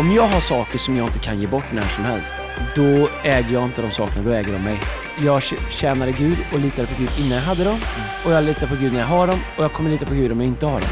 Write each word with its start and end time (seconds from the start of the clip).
Om 0.00 0.12
jag 0.12 0.26
har 0.26 0.40
saker 0.40 0.78
som 0.78 0.96
jag 0.96 1.06
inte 1.06 1.18
kan 1.18 1.40
ge 1.40 1.46
bort 1.46 1.64
när 1.72 1.88
som 1.88 2.04
helst, 2.04 2.34
då 2.76 3.08
äger 3.24 3.52
jag 3.52 3.64
inte 3.64 3.82
de 3.82 3.90
sakerna, 3.90 4.24
då 4.24 4.30
äger 4.30 4.52
de 4.52 4.58
mig. 4.58 4.80
Jag 5.24 5.42
tjänade 5.70 6.12
Gud 6.12 6.38
och 6.52 6.58
litade 6.58 6.88
på 6.88 6.94
Gud 6.98 7.10
innan 7.18 7.32
jag 7.38 7.44
hade 7.44 7.64
dem. 7.64 7.78
Och 8.24 8.32
jag 8.32 8.44
litar 8.44 8.66
på 8.66 8.74
Gud 8.80 8.92
när 8.92 9.00
jag 9.00 9.06
har 9.06 9.26
dem. 9.26 9.38
Och 9.56 9.64
jag 9.64 9.72
kommer 9.72 9.90
lita 9.90 10.06
på 10.06 10.14
Gud 10.14 10.32
om 10.32 10.40
jag 10.40 10.46
inte 10.46 10.66
har 10.66 10.80
dem. 10.80 10.90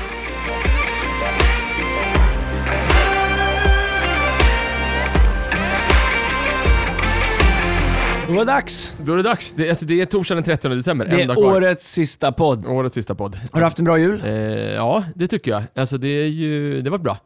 Då 8.27 8.35
är 8.35 8.39
det 8.39 8.45
dags. 8.45 8.93
Då 8.99 9.13
är 9.13 9.17
det 9.17 9.23
dags. 9.23 9.53
Det, 9.53 9.71
alltså, 9.71 9.85
det 9.85 10.01
är 10.01 10.07
torsdagen 10.07 10.43
den 10.43 10.59
30 10.59 10.69
december. 10.69 11.07
Det 11.07 11.23
är 11.23 11.39
årets 11.39 11.93
sista 11.93 12.33
podd. 12.33 12.67
Årets 12.67 12.95
sista 12.95 13.15
podd. 13.15 13.39
Har 13.53 13.61
du 13.61 13.65
haft 13.65 13.79
en 13.79 13.85
bra 13.85 13.99
jul? 13.99 14.23
Eh, 14.25 14.33
ja, 14.75 15.05
det 15.15 15.29
tycker 15.29 15.51
jag. 15.51 15.63
Alltså 15.75 15.99
det 15.99 16.09
är 16.09 16.29
ju... 16.29 16.83
Det 16.83 16.91
var 16.91 16.99
bra. 16.99 17.19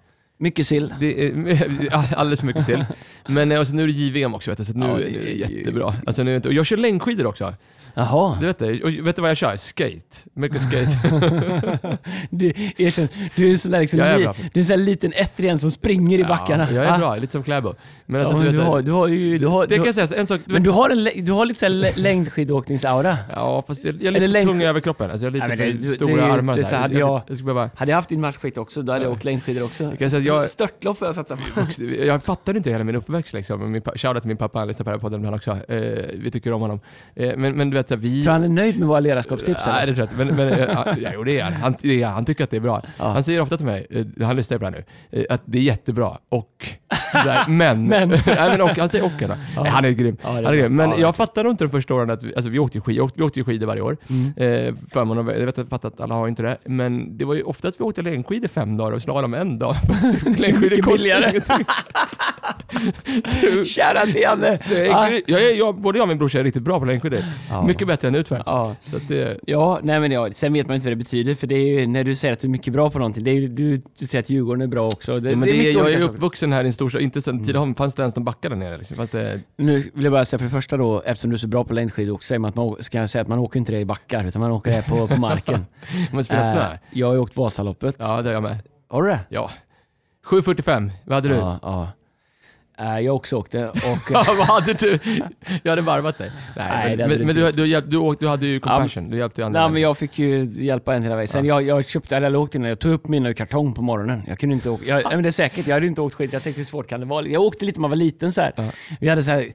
Mycket 0.43 0.67
sill? 0.67 0.95
Det 1.01 1.27
är, 1.27 1.35
alldeles 2.17 2.41
för 2.41 2.47
mycket 2.47 2.65
sill. 2.65 2.85
Men 3.27 3.53
alltså, 3.53 3.75
nu 3.75 3.83
är 3.83 3.87
det 3.87 3.93
JVM 3.93 4.35
också 4.35 4.51
vet 4.51 4.59
du, 4.59 4.65
så 4.65 4.73
nu 4.73 4.87
Ja, 4.87 4.93
är 5.01 5.05
det 5.05 5.11
det 5.11 5.19
är 5.45 5.49
ju- 5.49 5.57
jättebra. 5.59 5.95
Alltså, 6.07 6.23
nu, 6.23 6.37
och 6.39 6.53
jag 6.53 6.67
kör 6.67 6.77
längdskidor 6.77 7.27
också. 7.27 7.55
Jaha. 7.95 8.37
Du 8.41 8.47
vet, 8.47 8.59
det. 8.59 8.83
Och 8.83 8.91
vet 9.07 9.17
du 9.17 9.23
vad 9.23 9.31
jag 9.31 9.37
kör? 9.37 9.57
Skate. 9.57 10.17
Mycket 10.35 10.61
skate. 10.63 11.99
Du, 12.31 12.47
erkänn, 12.77 13.09
du 13.37 13.47
är 13.47 13.51
en 13.51 13.59
sån 13.59 13.71
där, 13.71 13.81
liksom, 13.81 13.99
Jag 13.99 14.09
är 14.09 14.19
li, 14.19 14.25
bra. 14.25 14.35
du 14.53 14.61
är 14.61 14.63
en 14.63 14.65
sån 14.65 14.77
där 14.79 14.85
liten 14.85 15.13
ettrig 15.15 15.61
som 15.61 15.71
springer 15.71 16.19
i 16.19 16.25
backarna. 16.25 16.67
Ja, 16.71 16.75
jag 16.75 16.85
är 16.85 16.93
Ah. 16.95 16.99
bra, 16.99 17.17
lite 17.17 17.33
som 17.33 17.43
Kläbo. 17.43 17.75
Men 18.07 18.21
Ja, 18.21 18.27
alltså, 18.27 18.37
men 18.43 18.51
du 18.53 18.57
vet, 18.59 18.67
har, 18.67 18.83
du 18.83 18.93
har 18.93 19.09
ju... 19.09 19.39
Du 19.39 19.47
har, 19.47 19.67
det 19.67 19.75
kan 19.75 19.83
du, 19.85 19.89
jag 19.89 20.09
säga, 20.09 20.21
en 20.21 20.27
sak... 20.27 20.41
Du 20.47 20.53
men 20.53 20.63
vet, 20.63 20.65
du 20.65 20.71
har, 20.71 20.91
en, 20.91 21.05
lä- 21.05 21.13
du 21.23 21.33
har 21.33 21.47
lite 21.47 21.61
så 21.61 21.67
här 21.67 21.71
lä- 21.71 21.93
längdskidåkningsaura. 21.97 23.17
Ja, 23.33 23.63
fast 23.67 23.85
jag, 23.85 23.95
jag 23.95 24.05
är 24.05 24.11
lite 24.11 24.25
för 24.27 24.33
längd- 24.33 24.47
tung 24.47 24.63
i 24.63 24.67
överkroppen. 24.67 25.11
Alltså, 25.11 25.27
jag 25.27 25.31
har 25.31 25.35
lite 25.35 25.47
Nej, 25.47 25.57
men 25.57 25.67
för 25.67 25.73
det- 25.83 25.89
du- 25.89 25.93
stora 25.95 26.15
det 26.17 26.23
är 26.23 26.27
ju 26.27 26.33
armar. 26.33 26.55
så- 26.71 26.77
hade 26.77 26.95
jag, 26.99 27.09
jag- 27.09 27.23
jag, 27.29 27.37
ska 27.37 27.45
behöva... 27.45 27.71
Hade 27.77 27.91
jag 27.91 27.97
haft 27.97 28.09
din 28.09 28.21
matchskit 28.21 28.59
också, 28.59 28.83
då 28.83 28.93
hade 28.93 29.05
jag 29.05 29.13
åkt 29.13 29.25
längdskidor 29.25 29.65
också. 29.65 29.91
kan 29.99 30.11
säga 30.11 30.21
att 30.21 30.27
jag- 30.43 30.51
Störtlopp 30.51 30.99
får 30.99 31.09
jag 31.09 31.15
satsa 31.15 31.37
på. 31.37 31.43
Jag 32.05 32.23
fattade 32.25 32.57
inte 32.59 32.71
hela 32.71 32.85
min 32.85 32.97
uppväxt 32.97 33.33
liksom. 33.33 33.73
Min, 33.73 33.83
pa- 33.83 33.93
shoutout 33.97 34.23
till 34.23 34.29
min 34.29 34.37
pappa, 34.37 34.59
han 34.59 34.69
lyssnar 34.69 34.85
på 34.85 34.91
den 34.91 35.01
här 35.01 35.19
podden 35.19 35.35
också. 35.35 35.51
Eh, 35.73 36.05
vi 36.15 36.31
tycker 36.31 36.53
om 36.53 36.61
honom. 36.61 36.81
Eh, 37.15 37.37
men, 37.37 37.57
men 37.57 37.71
du 37.71 37.77
vet, 37.77 37.82
här, 37.91 37.97
vi... 37.97 38.23
Tror 38.23 38.33
han 38.33 38.45
är 38.45 38.49
nöjd 38.49 38.79
med 38.79 38.89
våra 38.89 39.01
ledarskapstips 39.01 39.67
Nej, 39.67 39.87
det 39.87 39.95
tror 39.95 40.09
jag 40.19 40.25
inte. 40.27 40.37
Men, 40.37 40.49
men 40.49 40.69
ja, 41.03 41.11
jo, 41.15 41.25
det 41.25 41.39
är 41.39 41.45
han. 41.45 41.53
Han, 41.53 41.77
det 41.81 42.03
är, 42.03 42.07
han 42.07 42.25
tycker 42.25 42.45
att 42.45 42.51
det 42.51 42.57
är 42.57 42.61
bra. 42.61 42.83
Ja. 42.99 43.13
Han 43.13 43.25
säger 43.25 43.41
ofta 43.41 43.57
till 43.57 43.67
mig, 43.67 43.87
eh, 43.91 44.27
han 44.27 44.37
lyssnar 44.37 44.59
på 44.59 44.65
det 44.65 44.71
här 44.71 44.85
nu, 45.11 45.21
eh, 45.21 45.35
att 45.35 45.43
det 45.45 45.59
är 45.59 45.63
jättebra. 45.63 46.19
Och, 46.29 46.69
där, 47.13 47.49
men. 47.49 47.87
Men. 47.89 48.09
Nej, 48.27 48.51
men 48.51 48.61
och. 48.61 48.69
Han 48.71 48.89
säger 48.89 49.05
och. 49.05 49.13
Ja. 49.57 49.65
Han 49.67 49.85
är 49.85 49.91
grym. 49.91 50.17
Ja, 50.23 50.29
är 50.29 50.43
han 50.43 50.45
är 50.55 50.59
grym. 50.59 50.77
Men 50.77 50.91
Ja, 50.91 50.97
jag 50.99 51.17
fattade 51.17 51.51
inte 51.51 51.65
de 51.65 51.71
första 51.71 51.95
åren 51.95 52.11
att 52.11 52.23
vi, 52.25 52.35
alltså, 52.37 52.51
vi 52.51 52.59
åkte 52.59 52.79
ju 52.79 52.83
skidor, 52.83 53.11
vi 53.15 53.23
åkte 53.23 53.45
skidor 53.45 53.67
varje 53.67 53.83
år. 53.83 53.97
Mm. 54.11 54.67
Eh, 54.69 54.75
förmån 54.91 55.19
och, 55.19 55.33
jag 55.41 55.47
vet 55.47 55.59
att 55.73 56.01
alla 56.01 56.15
har 56.15 56.29
inte 56.29 56.43
det. 56.43 56.57
Men 56.65 57.19
det 57.19 57.25
var 57.25 57.35
ju 57.35 57.43
ofta 57.43 57.69
att 57.69 57.81
vi 57.81 57.85
åkte 57.85 58.03
längdskidor 58.03 58.49
fem 58.49 58.77
dagar 58.77 58.93
och 58.93 59.03
slalom 59.03 59.35
en 59.35 59.59
dag. 59.59 59.77
längdskidor 60.39 60.83
kostar 60.83 61.29
ingenting. 61.31 61.67
Kära 63.65 64.05
till 64.07 64.21
Janne! 64.23 64.59
jag, 64.71 65.13
jag, 65.27 65.43
är- 65.43 65.73
både 65.73 65.99
jag 65.99 66.03
och 66.03 66.09
min 66.09 66.19
brorsa 66.19 66.39
är 66.39 66.45
riktigt 66.45 66.63
bra 66.63 66.79
på 66.81 66.85
längdskidor. 66.87 67.19
Ja. 67.51 67.67
Mycket 67.67 67.87
bättre 67.87 68.09
än 68.09 68.15
utför. 68.15 68.43
Ja. 68.47 68.77
Så 68.85 68.97
det, 69.09 69.39
Ja, 69.47 69.81
nej 69.83 70.01
men 70.01 70.13
ja, 70.13 70.29
sen 70.33 70.53
vet 70.53 70.67
man 70.67 70.75
inte 70.75 70.87
vad 70.87 70.93
det 70.93 70.97
betyder 70.97 71.35
för 71.35 71.47
det 71.47 71.55
är 71.55 71.81
ju 71.81 71.87
när 71.87 72.05
du 72.05 72.15
säger 72.15 72.33
att 72.35 72.41
du 72.41 72.47
är 72.47 72.51
mycket 72.51 72.73
bra 72.73 72.91
på 72.91 72.99
någonting, 72.99 73.25
det 73.25 73.31
är 73.31 73.41
du, 73.41 73.83
du 73.99 74.07
säger 74.07 74.23
att 74.23 74.31
Djurgården 74.31 74.63
är 74.63 74.67
bra 74.67 74.87
också. 74.87 75.21
Det, 75.21 75.31
Ja, 75.31 75.37
men 75.37 75.47
det 75.49 75.53
det, 75.53 75.59
mycket 75.59 75.75
jag 75.75 75.93
är 75.93 76.03
uppvuxen 76.03 76.53
här 76.53 76.65
i 76.65 76.67
en 76.67 76.73
storstad, 76.83 77.03
inte 77.03 77.23
sen 77.23 77.45
Tidaholm 77.45 77.75
fanns 77.75 77.95
det 77.95 78.03
ens 78.03 78.17
någon 78.17 78.25
backar 78.25 78.51
där 78.51 78.57
nere. 78.57 78.79
Liksom. 78.79 79.09
Det, 79.11 79.41
Nu 79.57 79.91
vill 79.95 80.05
jag 80.05 80.13
bara 80.13 80.25
säga 80.25 80.39
för 80.39 80.45
det 80.45 80.51
första 80.51 80.77
då, 80.77 81.03
eftersom 81.07 81.31
du 81.31 81.35
är 81.35 81.39
så 81.39 81.49
bra 81.49 81.65
på 81.65 81.73
längdskidor, 81.73 82.19
så 82.19 82.23
säger 82.23 82.39
man 82.39 82.49
att 82.49 82.57
man, 82.57 82.77
ska 82.81 82.99
jag 82.99 83.11
säga 83.11 83.23
att 83.23 83.29
man 83.29 83.39
åker 83.39 83.59
inte 83.59 83.73
det 83.73 83.79
i 83.81 83.85
backar, 83.85 84.25
utan 84.25 84.43
man 84.43 84.53
åker 84.53 84.71
det 84.71 84.83
på, 84.89 85.09
på 85.09 85.17
marken. 85.17 85.67
man 86.13 86.25
spelar 86.25 86.43
snö. 86.43 86.73
Eh, 86.73 86.79
jag 86.91 87.07
har 87.07 87.15
ju 87.15 87.21
åkt 87.21 87.37
Vasaloppet. 87.37 87.97
Ja, 87.99 88.23
det 88.23 88.31
är 88.31 88.35
jag 88.35 88.43
med. 88.43 88.57
Har 88.89 89.03
du 89.03 89.09
det? 89.09 89.21
Ja. 89.29 89.51
7.45, 90.27 90.91
vad 91.05 91.15
hade 91.15 91.29
du? 91.29 91.35
Ja, 91.35 91.59
ja. 91.63 91.89
Eh, 92.79 92.99
jag 93.01 93.17
också 93.17 93.37
åkt 93.37 93.53
det 93.53 93.69
och... 93.69 93.77
Ja, 94.11 94.25
vad 94.39 94.47
hade 94.47 94.73
du? 94.73 94.99
Jag 95.63 95.73
hade 95.73 95.83
varvat 95.83 96.19
dig. 96.19 96.33
Nej, 96.57 96.97
Nej, 96.97 97.09
men, 97.09 97.09
men, 97.09 97.35
du 97.35 97.35
du, 97.35 97.47
inte 97.49 97.81
du, 97.81 97.81
du, 97.81 97.97
åkte- 97.97 98.29
hade 98.29 98.47
ju 98.47 98.61
compassion, 98.61 99.11
du 99.11 99.17
hjälpte 99.17 99.41
ju 99.41 99.45
andra. 99.47 99.61
Nej, 99.61 99.71
men 99.73 99.83
jag 99.83 99.99
fick 99.99 100.19
ju 100.19 100.45
hjälpa 100.45 100.95
en 100.95 101.03
hela 101.03 101.17
vägen. 101.17 101.29
Sen 101.29 101.45
jag, 101.47 101.63
jag 101.63 101.85
köpte, 101.89 102.17
eller 102.17 102.31
jag 102.31 102.41
åkte 102.43 102.59
innan, 102.59 102.69
jag 102.69 102.79
tog 102.79 102.93
upp 102.93 103.09
mina 103.09 103.29
ur 103.29 103.33
kartong 103.33 103.75
på 103.75 103.83
morgonen. 103.83 104.23
Jag 104.29 104.39
kunde 104.39 104.55
inte 104.55 104.71
åka, 104.71 104.85
jag, 104.87 104.95
nej, 105.05 105.15
men 105.15 105.23
det 105.23 105.29
är 105.29 105.31
säkert, 105.31 105.67
jag 105.67 105.75
hade 105.75 105.87
inte 105.87 106.01
åkt 106.01 106.15
skid. 106.15 106.31
Jag 106.33 106.43
tänkte 106.43 106.61
hur 106.61 106.67
svårt 106.67 106.89
kan 106.89 107.01
det 107.01 107.07
vara? 107.07 107.27
Jag 107.27 107.43
åkte 107.43 107.65
lite 107.65 107.79
när 107.79 107.81
man 107.83 107.91
var 107.91 107.97
liten 107.97 108.33
så 108.33 108.41
här. 108.41 108.53
Ja. 108.57 108.65
Vi 109.01 109.09
hade 109.09 109.23
så 109.23 109.31
här 109.31 109.47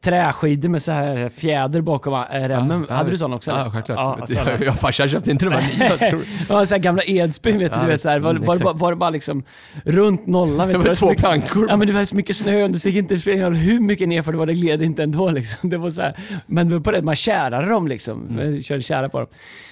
träskidor 0.00 0.68
med 0.68 0.82
så 0.82 0.92
här 0.92 1.28
fjäder 1.28 1.80
bakom 1.80 2.14
äh, 2.14 2.18
remmen. 2.34 2.86
Ja, 2.88 2.94
hade 2.94 3.10
du 3.10 3.18
sån 3.18 3.32
också? 3.32 3.50
eller? 3.50 3.60
Ja, 3.64 3.70
självklart. 3.70 3.98
Ja, 3.98 4.16
jag, 4.20 4.28
såna. 4.28 4.64
jag, 4.64 4.78
farsan 4.78 5.08
köpte 5.08 5.30
inte 5.30 5.44
de 5.44 5.54
här 5.54 5.78
nya, 5.78 5.88
jag 6.00 6.10
tror. 6.10 6.22
Ja, 6.48 6.66
så 6.66 6.74
här 6.74 6.82
gamla 6.82 7.02
Edsbyn 7.06 7.58
vet 7.58 7.72
du, 7.72 7.78
Ja, 7.78 7.82
du 7.84 7.88
vet 7.90 8.00
så 8.00 8.08
här, 8.08 8.18
var, 8.20 8.30
Mm, 8.30 8.44
var, 8.44 8.54
det 8.56 8.62
bara- 8.64 8.70
exakt. 8.70 8.80
var 8.80 8.90
det 8.92 8.96
bara 8.96 9.10
liksom 9.10 9.42
runt 9.84 10.26
nollan. 10.26 10.68
Vet 10.68 10.76
Det 10.76 10.82
du, 10.82 10.88
var 10.88 10.94
så 10.94 11.00
två 11.00 11.08
mycket- 11.08 11.20
plankor. 11.24 11.66
Ja 11.68 11.76
men 11.76 11.86
det 11.86 11.92
var 11.94 12.04
så 12.04 12.16
mycket 12.16 12.36
snö, 12.36 12.68
det 12.68 12.84
gick 12.84 12.96
inte 12.96 13.14
det 13.14 13.44
hur 13.56 13.80
mycket 13.80 14.08
nerför 14.08 14.32
det 14.32 14.38
var, 14.38 14.46
det 14.46 14.54
gled 14.54 14.82
inte 14.82 15.02
ändå 15.02 15.30
liksom. 15.30 15.70
Det 15.70 15.76
var 15.78 15.90
så 15.90 16.02
här, 16.02 16.14
men 16.46 16.68
det 16.68 16.74
var 16.74 16.80
på 16.80 16.90
det, 16.90 17.02
man 17.02 17.16
kärade 17.16 17.68
dem 17.68 17.88
liksom. 17.88 18.26
Mm. 18.30 18.52
Man 18.52 18.62
körde 18.62 18.82
kära 18.82 19.08
på 19.08 19.18
dem. 19.18 19.28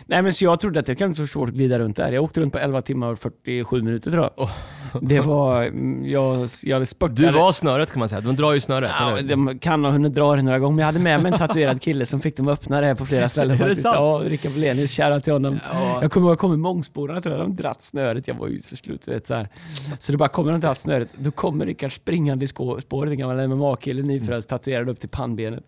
Nej 0.07 0.23
men 0.23 0.33
så 0.33 0.45
jag 0.45 0.61
trodde 0.61 0.81
att 0.81 0.87
det 0.87 0.95
kan 0.95 1.09
inte 1.09 1.21
vara 1.21 1.29
så 1.29 1.33
svårt 1.33 1.49
att 1.49 1.55
glida 1.55 1.79
runt 1.79 1.97
där. 1.97 2.13
Jag 2.13 2.25
åkte 2.25 2.41
runt 2.41 2.53
på 2.53 2.59
11 2.59 2.83
timmar 2.83 3.07
och 3.13 3.19
47 3.19 3.83
minuter 3.83 4.11
tror 4.11 4.31
jag. 4.37 4.49
Det 5.03 5.21
var, 5.21 5.63
mm, 5.63 6.07
jag, 6.11 6.49
jag 6.65 6.89
spurtade. 6.89 7.23
Du 7.27 7.31
var 7.31 7.53
snöret 7.53 7.91
kan 7.91 7.99
man 7.99 8.09
säga, 8.09 8.21
de 8.21 8.37
drar 8.37 8.53
ju 8.53 8.61
snöret. 8.61 8.91
Ja, 9.01 9.23
de 9.23 9.59
kan 9.59 9.85
ha 9.85 9.91
hunnit 9.91 10.15
dra 10.15 10.37
det 10.37 10.43
några 10.43 10.59
gånger, 10.59 10.75
men 10.75 10.79
jag 10.79 10.87
hade 10.87 10.99
med 10.99 11.23
mig 11.23 11.33
en 11.33 11.39
tatuerad 11.39 11.83
kille 11.83 12.07
som 12.07 12.21
fick 12.21 12.37
dem 12.37 12.49
att 12.49 12.53
öppna 12.53 12.81
det 12.81 12.87
här 12.87 12.95
på 12.95 13.07
flera 13.07 13.29
ställen 13.29 13.51
Är 13.51 13.59
det 13.59 13.65
faktiskt. 13.65 13.83
sant? 13.83 13.97
Ja, 13.99 14.23
Rickard 14.27 14.53
Blenius, 14.53 14.91
shoutout 14.91 15.25
till 15.25 15.33
honom. 15.33 15.61
Ja. 15.73 15.99
Jag 16.03 16.13
kommer 16.13 16.27
ihåg, 16.27 16.33
jag 16.33 16.39
kom 16.39 16.55
i 16.55 16.57
Mångsbodarna 16.57 17.21
tror 17.21 17.35
jag, 17.37 17.45
de 17.45 17.57
dratt 17.57 17.83
snöret, 17.83 18.29
jag 18.29 18.35
var 18.35 18.49
ju 18.49 18.61
för 18.61 18.77
slut, 18.77 19.09
vet, 19.09 19.27
så 19.27 19.35
här. 19.35 19.49
Så 19.99 20.13
det 20.13 20.19
bara 20.19 20.29
kommer 20.29 20.53
de 20.53 20.61
dratt 20.61 20.81
snöret, 20.81 21.09
då 21.17 21.31
kommer 21.31 21.67
Rickard 21.67 21.93
springande 21.93 22.45
i 22.45 22.49
spåret, 22.49 22.87
en 22.93 23.19
gammal 23.19 23.49
MMA-kille, 23.49 24.03
nyfrälst, 24.03 24.49
tatuerad 24.49 24.89
upp 24.89 25.01
till 25.01 25.09
pannbenet 25.09 25.65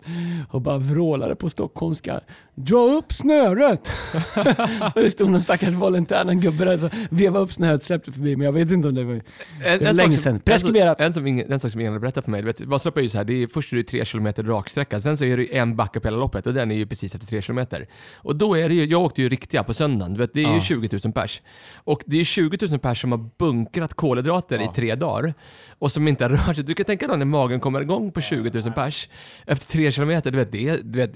och 0.51 0.61
bara 0.61 0.79
vrålade 0.79 1.35
på 1.35 1.51
stockholmska. 1.51 2.21
Dra 2.55 2.79
upp 2.99 3.13
snöret! 3.13 3.93
och 4.95 5.01
det 5.03 5.11
stod 5.11 5.31
någon 5.31 5.41
stackars 5.41 5.75
volontär, 5.75 6.25
någon 6.25 6.41
gubbe 6.41 6.65
där, 6.65 6.77
så 6.79 6.91
vevade 7.11 7.45
upp 7.45 7.53
snöret, 7.53 7.83
släppte 7.83 8.13
förbi, 8.13 8.37
men 8.37 8.45
jag 8.45 8.53
vet 8.53 8.71
inte 8.71 8.89
om 8.89 8.95
det 8.95 9.05
var... 9.11 9.17
En, 9.17 9.23
Det 9.61 9.85
är 9.85 9.89
en 9.91 9.97
länge 9.97 10.17
sedan. 10.19 10.41
Preskriberat. 10.41 11.01
En, 11.01 11.27
en, 11.27 11.53
en 11.53 11.61
sak 11.61 11.73
som 11.73 11.81
ingen 11.81 11.93
hade 11.93 12.01
berättat 12.01 12.25
för 12.25 12.31
mig, 12.31 12.43
vet, 12.43 12.61
Vasaloppet 12.61 12.99
är 13.01 13.03
ju 13.03 13.09
så 13.09 13.19
här, 13.19 13.25
det 13.25 13.43
är, 13.43 13.47
först 13.47 13.73
är 13.73 13.77
det 13.77 13.83
tre 13.83 14.05
kilometer 14.05 14.43
raksträcka, 14.43 15.01
sen 15.01 15.17
så 15.17 15.25
är 15.25 15.37
det 15.37 15.57
en 15.57 15.77
backe 15.77 16.01
på 16.01 16.09
hela 16.09 16.19
loppet 16.19 16.47
och 16.47 16.55
den 16.55 16.71
är 16.71 16.77
ju 16.77 16.87
precis 16.87 17.15
efter 17.15 17.27
tre 17.29 17.43
kilometer. 17.43 17.89
Och 18.17 18.37
då 18.37 18.55
är 18.59 18.69
det 18.69 18.75
ju, 18.75 18.85
jag 18.85 19.03
åkte 19.03 19.23
ju 19.23 19.29
riktiga 19.29 19.63
på 19.65 19.75
söndagen, 19.75 20.17
vet, 20.17 20.35
det 20.35 20.41
är 20.41 20.49
ju 20.49 20.55
Ja. 20.55 20.61
20 20.61 20.99
000 21.05 21.13
pers. 21.13 21.43
Och 21.75 22.03
det 22.07 22.21
är 22.21 22.25
20 22.25 22.67
000 22.71 22.79
pers 22.79 23.01
som 23.01 23.13
har 23.13 23.31
bunkrat 23.39 23.95
kolhydrater 23.95 24.59
Ja. 24.59 24.71
i 24.71 24.75
tre 24.75 24.95
dagar 24.95 25.35
och 25.79 25.93
som 25.93 26.09
inte 26.09 26.25
har 26.25 26.31
rört 26.31 26.55
sig. 26.57 26.65
Du 26.65 26.75
kan 26.75 26.85
tänka 26.87 27.07
dig 27.09 27.19
när 27.19 27.25
magen 27.27 27.61
kommer 27.61 27.81
igång 27.81 28.13
på 28.13 28.21
20 28.21 28.61
000 28.61 28.73
pers 28.73 29.09
efter 29.47 29.67
tre 29.67 29.93
kilometer, 29.93 30.31
du 30.31 30.39
vet, 30.39 30.53
det, 30.53 30.81
du 30.93 30.99
vet, 30.99 31.15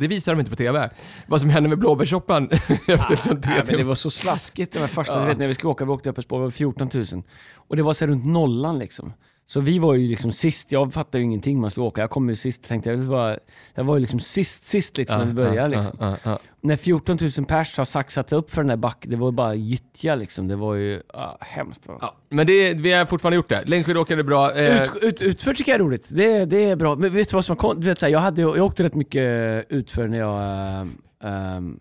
det, 0.00 0.08
visar 0.08 0.32
de 0.32 0.38
inte 0.38 0.50
på 0.50 0.56
TV. 0.56 0.90
Vad 1.26 1.40
som 1.40 1.50
händer 1.50 1.68
med 1.68 1.78
blåbärssoppan 1.78 2.48
efter 2.86 3.16
tre 3.16 3.52
Nej, 3.54 3.62
men 3.66 3.76
det 3.76 3.82
var 3.84 3.94
så 3.94 4.10
slaskigt 4.10 4.76
var 4.76 4.86
första, 4.86 5.14
Ja. 5.14 5.20
du 5.20 5.26
vet 5.26 5.38
när 5.38 5.46
vi 5.48 5.54
skulle 5.54 5.70
åka, 5.70 5.84
vi 5.84 5.90
åkte 5.90 6.10
upp 6.10 6.18
ett 6.18 6.24
spår, 6.24 6.38
det 6.38 6.42
var 6.44 6.50
14 6.50 6.90
000. 6.94 7.15
Och 7.54 7.76
det 7.76 7.82
var 7.82 7.94
så 7.94 8.06
runt 8.06 8.26
nollan 8.26 8.78
liksom. 8.78 9.12
Så 9.48 9.60
vi 9.60 9.78
var 9.78 9.94
ju 9.94 10.08
liksom 10.08 10.32
sist, 10.32 10.72
jag 10.72 10.92
fattade 10.92 11.18
ju 11.18 11.24
ingenting 11.24 11.60
man 11.60 11.70
skulle 11.70 11.86
åka. 11.86 12.00
Jag 12.00 12.10
kom 12.10 12.28
ju 12.28 12.36
sist, 12.36 12.68
tänkte 12.68 12.90
jag, 12.90 12.96
var, 12.96 13.38
jag 13.74 13.84
var 13.84 13.94
ju 13.96 14.00
liksom 14.00 14.20
sist, 14.20 14.66
sist 14.66 14.96
liksom 14.96 15.18
när 15.18 15.26
vi 15.26 15.32
började 15.32 15.76
liksom. 15.76 15.96
Ja, 16.00 16.10
ja, 16.10 16.16
ja. 16.24 16.38
När 16.60 16.76
14 16.76 17.18
000 17.38 17.46
pers 17.46 17.78
har 17.78 17.84
saxat 17.84 18.32
upp 18.32 18.50
för 18.50 18.60
den 18.62 18.68
där 18.68 18.76
backen, 18.76 19.10
det 19.10 19.16
var 19.16 19.28
ju 19.28 19.32
bara 19.32 19.54
gyttja 19.54 20.14
liksom. 20.14 20.48
Det 20.48 20.56
var 20.56 20.74
ju 20.74 21.02
ah, 21.14 21.36
hemskt. 21.40 21.86
Va? 21.86 21.98
Ja, 22.00 22.14
men 22.28 22.46
det, 22.46 22.74
vi 22.74 22.92
har 22.92 23.06
fortfarande 23.06 23.36
gjort 23.36 23.48
det. 23.48 23.68
Längdskidåkare 23.68 24.18
är 24.20 24.24
bra. 24.24 24.54
Eh, 24.54 24.82
Ut, 24.82 24.90
ut, 25.02 25.22
utför 25.22 25.54
tycker 25.54 25.72
jag 25.72 25.80
är 25.80 25.84
roligt. 25.84 26.08
Det, 26.12 26.44
det 26.44 26.64
är 26.64 26.76
bra. 26.76 26.96
Men 26.96 27.14
vet 27.14 27.30
du 27.30 27.34
vad 27.34 27.44
som 27.44 27.56
kon- 27.56 27.80
du 27.80 27.86
vet, 27.88 27.98
så 27.98 28.06
här, 28.06 28.12
jag, 28.12 28.20
hade, 28.20 28.40
jag 28.40 28.58
åkte 28.58 28.84
rätt 28.84 28.94
mycket 28.94 29.66
utför 29.68 30.08
när 30.08 30.18
jag... 30.18 30.40
ehm, 31.22 31.80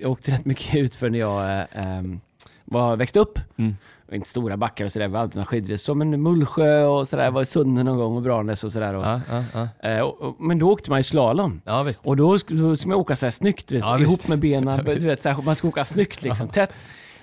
jag 0.00 0.10
åkte 0.10 0.30
rätt 0.32 0.44
mycket 0.44 0.74
utför 0.76 1.10
när 1.10 1.18
jag 1.18 1.66
ehm, 1.72 2.20
var, 2.64 2.96
växte 2.96 3.20
upp. 3.20 3.38
Mm. 3.56 3.76
Inte 4.12 4.28
stora 4.28 4.56
backar 4.56 4.84
och 4.84 4.92
sådär, 4.92 5.08
vi 5.08 5.16
hade 5.16 5.34
några 5.34 5.46
skidresor. 5.46 5.94
Men 5.94 6.22
Mullsjö 6.22 6.84
och 6.84 7.08
sådär, 7.08 7.30
var 7.30 7.42
i 7.42 7.44
Sunne 7.44 7.82
någon 7.82 7.96
gång 7.98 8.16
och 8.16 8.22
Branäs 8.22 8.64
och 8.64 8.72
sådär. 8.72 8.94
Och, 8.94 9.02
ja, 9.04 9.20
ja, 9.30 9.44
ja. 9.82 9.88
eh, 9.90 10.00
och, 10.00 10.20
och, 10.22 10.36
men 10.40 10.58
då 10.58 10.70
åkte 10.70 10.90
man 10.90 10.98
ju 10.98 11.02
slalom. 11.02 11.60
Och 12.02 12.16
då 12.16 12.34
sk- 12.36 12.60
då 12.62 12.76
ska 12.76 12.88
man 12.88 12.98
åka 12.98 13.16
så 13.16 13.30
snyggt, 13.30 13.72
vet, 13.72 13.84
ihop 14.00 14.18
visst. 14.18 14.28
med 14.28 14.38
benen. 14.38 14.84
Du 15.00 15.06
vet, 15.06 15.22
så 15.22 15.28
här, 15.28 15.42
man 15.42 15.56
ska 15.56 15.68
åka 15.68 15.84
snyggt 15.84 16.22
liksom, 16.22 16.48
tätt. 16.48 16.70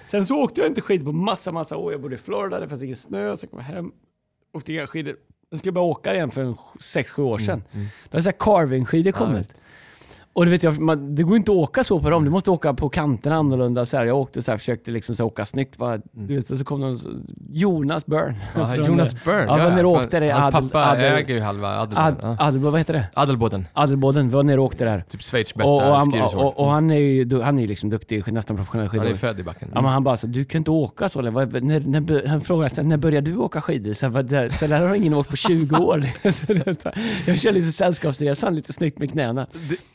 Sen 0.03 0.25
så 0.25 0.35
åkte 0.43 0.61
jag 0.61 0.69
inte 0.69 0.81
skidor 0.81 1.05
på 1.05 1.11
massa, 1.11 1.51
massa 1.51 1.77
år. 1.77 1.91
Jag 1.91 2.01
bodde 2.01 2.15
i 2.15 2.17
Florida, 2.17 2.59
det 2.59 2.67
fanns 2.69 2.81
ingen 2.83 2.95
snö. 2.95 3.37
Sen 3.37 3.49
kom 3.49 3.59
jag 3.59 3.65
hem, 3.65 3.91
åkte 4.53 4.73
inga 4.73 4.87
skidor. 4.87 5.15
Jag 5.49 5.59
skulle 5.59 5.71
bara 5.71 5.85
åka 5.85 6.13
igen 6.15 6.31
för 6.31 6.41
en 6.41 6.55
6-7 6.79 7.21
år 7.21 7.37
sedan. 7.37 7.63
Då 7.73 7.79
hade 8.11 8.23
så 8.23 8.29
här 8.29 8.37
carving-skidor 8.39 9.13
Mm, 9.17 9.27
kommit. 9.27 9.53
Och 10.37 10.45
du 10.45 10.51
vet, 10.51 10.63
jag, 10.63 10.79
man, 10.79 11.15
det 11.15 11.23
går 11.23 11.37
inte 11.37 11.51
att 11.51 11.57
åka 11.57 11.83
så 11.83 11.99
på 11.99 12.09
dem. 12.09 12.25
Du 12.25 12.29
måste 12.31 12.51
åka 12.51 12.73
på 12.73 12.89
kanterna 12.89 13.35
annorlunda. 13.35 13.85
Så 13.85 13.97
här, 13.97 14.05
jag 14.05 14.17
åkte 14.17 14.43
så 14.43 14.51
här, 14.51 14.57
försökte 14.57 14.91
liksom 14.91 15.15
så 15.15 15.23
här, 15.23 15.27
åka 15.27 15.45
snyggt. 15.45 15.77
Bara, 15.77 15.97
du 16.11 16.35
vet, 16.35 16.47
så 16.57 16.63
kom 16.63 16.79
någon, 16.79 16.99
Jonas 17.49 18.05
Byrne. 18.05 18.35
Ja, 18.55 18.75
Jonas 18.87 19.23
Byrne. 19.25 19.45
Ja, 19.47 19.55
nere 19.57 19.87
och 19.87 19.93
åkte 19.93 20.19
det. 20.19 20.31
Hans 20.31 20.55
Adel- 20.55 20.69
pappa 20.69 20.95
Adel- 20.95 21.17
äger 21.17 21.33
ju 21.33 21.39
halva 21.39 21.67
Adelboden. 21.67 22.37
Ad, 22.39 22.55
ja. 22.55 22.69
Vad 22.69 22.79
heter 22.79 22.93
det? 22.93 23.07
Adelboden. 23.13 23.67
Adelboden. 23.73 24.29
Vi 24.29 24.35
var 24.35 24.43
nere 24.43 24.59
och 24.59 24.65
åkte 24.65 24.85
där. 24.85 25.03
Typ 25.09 25.21
Schweiz 25.21 25.53
bästa 25.55 25.71
Och, 25.71 25.89
och, 25.89 25.97
han, 25.97 26.21
och, 26.21 26.59
och 26.59 26.69
han 26.69 26.91
är 26.91 26.97
ju 26.97 27.41
han 27.41 27.59
är 27.59 27.67
liksom 27.67 27.89
duktig, 27.89 28.31
nästan 28.33 28.57
professionell 28.57 28.87
Han 28.87 28.97
är 28.99 29.01
skidåkare. 29.03 29.31
född 29.31 29.39
i 29.39 29.43
backen. 29.43 29.71
Ja, 29.73 29.81
men 29.81 29.91
han 29.91 30.03
bara 30.03 30.17
så, 30.17 30.27
du 30.27 30.45
kan 30.45 30.59
inte 30.59 30.71
åka 30.71 31.09
så. 31.09 31.21
När, 31.21 31.79
när, 31.79 32.27
han 32.27 32.41
frågade 32.41 32.75
så, 32.75 32.83
när 32.83 32.97
började 32.97 33.31
du 33.31 33.37
åka 33.37 33.61
skidor? 33.61 33.93
Så, 33.93 34.09
här, 34.09 34.57
så 34.57 34.67
där 34.67 34.87
har 34.87 34.95
ingen 34.95 35.13
åkt 35.13 35.29
på 35.29 35.35
20 35.35 35.75
år. 35.77 36.03
Jag 37.27 37.39
kör 37.39 37.51
liksom 37.51 37.71
sällskapsresan 37.71 38.55
lite 38.55 38.73
snyggt 38.73 38.99
med 38.99 39.11
knäna. 39.11 39.47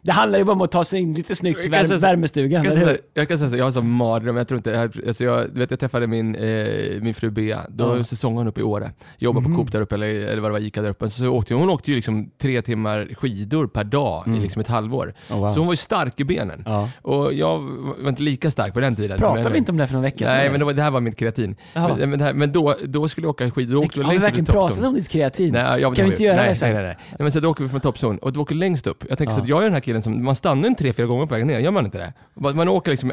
Det 0.02 0.12
handlar 0.12 0.31
ju 0.38 0.44
bara 0.44 0.52
om 0.52 0.60
att 0.60 0.70
ta 0.72 0.84
sig 0.84 1.00
in 1.00 1.14
lite 1.14 1.36
snyggt 1.36 1.62
kan 1.62 1.70
värme, 1.70 1.96
värmestugan. 1.96 2.64
Jag 2.64 2.72
kan, 2.72 2.80
säga, 2.82 2.92
hur? 2.92 2.98
jag 3.14 3.28
kan 3.28 3.38
säga 3.38 3.50
så, 3.50 3.56
jag 3.56 3.64
har 3.64 3.70
sån 3.70 3.90
mardröm, 3.90 4.36
jag 4.36 4.48
tror 4.48 4.56
inte, 4.58 4.70
jag, 4.70 5.06
alltså 5.08 5.24
jag, 5.24 5.44
vet, 5.48 5.70
jag 5.70 5.80
träffade 5.80 6.06
min, 6.06 6.34
eh, 6.34 7.00
min 7.02 7.14
fru 7.14 7.30
Bea, 7.30 7.60
då 7.68 7.96
ja. 7.98 8.04
säsongen 8.04 8.38
hon 8.38 8.48
uppe 8.48 8.60
i 8.60 8.64
Åre. 8.64 8.90
Jobbade 9.18 9.48
Mhm. 9.48 9.56
på 9.56 9.62
Coop 9.62 9.72
där 9.72 9.80
uppe, 9.80 9.94
eller, 9.94 10.06
eller 10.08 10.40
vad 10.42 10.50
det 10.50 10.52
var, 10.52 10.60
Ica 10.60 10.82
där 10.82 10.90
uppe. 10.90 11.10
Så 11.10 11.28
åkte, 11.28 11.54
hon 11.54 11.70
åkte 11.70 11.90
ju 11.90 11.94
liksom 11.96 12.30
tre 12.42 12.62
timmar 12.62 13.08
skidor 13.14 13.66
per 13.66 13.84
dag 13.84 14.24
i 14.28 14.30
liksom 14.40 14.60
ett 14.60 14.68
halvår. 14.68 15.14
Oh, 15.30 15.38
wow. 15.38 15.48
Så 15.48 15.60
hon 15.60 15.66
var 15.66 15.72
ju 15.72 15.76
stark 15.76 16.20
i 16.20 16.24
benen. 16.24 16.62
ja. 16.66 16.88
Och 17.02 17.32
jag 17.34 17.58
var 18.02 18.08
inte 18.08 18.22
lika 18.22 18.50
stark 18.50 18.74
på 18.74 18.80
den 18.80 18.96
tiden. 18.96 19.18
Pratade 19.18 19.50
vi 19.50 19.58
inte 19.58 19.72
om 19.72 19.78
det 19.78 19.86
för 19.86 19.94
några 19.94 20.02
veckor 20.04 20.26
sedan? 20.26 20.36
Nej, 20.36 20.50
men 20.50 20.58
det, 20.60 20.64
var, 20.66 20.72
det 20.72 20.82
här 20.82 20.90
var 20.90 21.00
mitt 21.00 21.16
kreatin. 21.16 21.56
Jaha. 21.72 21.96
Men, 21.98 22.10
men, 22.10 22.20
här, 22.20 22.32
men 22.34 22.52
då, 22.52 22.74
då 22.84 23.08
skulle 23.08 23.24
jag 23.24 23.30
åka 23.30 23.50
skidor, 23.50 24.02
Har 24.04 24.12
vi 24.12 24.18
verkligen 24.18 24.46
pratat 24.46 24.84
om 24.84 24.94
ditt 24.94 25.08
kreatin? 25.08 25.52
Nej, 25.52 25.80
jag, 25.80 25.96
Kan 25.96 26.04
vi 26.04 26.10
inte 26.10 26.22
göra 26.24 26.36
nej, 26.36 26.48
det 26.48 26.54
sen? 26.54 26.68
Nej, 26.74 26.82
nej, 26.82 26.86
nej. 26.86 26.96
nej 27.10 27.16
men 27.18 27.32
så 27.32 27.40
då 27.40 27.50
åker 27.50 27.62
vi 27.64 27.68
från 27.70 27.80
toppzon 27.80 28.18
och 28.18 28.32
då 28.32 28.40
åker 28.40 28.54
längst 28.54 28.86
upp. 28.86 29.04
Jag 29.08 29.18
tänker 29.18 29.32
Ja. 29.32 29.36
så 29.36 29.42
att 29.42 29.48
jag 29.48 29.58
är 29.60 29.64
den 29.64 29.72
här 29.72 29.80
killen 29.80 30.02
som, 30.02 30.21
man 30.22 30.34
stannar 30.34 30.68
en 30.68 30.74
tre, 30.74 30.92
fyra 30.92 31.06
gånger 31.06 31.26
på 31.26 31.34
vägen 31.34 31.46
ner, 31.46 31.58
gör 31.58 31.70
man 31.70 31.84
inte 31.84 31.98
det? 31.98 32.12
Man 32.34 32.56
man 32.56 32.68
åker 32.68 32.90
liksom 32.90 33.12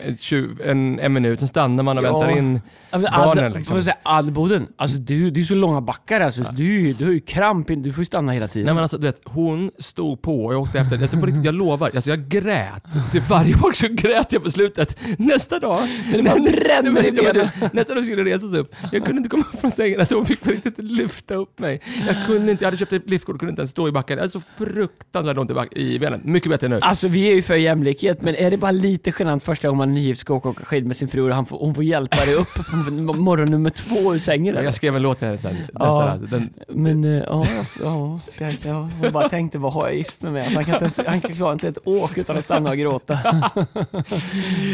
en, 0.66 1.00
en, 1.00 1.14
minut, 1.14 1.40
sen 1.40 1.48
stannar 1.48 1.84
man 1.84 1.98
och 1.98 2.04
Ja. 2.04 2.20
väntar 2.20 2.38
in 2.38 2.62
Ja, 2.92 3.00
barnen. 3.00 3.46
Liksom. 3.52 3.66
får 3.66 3.78
jag 3.78 3.84
säga, 3.84 3.98
Adelboden, 4.04 4.68
alltså 4.78 4.98
du, 4.98 5.32
det 5.32 5.40
är 5.40 5.44
så 5.44 5.56
långa 5.56 5.82
backar 5.82 6.22
alltså. 6.22 6.44
så 6.44 6.52
Du, 6.52 6.94
du 6.94 7.06
har 7.06 7.12
ju 7.12 7.20
kramp, 7.20 7.68
du 7.68 7.94
får 7.94 8.02
ju 8.02 8.06
stanna 8.06 8.32
hela 8.32 8.48
tiden. 8.48 8.66
Nej 8.66 8.74
men 8.76 8.84
alltså 8.84 8.98
du 8.98 9.08
vet, 9.08 9.22
hon 9.26 9.72
stod 9.80 10.22
på 10.22 10.46
och 10.46 10.54
jag 10.54 10.62
åkte 10.62 10.80
efter. 10.80 11.02
Alltså 11.02 11.18
på 11.20 11.26
riktigt, 11.26 11.46
jag 11.46 11.56
lovar, 11.56 11.92
alltså 11.96 12.10
jag 12.10 12.28
grät. 12.28 12.84
Typ 13.12 13.30
varje 13.30 13.54
gång 13.54 13.74
så 13.74 13.88
grät 13.92 14.32
jag 14.34 14.44
på 14.44 14.52
slutet. 14.52 14.98
Nästa 15.18 15.60
dag, 15.60 15.88
det 16.14 16.24
bara 16.24 16.36
bränner 16.36 17.06
i 17.06 17.12
benen. 17.12 17.48
nästa 17.74 17.96
dag 17.96 18.04
skulle 18.04 18.24
vi 18.24 18.34
resa 18.34 18.46
oss 18.46 18.54
upp. 18.54 18.76
Jag 18.92 19.06
kunde 19.06 19.18
inte 19.18 19.30
komma 19.30 19.44
upp 19.54 19.60
från 19.60 19.72
sängen, 19.72 20.00
alltså 20.00 20.16
hon 20.16 20.26
fick 20.26 20.42
på 20.42 20.52
riktigt 20.52 20.78
lyfta 20.78 21.34
upp 21.36 21.60
mig. 21.60 21.82
Jag 22.08 22.16
kunde 22.26 22.52
inte, 22.52 22.64
jag 22.64 22.68
hade 22.68 22.78
köpt 22.78 22.94
ett 22.94 23.10
liftkort 23.10 23.34
och 23.34 23.40
kunde 23.40 23.50
inte 23.50 23.62
ens 23.62 23.72
stå 23.72 23.88
i 23.88 23.92
backen. 23.92 24.18
Jag 24.18 24.22
hade 24.22 24.32
så 24.32 24.42
fruktansvärt 24.58 25.38
ont 25.38 25.52
i, 25.52 25.54
back, 25.54 25.74
i 25.74 26.00
benen. 26.00 26.22
Mycket 26.24 26.50
bättre 26.50 26.68
nu. 26.68 26.80
Alltså 26.82 26.99
vi 27.08 27.32
är 27.32 27.36
ju 27.36 27.42
för 27.42 27.56
jämlikhet, 27.56 28.22
men 28.22 28.36
är 28.36 28.52
det 28.52 28.58
bara 28.58 28.72
lite 28.72 29.14
genant 29.20 29.44
första 29.44 29.68
gången 29.68 29.78
man 29.78 29.94
nygift 29.94 30.22
ska 30.22 30.34
åka 30.34 30.50
och 30.50 30.56
åka 30.56 30.66
skid 30.66 30.86
med 30.86 30.98
sin 30.98 31.08
fru 31.08 31.22
och 31.22 31.36
han 31.36 31.46
får, 31.46 31.60
hon 31.60 31.76
får 31.76 31.84
hjälpa 31.84 32.26
dig 32.26 32.34
upp 32.34 32.54
på 32.56 32.76
morgon 33.14 33.52
nummer 33.52 33.70
två 33.70 34.16
ur 34.16 34.20
sängen? 34.20 34.56
Eller? 34.56 34.66
Jag 34.66 34.76
skrev 34.76 34.96
en 34.96 35.02
låt 35.02 35.22
med 35.22 35.30
henne 35.30 35.42
sen. 35.42 35.58
Ja. 35.74 36.18
Nästa, 36.20 36.36
den, 36.38 36.50
Men 36.68 37.04
eh, 37.04 37.24
ja, 37.28 37.46
ja, 37.84 38.20
ja, 38.40 38.52
ja, 38.64 38.90
hon 39.02 39.12
bara 39.12 39.30
tänkte, 39.30 39.58
vad 39.58 39.74
har 39.74 39.88
jag 39.88 39.96
gift 39.96 40.24
mig 40.24 40.32
med? 40.32 40.46
Han 40.46 40.66
kan, 40.66 40.84
inte 40.84 41.04
han 41.08 41.22
kan 41.22 41.36
klara 41.36 41.54
inte 41.54 41.68
ett 41.68 41.78
åk 41.84 42.18
utan 42.18 42.38
att 42.38 42.46
stanna 42.46 42.70
och 42.70 42.78
gråta. 42.78 43.20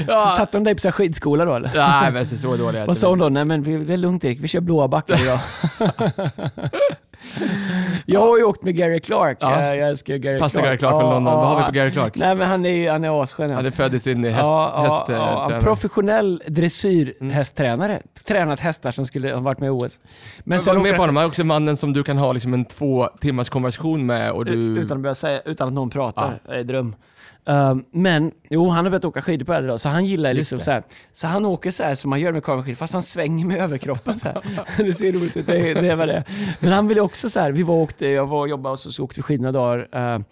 Så 0.06 0.38
satte 0.38 0.58
hon 0.58 0.64
dig 0.64 0.76
på 0.76 0.92
skidskola 0.92 1.46
då 1.46 1.56
eller? 1.56 1.72
nej 1.76 2.12
men 2.12 2.18
alltså, 2.18 2.38
så 2.38 2.58
dålig 2.58 2.86
Vad 2.88 2.98
sa 2.98 3.10
hon 3.10 3.20
då? 3.20 3.30
Nej 3.30 3.46
men 3.46 3.86
det 3.88 3.94
är 3.94 3.98
lugnt 3.98 4.26
Erik, 4.26 4.40
vi 4.42 4.48
kör 4.48 4.62
blåa 4.62 4.88
backar 4.88 5.24
idag. 5.24 5.40
jag 8.06 8.20
har 8.20 8.38
ju 8.38 8.44
åkt 8.44 8.64
med 8.64 8.76
Gary 8.76 9.00
Clark. 9.00 9.38
Ja. 9.42 9.76
Jag 9.76 9.90
älskar 9.90 10.16
Gary 10.18 10.40
Pastor 10.40 10.60
Clark. 10.60 10.68
Gary 10.70 10.78
Clark 10.78 10.94
från 10.96 11.06
Ja, 11.06 11.14
London. 11.14 11.34
ja, 11.34 11.40
Vad 11.40 11.48
har 11.48 11.58
vi 11.58 11.64
på 11.66 11.72
Gary 11.72 11.92
Clark? 11.92 12.16
Nej 12.16 12.36
men 12.36 12.48
han 12.48 12.66
är 12.66 12.92
han 12.92 13.04
är 13.04 13.24
asskön. 13.24 13.52
Han 13.52 13.66
är 13.66 13.72
född 13.72 13.94
i 13.94 14.00
Sydney, 14.00 14.32
häst, 14.32 14.44
ja, 14.46 14.72
ja, 14.76 14.92
häst, 14.94 15.10
eh, 15.10 15.16
ja, 15.16 15.60
professionell 15.62 16.42
dressyrhästtränare. 16.48 18.00
Tränat 18.28 18.60
hästar 18.60 18.92
som 18.92 19.06
skulle 19.06 19.34
ha 19.34 19.40
varit 19.40 19.60
med 19.60 19.68
i 19.68 19.70
OS. 19.70 20.00
Men 20.40 20.44
Men 20.46 20.60
sen 20.60 20.76
var 20.76 20.82
med 20.84 20.96
på 20.96 21.02
honom, 21.02 21.16
han 21.16 21.24
är 21.26 21.28
också 21.28 21.44
mannen 21.44 21.78
som 21.78 21.94
du 21.94 22.04
kan 22.04 22.18
ha 22.18 22.34
liksom 22.34 22.54
en 22.54 22.66
två 22.66 23.10
timmars 23.22 23.50
konversation 23.50 24.06
med 24.06 24.32
och 24.32 24.46
du... 24.46 24.52
Utan 24.80 25.06
att 25.06 25.18
säga, 25.18 25.42
utan 25.46 25.68
att 25.68 25.74
någon 25.74 25.90
pratar. 25.90 26.40
Det 26.48 26.56
är 26.60 26.64
dröm. 26.64 26.96
Um, 27.48 27.86
men, 27.92 28.32
jo, 28.50 28.70
han 28.70 28.86
har 28.86 28.92
börjat 28.92 29.06
åka 29.06 29.22
skidor 29.22 29.46
på 29.46 29.54
äldre 29.54 29.68
dagar, 29.68 29.78
så 29.78 29.90
han 29.90 30.06
gillar 30.06 30.34
liksom 30.34 30.58
det. 30.58 30.64
så 30.64 30.72
här. 30.72 30.84
Så 31.14 31.28
han 31.28 31.46
åker 31.46 31.72
så 31.72 31.84
här 31.84 31.96
som 31.96 32.10
man 32.10 32.20
gör 32.20 32.32
med 32.32 32.44
kamerskidor, 32.44 32.76
fast 32.76 32.94
han 32.94 33.04
svänger 33.04 33.46
med 33.46 33.58
överkroppen 33.58 34.14
så 34.14 34.28
här. 34.28 34.42
det 34.84 34.94
ser 34.94 35.12
roligt 35.14 35.38
ut, 35.38 35.48
det, 35.48 35.74
det 35.74 35.96
vad 35.96 36.08
det. 36.08 36.24
Men 36.60 36.72
han 36.72 36.88
vill 36.88 36.98
ju 36.98 37.04
också 37.04 37.30
så 37.30 37.40
här, 37.40 37.52
vi 37.52 37.64
var 37.64 37.76
åkte, 37.76 38.08
jag 38.08 38.28
var 38.28 38.40
och 38.40 38.50
jobbade 38.50 38.74
och 38.74 38.80
så, 38.80 38.92
så 38.92 39.04
åkte 39.04 39.20
vi 39.20 39.24
skidor 39.24 39.44
några 39.44 39.60
dagar. 39.60 40.16
Uh, 40.16 40.24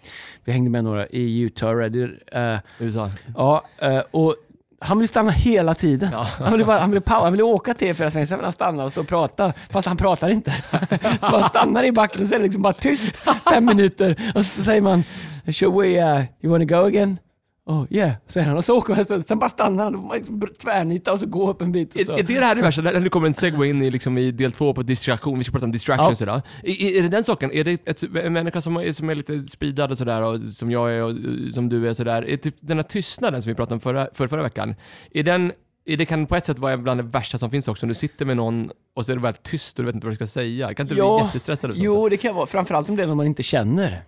vi 0.44 0.52
hängde 0.52 0.70
med 0.70 0.84
några 0.84 1.06
i 1.06 1.40
Utah, 1.40 1.76
Ready. 1.76 2.02
Uh, 2.02 2.58
USA. 2.78 3.10
ja, 3.36 3.64
uh, 3.82 4.00
och 4.10 4.36
han 4.84 4.98
vill 4.98 5.08
stanna 5.08 5.30
hela 5.30 5.74
tiden. 5.74 6.08
Ja. 6.12 6.26
Han 6.38 6.52
vill, 6.52 6.66
bara, 6.66 6.78
han 6.78 6.90
vill, 6.90 7.00
power, 7.00 7.20
han 7.20 7.32
vill 7.32 7.42
åka 7.42 7.74
tre, 7.74 7.94
fyra 7.94 8.10
svänger, 8.10 8.26
sen 8.26 8.38
vill 8.38 8.44
han 8.44 8.52
stanna 8.52 8.84
och 8.84 8.90
stå 8.90 9.00
och 9.00 9.08
prata. 9.08 9.52
Fast 9.70 9.86
han 9.86 9.96
pratar 9.96 10.28
inte. 10.28 10.54
Så 11.20 11.26
han 11.26 11.44
stannar 11.44 11.84
i 11.84 11.92
backen 11.92 12.22
och 12.22 12.28
så 12.28 12.34
är 12.34 12.38
det 12.38 12.42
liksom 12.42 12.62
bara 12.62 12.72
tyst 12.72 13.22
fem 13.50 13.64
minuter. 13.64 14.32
Och 14.34 14.46
så 14.46 14.62
säger 14.62 14.80
man, 14.80 15.04
Should 15.46 15.74
we, 15.74 16.18
uh, 16.18 16.24
you 16.42 16.52
wanna 16.52 16.64
go 16.64 16.86
again? 16.86 17.18
Oh 17.66 17.86
yeah, 17.90 18.12
säger 18.28 18.46
han. 18.46 18.56
Och 18.56 18.64
så 18.64 18.76
åker 18.76 18.92
han 18.92 18.98
en 18.98 19.04
stund. 19.04 19.26
Sen 19.26 19.38
bara 19.38 19.48
stannar 19.50 19.84
han 19.84 19.94
och 19.94 20.14
liksom 20.14 20.48
tvärnitar 20.62 21.12
och 21.12 21.18
så 21.18 21.26
går 21.26 21.50
upp 21.50 21.62
en 21.62 21.72
bit. 21.72 21.96
Är, 21.96 22.12
är 22.12 22.22
det 22.22 22.34
det 22.34 22.46
här 22.46 22.54
det 22.54 22.62
värsta? 22.62 22.82
Nu 22.82 23.08
kommer 23.08 23.26
en 23.26 23.34
segway 23.34 23.70
in 23.70 23.82
i, 23.82 23.90
liksom, 23.90 24.18
i 24.18 24.30
del 24.30 24.52
två 24.52 24.74
på 24.74 24.82
distraktion, 24.82 25.38
vi 25.38 25.44
ska 25.44 25.52
prata 25.52 25.64
om 25.64 25.72
distractions 25.72 26.22
idag. 26.22 26.40
Är, 26.62 26.98
är 26.98 27.02
det 27.02 27.08
den 27.08 27.24
saken? 27.24 27.52
Är 27.52 27.64
det 27.64 27.88
ett, 27.88 28.02
en 28.02 28.32
människa 28.32 28.60
som 28.60 28.76
är, 28.76 28.92
som 28.92 29.10
är 29.10 29.14
lite 29.14 29.42
speedad 29.42 29.90
och 29.90 29.98
sådär, 29.98 30.22
och 30.22 30.40
som 30.40 30.70
jag 30.70 30.92
är 30.92 31.02
och 31.02 31.10
uh, 31.10 31.50
som 31.52 31.68
du 31.68 31.88
är 31.88 31.94
sådär, 31.94 32.28
är 32.28 32.36
typ 32.36 32.54
den 32.60 32.78
här 32.78 32.82
tystnaden 32.82 33.42
som 33.42 33.48
vi 33.48 33.54
pratade 33.54 33.74
om 33.74 33.80
förra, 33.80 34.08
för 34.14 34.28
förra 34.28 34.42
veckan, 34.42 34.74
är 35.10 35.22
den 35.22 35.52
det 35.86 36.06
kan 36.06 36.26
på 36.26 36.36
ett 36.36 36.46
sätt 36.46 36.58
vara 36.58 36.76
bland 36.76 37.00
det 37.00 37.04
värsta 37.04 37.38
som 37.38 37.50
finns 37.50 37.68
också, 37.68 37.86
om 37.86 37.88
du 37.88 37.94
sitter 37.94 38.24
med 38.24 38.36
någon 38.36 38.70
och 38.94 39.06
så 39.06 39.12
är 39.12 39.16
det 39.16 39.22
bara 39.22 39.32
tyst 39.32 39.78
och 39.78 39.82
du 39.82 39.86
vet 39.86 39.94
inte 39.94 40.06
vad 40.06 40.12
du 40.12 40.16
ska 40.16 40.26
säga. 40.26 40.74
Kan 40.74 40.84
inte 40.84 40.94
Ja, 40.94 41.16
bli 41.18 41.26
jättestressad? 41.26 41.72
Jo, 41.74 42.08
det 42.08 42.16
kan 42.16 42.34
vara. 42.34 42.46
Framförallt 42.46 42.88
om 42.88 42.96
det 42.96 43.02
är 43.02 43.06
någon 43.06 43.16
man 43.16 43.26
inte 43.26 43.42
känner. 43.42 44.02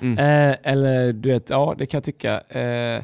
Mm. 0.00 0.18
Eh, 0.18 0.56
eller 0.62 1.12
du 1.12 1.28
vet, 1.28 1.50
ja 1.50 1.74
det 1.78 1.86
kan 1.86 1.98
jag 1.98 2.04
tycka. 2.04 2.40
Eh, 2.40 3.02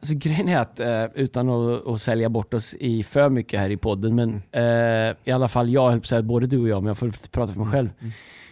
alltså, 0.00 0.14
grejen 0.14 0.48
är 0.48 0.56
att, 0.56 0.80
eh, 0.80 1.04
utan 1.14 1.48
att, 1.50 1.86
att 1.86 2.02
sälja 2.02 2.28
bort 2.28 2.54
oss 2.54 2.74
i 2.74 3.02
för 3.02 3.28
mycket 3.28 3.60
här 3.60 3.70
i 3.70 3.76
podden, 3.76 4.14
men 4.14 4.42
eh, 4.52 5.16
i 5.24 5.30
alla 5.32 5.48
fall 5.48 5.70
jag, 5.70 5.90
höll 5.90 5.98
på 5.98 6.02
att 6.02 6.06
säga 6.06 6.22
både 6.22 6.46
du 6.46 6.58
och 6.58 6.68
jag, 6.68 6.82
men 6.82 6.88
jag 6.88 6.98
får 6.98 7.28
prata 7.30 7.52
för 7.52 7.60
mig 7.60 7.68
själv. 7.72 7.88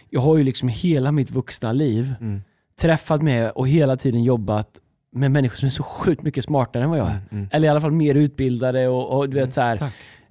Jag 0.09 0.21
har 0.21 0.37
ju 0.37 0.43
liksom 0.43 0.69
hela 0.69 1.11
mitt 1.11 1.31
vuxna 1.31 1.71
liv 1.73 2.15
Mm. 2.19 2.41
träffat 2.81 3.21
med 3.21 3.51
och 3.51 3.67
hela 3.67 3.97
tiden 3.97 4.23
jobbat 4.23 4.67
med 5.13 5.31
människor 5.31 5.55
som 5.57 5.65
är 5.65 5.69
så 5.69 5.83
sjukt 5.83 6.23
mycket 6.23 6.43
smartare 6.43 6.83
än 6.83 6.89
vad 6.89 6.99
jag 6.99 7.07
är. 7.07 7.19
Mm. 7.31 7.49
Eller 7.51 7.67
i 7.67 7.69
alla 7.69 7.81
fall 7.81 7.91
mer 7.91 8.15
utbildade 8.15 8.87
och, 8.87 9.17
och 9.17 9.29
du 9.29 9.37
vet 9.39 9.53
så 9.53 9.61
här. 9.61 9.77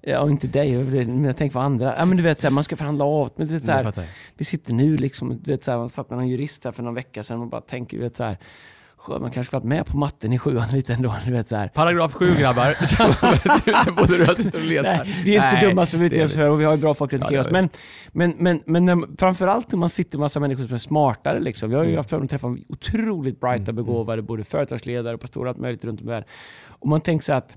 Ja, 0.03 0.31
inte 0.31 0.47
dig, 0.47 0.79
men 1.07 1.25
jag 1.25 1.37
tänker 1.37 1.53
på 1.55 1.61
andra. 1.61 1.95
Ja, 1.99 2.05
men 2.05 2.17
du 2.17 2.23
vet, 2.23 2.41
så 2.41 2.47
här, 2.47 2.53
man 2.53 2.65
ska 2.65 2.77
förhandla 2.77 3.05
av. 3.05 3.31
Men 3.37 3.47
du 3.47 3.53
vet, 3.53 3.65
så 3.65 3.73
här, 3.73 3.93
vi 4.37 4.45
sitter 4.45 4.73
nu 4.75 4.97
liksom, 4.97 5.41
du 5.43 5.51
vet, 5.51 5.65
så 5.65 5.71
här, 5.71 5.79
man 5.79 5.89
satt 5.91 6.11
med 6.11 6.19
någon 6.19 6.29
jurist 6.29 6.65
här 6.65 6.73
för 6.73 6.83
någon 6.83 6.95
vecka 6.95 7.25
sedan 7.25 7.41
och 7.41 7.47
bara 7.47 7.61
tänker, 7.61 7.97
du 7.97 8.03
vet 8.03 8.17
så 8.17 8.25
här, 8.25 8.37
"Sjö, 8.97 9.19
man 9.19 9.31
kanske 9.31 9.53
varit 9.57 9.65
med 9.65 9.87
på 9.87 9.97
matten 9.97 10.33
i 10.33 10.39
sjuan 10.39 10.69
lite 10.73 10.93
ändå. 10.95 11.15
Du 11.25 11.33
vet, 11.33 11.49
så 11.49 11.57
här. 11.57 11.69
Paragraf 11.69 12.15
7 12.15 12.35
grabbar. 12.39 12.75
så 13.85 13.93
både 13.93 14.19
röst 14.27 14.55
och 14.55 14.61
letar. 14.61 14.83
Nej, 15.05 15.23
vi 15.25 15.37
är 15.37 15.37
inte 15.37 15.49
så 15.51 15.55
Nej, 15.57 15.65
dumma 15.69 15.87
som 15.87 16.01
vi 16.01 16.07
utger 16.07 16.25
oss 16.25 16.35
för 16.35 16.49
och 16.51 16.61
vi 16.61 16.65
har 16.65 16.73
ju 16.73 16.79
bra 16.81 16.95
folk 16.95 17.13
runt 17.13 17.21
Ja, 17.23 17.27
omkring 17.27 17.43
det 17.43 17.47
oss. 17.47 17.53
Men, 17.53 17.69
men, 18.13 18.35
men, 18.39 18.63
men 18.67 18.85
när, 18.85 19.17
framförallt 19.19 19.73
när 19.73 19.79
man 19.79 19.89
sitter 19.89 20.19
med 20.19 20.25
massa 20.25 20.41
människor 20.41 20.65
som 20.65 20.75
är 20.75 20.79
smartare. 20.79 21.41
Liksom. 21.41 21.71
Jag 21.73 21.79
har 21.79 21.85
ju 21.85 21.91
Mm. 21.91 21.97
haft 21.99 22.11
förmånen 22.11 22.25
att 22.25 22.31
träffa 22.31 22.57
otroligt 22.69 23.41
brighta, 23.41 23.63
Mm, 23.71 23.75
begåvade, 23.77 24.23
både 24.23 24.45
företagsledare 24.45 25.15
och 25.15 25.21
pastorer 25.21 25.49
allt 25.49 25.59
möjligt 25.59 25.85
runt 25.85 26.01
om 26.01 26.07
i 26.07 26.11
världen. 26.11 26.29
Och 26.69 26.89
man 26.89 27.01
tänker 27.01 27.25
så 27.25 27.33
att 27.33 27.57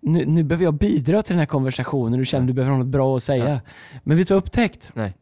nu, 0.00 0.24
nu 0.26 0.42
behöver 0.42 0.64
jag 0.64 0.74
bidra 0.74 1.22
till 1.22 1.32
den 1.32 1.38
här 1.38 1.46
konversationen. 1.46 2.18
Du 2.18 2.24
känner 2.24 2.42
att 2.42 2.46
du 2.46 2.52
behöver 2.52 2.72
ha 2.72 2.78
något 2.78 2.86
bra 2.86 3.16
att 3.16 3.22
säga. 3.22 3.60
Men 4.02 4.16
vet 4.16 4.28
du 4.28 4.34
vad 4.34 4.36
jag 4.36 4.42
upptäckt? 4.42 4.90
Nej. 4.94 5.16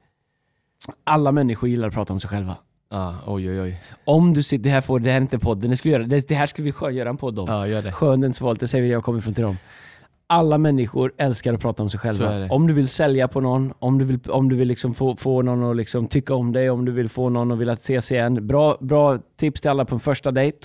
Alla 1.04 1.32
människor 1.32 1.68
gillar 1.68 1.88
att 1.88 1.94
prata 1.94 2.12
om 2.12 2.20
sig 2.20 2.30
själva. 2.30 2.56
Ja, 2.90 3.14
oj 3.26 3.50
oj 3.50 3.61
oj. 3.61 3.82
Om 4.04 4.35
du 4.35 4.42
sitter, 4.42 4.64
det 4.64 4.70
här 4.70 4.80
får, 4.80 5.00
det 5.00 5.11
här 5.11 5.16
är 5.16 5.20
inte 5.20 5.38
podden, 5.38 5.70
det, 5.70 5.85
vi 5.85 5.90
göra, 5.90 6.02
det, 6.02 6.28
det 6.28 6.35
här 6.35 6.47
ska 6.47 6.62
vi 6.62 6.73
göra 6.90 7.08
en 7.08 7.16
podd 7.16 7.38
om. 7.38 7.49
Ja, 7.49 7.66
gör 7.66 7.82
det. 7.82 7.92
Skönens 7.92 8.40
valt, 8.40 8.61
det 8.61 8.68
säger 8.68 8.92
jag 8.92 9.04
kommer 9.04 9.20
från 9.20 9.35
till 9.35 9.44
dem. 9.44 9.56
Alla 10.26 10.58
människor 10.58 11.12
älskar 11.16 11.54
att 11.54 11.61
prata 11.61 11.82
om 11.82 11.90
sig 11.90 12.00
själva. 12.00 12.49
Om 12.50 12.66
du 12.66 12.73
vill 12.73 12.88
sälja 12.88 13.28
på 13.28 13.40
någon, 13.40 13.73
om 13.78 13.99
du 13.99 14.04
vill, 14.04 14.20
om 14.28 14.49
du 14.49 14.56
vill 14.56 14.68
liksom 14.68 14.94
få, 14.94 15.16
få 15.16 15.42
någon 15.42 15.70
att 15.70 15.76
liksom 15.76 16.06
tycka 16.06 16.35
om 16.35 16.52
dig, 16.52 16.70
om 16.70 16.85
du 16.85 16.92
vill 16.92 17.08
få 17.08 17.28
någon 17.28 17.52
att 17.52 17.58
vilja 17.58 17.73
ses 17.75 18.12
igen. 18.12 18.47
Bra, 18.47 18.76
bra 18.80 19.18
tips 19.38 19.61
till 19.61 19.71
alla 19.71 19.85
på 19.85 19.95
en 19.95 20.00
första 20.00 20.30
dejt. 20.30 20.59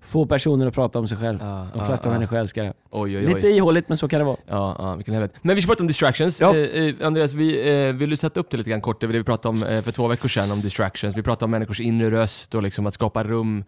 Få 0.00 0.26
personer 0.26 0.66
att 0.66 0.74
prata 0.74 0.98
om 0.98 1.08
sig 1.08 1.18
själv. 1.18 1.38
Ja, 1.40 1.68
De 1.74 1.86
flesta 1.86 2.08
ja. 2.08 2.12
människor 2.12 2.36
älskar 2.36 2.64
det. 2.64 2.72
Oj, 2.90 3.16
oj, 3.18 3.26
oj. 3.26 3.34
Lite 3.34 3.48
ihåligt, 3.48 3.88
men 3.88 3.98
så 3.98 4.08
kan 4.08 4.18
det 4.18 4.24
vara. 4.24 4.36
Ja, 4.46 4.76
ja, 4.78 4.94
vilken 4.94 5.14
helvete. 5.14 5.38
Men 5.42 5.56
vi 5.56 5.62
ska 5.62 5.68
prata 5.68 5.82
om 5.82 5.86
distractions. 5.86 6.40
Ja. 6.40 6.56
Eh, 6.56 6.84
eh, 6.84 6.94
Andreas, 7.06 7.32
vi, 7.32 7.86
eh, 7.88 7.92
vill 7.92 8.10
du 8.10 8.16
sätta 8.16 8.40
upp 8.40 8.50
det 8.50 8.56
lite 8.56 8.70
grann 8.70 8.80
kort, 8.80 9.00
det 9.00 9.06
vi 9.06 9.24
pratade 9.24 9.48
om 9.48 9.62
eh, 9.62 9.82
för 9.82 9.92
två 9.92 10.06
veckor 10.06 10.28
sedan, 10.28 10.50
om 10.50 10.60
distractions. 10.60 11.16
Vi 11.16 11.22
pratade 11.22 11.44
om 11.44 11.50
människors 11.50 11.80
inre 11.80 12.10
röst 12.10 12.54
och 12.54 12.62
liksom 12.62 12.86
att 12.86 12.94
skapa 12.94 13.24
rum 13.24 13.64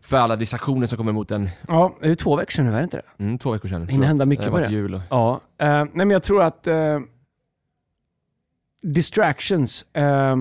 för 0.00 0.16
alla 0.16 0.36
distraktioner 0.36 0.86
som 0.86 0.98
kommer 0.98 1.12
mot 1.12 1.30
en. 1.30 1.48
Ja, 1.68 1.96
det 2.00 2.08
är 2.08 2.14
två 2.14 2.36
veckor 2.36 2.50
sedan 2.50 2.66
nu, 2.66 2.72
är 2.72 2.76
det 2.76 2.84
inte 2.84 2.96
det? 2.96 3.24
Mm, 3.24 3.38
två 3.38 3.50
veckor 3.50 3.68
sedan. 3.68 3.88
hinner 3.88 4.06
hända 4.06 4.26
mycket 4.26 4.44
det. 4.44 4.50
på 4.50 4.58
det. 4.58 4.70
Jul 4.70 4.94
och... 4.94 5.00
Ja, 5.10 5.40
eh, 5.58 5.68
nej 5.68 5.88
men 5.92 6.10
jag 6.10 6.22
tror 6.22 6.42
att 6.42 6.66
eh, 6.66 6.98
distractions, 8.82 9.82
eh, 9.92 10.36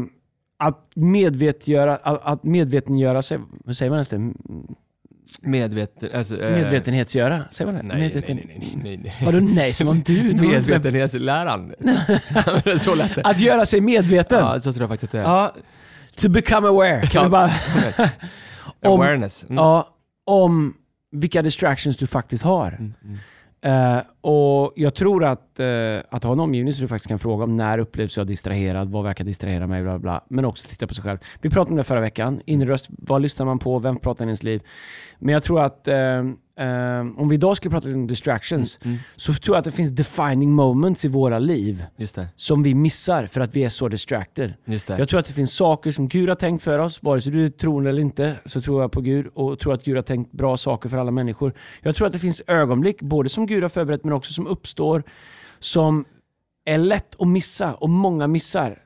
att, 0.57 0.91
medvetgöra, 0.95 1.95
att, 1.95 2.43
medvetengöra 2.43 3.21
sig, 3.21 3.39
vad 3.65 3.77
säger 3.77 3.91
man 3.91 4.05
det? 4.09 4.33
medveten... 5.41 6.09
Alltså, 6.13 6.41
eh, 6.41 6.51
Medvetenhetsgöra? 6.51 7.43
Säger 7.51 7.71
man 7.71 7.81
det? 7.81 7.87
Nej, 7.87 7.99
Medveten... 7.99 8.35
nej, 8.35 8.45
nej, 8.47 8.73
nej, 8.75 8.81
nej, 8.83 8.97
nej. 8.97 9.25
Vadå 9.25 9.39
nej, 9.39 9.73
som 9.73 9.87
om 9.87 10.01
du... 10.01 10.33
du 10.33 10.47
Medvetenhetsläran. 10.47 11.73
så 12.79 12.95
lät 12.95 13.15
det. 13.15 13.21
Att 13.23 13.39
göra 13.39 13.65
sig 13.65 13.81
medveten? 13.81 14.39
Ja, 14.39 14.59
så 14.59 14.73
tror 14.73 14.81
jag 14.81 14.89
faktiskt 14.89 15.03
att 15.03 15.11
det 15.11 15.29
är. 15.29 15.33
Ja. 15.33 15.53
To 16.17 16.29
become 16.29 16.67
aware. 16.67 17.09
Ja. 17.13 17.29
bara, 17.29 17.45
om- 18.81 19.01
Awareness. 19.01 19.43
Mm. 19.43 19.55
ja, 19.55 19.89
om 20.25 20.73
vilka 21.11 21.41
distractions 21.41 21.97
du 21.97 22.07
faktiskt 22.07 22.43
har. 22.43 22.67
Mm, 22.67 22.93
mm. 23.03 23.17
Eh, 23.61 23.99
och 24.21 24.73
Jag 24.75 24.95
tror 24.95 25.25
att, 25.25 25.59
eh, 25.59 25.67
att 26.09 26.23
ha 26.23 26.31
en 26.31 26.39
omgivning 26.39 26.73
som 26.73 26.81
du 26.81 26.87
faktiskt 26.87 27.09
kan 27.09 27.19
fråga 27.19 27.43
om 27.43 27.57
när 27.57 27.79
upplevs 27.79 28.17
jag 28.17 28.27
distraherad, 28.27 28.91
vad 28.91 29.03
verkar 29.03 29.25
distrahera 29.25 29.67
mig, 29.67 29.83
bla 29.83 29.99
bla. 29.99 30.23
Men 30.29 30.45
också 30.45 30.67
titta 30.67 30.87
på 30.87 30.93
sig 30.93 31.03
själv. 31.03 31.17
Vi 31.41 31.49
pratade 31.49 31.71
om 31.71 31.77
det 31.77 31.83
förra 31.83 32.01
veckan. 32.01 32.41
Inre 32.45 32.69
röst, 32.69 32.87
vad 32.89 33.21
lyssnar 33.21 33.45
man 33.45 33.59
på? 33.59 33.79
Vem 33.79 33.97
pratar 33.97 34.25
i 34.25 34.27
ens 34.27 34.43
liv? 34.43 34.61
Men 35.19 35.33
jag 35.33 35.43
tror 35.43 35.61
att 35.61 35.87
eh, 35.87 36.23
eh, 36.57 36.99
om 37.21 37.29
vi 37.29 37.35
idag 37.35 37.57
skulle 37.57 37.71
prata 37.71 37.89
om 37.89 38.07
distractions, 38.07 38.79
Mm. 38.85 38.97
så 39.15 39.33
tror 39.33 39.55
jag 39.55 39.59
att 39.59 39.65
det 39.65 39.71
finns 39.71 39.89
defining 39.91 40.51
moments 40.51 41.05
i 41.05 41.07
våra 41.07 41.39
liv 41.39 41.85
som 42.35 42.63
vi 42.63 42.73
missar 42.75 43.25
för 43.27 43.41
att 43.41 43.55
vi 43.55 43.63
är 43.63 43.69
så 43.69 43.87
distracted. 43.87 44.53
Just 44.65 44.87
det. 44.87 44.97
Jag 44.97 45.09
tror 45.09 45.19
att 45.19 45.25
det 45.25 45.33
finns 45.33 45.53
saker 45.53 45.91
som 45.91 46.07
Gud 46.07 46.29
har 46.29 46.35
tänkt 46.35 46.63
för 46.63 46.79
oss, 46.79 47.03
vare 47.03 47.21
sig 47.21 47.31
du 47.31 47.49
troende 47.49 47.89
eller 47.89 48.01
inte, 48.01 48.35
så 48.45 48.61
tror 48.61 48.81
jag 48.81 48.91
på 48.91 49.01
Gud 49.01 49.27
och 49.33 49.59
tror 49.59 49.73
att 49.73 49.83
Gud 49.83 49.95
har 49.95 50.03
tänkt 50.03 50.31
bra 50.31 50.57
saker 50.57 50.89
för 50.89 50.97
alla 50.97 51.11
människor. 51.11 51.53
Jag 51.81 51.95
tror 51.95 52.07
att 52.07 52.13
det 52.13 52.19
finns 52.19 52.41
ögonblick, 52.47 53.01
både 53.01 53.29
som 53.29 53.45
Gud 53.45 53.63
har 53.63 53.69
förberett 53.69 54.03
men 54.03 54.13
också 54.13 54.33
som 54.33 54.47
uppstår, 54.47 55.03
som 55.59 56.05
är 56.65 56.77
lätt 56.77 57.15
att 57.21 57.27
missa 57.27 57.73
och 57.73 57.89
många 57.89 58.27
missar. 58.27 58.79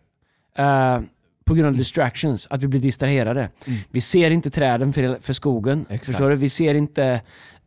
eh, 0.57 0.99
på 1.45 1.55
grund 1.55 1.67
av 1.67 1.77
distractions, 1.77 2.47
att 2.49 2.63
vi 2.63 2.67
blir 2.67 2.79
distraherade. 2.79 3.49
Mm. 3.65 3.79
Vi 3.89 4.01
ser 4.01 4.31
inte 4.31 4.49
träden 4.49 4.93
för, 4.93 5.17
för 5.21 5.33
skogen. 5.33 5.85
Exakt. 5.89 6.05
Förstår 6.05 6.29
du? 6.29 6.35
Vi 6.35 6.49
ser 6.49 6.75
inte 6.75 7.21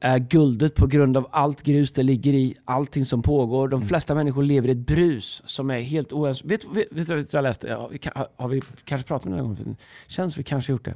eh, 0.05 0.17
guldet 0.17 0.75
på 0.75 0.87
grund 0.87 1.17
av 1.17 1.29
allt 1.31 1.63
grus 1.63 1.93
det 1.93 2.03
ligger 2.03 2.33
i, 2.33 2.55
allting 2.65 3.05
som 3.05 3.23
pågår. 3.23 3.69
De 3.69 3.83
flesta 3.83 4.15
människor 4.15 4.43
lever 4.43 4.69
i 4.69 4.73
ett 4.73 4.87
brus 4.87 5.43
som 5.45 5.71
är 5.71 5.81
helt 5.81 6.13
oöns... 6.13 6.45
Vet, 6.45 6.61
du 6.75 7.05
vad 7.15 7.27
jag 7.33 7.43
läste? 7.43 7.69
Ja, 7.69 7.87
vi 7.93 7.99
kan, 7.99 8.13
har- 8.37 8.49
vi 8.49 8.63
kanske 8.85 9.09
pratat 9.09 9.27
om 9.27 9.33
det 9.33 9.39
någon 9.43 9.55
gång? 9.55 9.77
Känns 10.07 10.37
vi 10.39 10.43
kanske 10.43 10.73
gjort 10.73 10.85
det. 10.85 10.95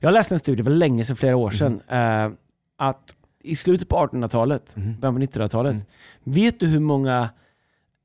Jag 0.00 0.12
läste 0.12 0.34
en 0.34 0.38
studie 0.38 0.62
för 0.64 0.70
länge 0.70 1.04
sedan, 1.04 1.16
flera 1.16 1.36
år 1.36 1.50
sedan, 1.50 1.80
eh, 1.88 2.30
att 2.78 3.14
i 3.44 3.56
slutet 3.56 3.88
på 3.88 3.96
1800-talet, 3.96 4.76
Mhm. 4.76 5.00
början 5.00 5.14
på 5.14 5.20
1900-talet, 5.20 5.72
Mm. 5.74 5.84
vet 6.24 6.60
du 6.60 6.66
hur 6.66 6.80
många 6.80 7.28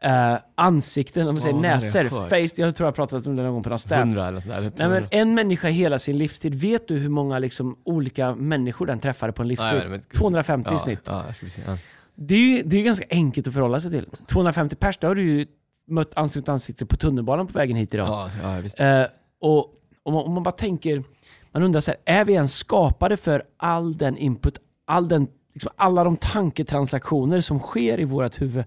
eh, 0.01 0.35
ansikten, 0.55 1.27
om 1.27 1.33
man 1.35 1.41
säger 1.41 1.55
jag 1.55 1.61
näsor, 1.61 2.09
face, 2.09 2.61
jag 2.61 2.75
tror 2.75 2.85
jag 2.85 2.85
har 2.85 2.91
pratat 2.91 3.27
om 3.27 3.35
det 3.35 3.43
någon 3.43 3.53
gång 3.53 3.63
på 3.63 3.69
någon 3.69 3.79
staff. 3.79 4.01
Eller 4.03 4.39
sånt 4.39 4.47
där. 4.47 4.57
eller 4.57 4.61
Nej, 4.61 4.89
men 4.89 5.01
200. 5.01 5.07
en 5.11 5.33
människa 5.33 5.69
i 5.69 5.71
hela 5.71 5.99
sin 5.99 6.17
livstid, 6.17 6.55
vet 6.55 6.87
du 6.87 6.97
hur 6.97 7.09
många 7.09 7.39
liksom, 7.39 7.77
olika 7.83 8.35
människor 8.35 8.85
den 8.85 8.99
träffade 8.99 9.31
på 9.33 9.41
en 9.41 9.47
livstid? 9.47 9.79
Nej, 9.79 9.89
men- 9.89 10.01
250 10.01 10.69
i 10.69 10.73
ja, 10.73 10.79
snitt. 10.79 10.99
Ja. 11.05 11.23
Ja. 11.67 11.77
Det 12.15 12.35
är 12.35 12.39
ju 12.39 12.63
det 12.65 12.77
är 12.77 12.83
ganska 12.83 13.05
enkelt 13.09 13.47
att 13.47 13.53
förhålla 13.53 13.79
sig 13.79 13.91
till. 13.91 14.05
250 14.27 14.75
pers, 14.75 14.97
då 14.97 15.07
har 15.07 15.15
du 15.15 15.23
ju 15.23 15.47
mött 15.87 16.11
ansikte 16.17 16.39
mot 16.39 16.49
ansikte 16.49 16.85
på 16.85 16.97
tunnelbanan 16.97 17.47
på 17.47 17.53
vägen 17.53 17.77
hit 17.77 17.93
idag. 17.93 18.29
Eh, 18.77 19.03
och 19.41 19.73
om 20.03 20.13
man, 20.13 20.23
om 20.23 20.33
man 20.33 20.43
bara 20.43 20.51
tänker, 20.51 21.03
man 21.51 21.63
undrar 21.63 21.81
så 21.81 21.91
här, 21.91 22.19
är 22.19 22.25
vi 22.25 22.33
ens 22.33 22.57
skapade 22.57 23.17
för 23.17 23.43
all 23.57 23.97
den 23.97 24.17
input, 24.17 24.59
all 24.85 25.07
den, 25.07 25.27
liksom 25.53 25.71
alla 25.75 26.03
de 26.03 26.17
tanketransaktioner 26.17 27.41
som 27.41 27.59
sker 27.59 27.99
i 27.99 28.03
vårt 28.03 28.41
huvud? 28.41 28.63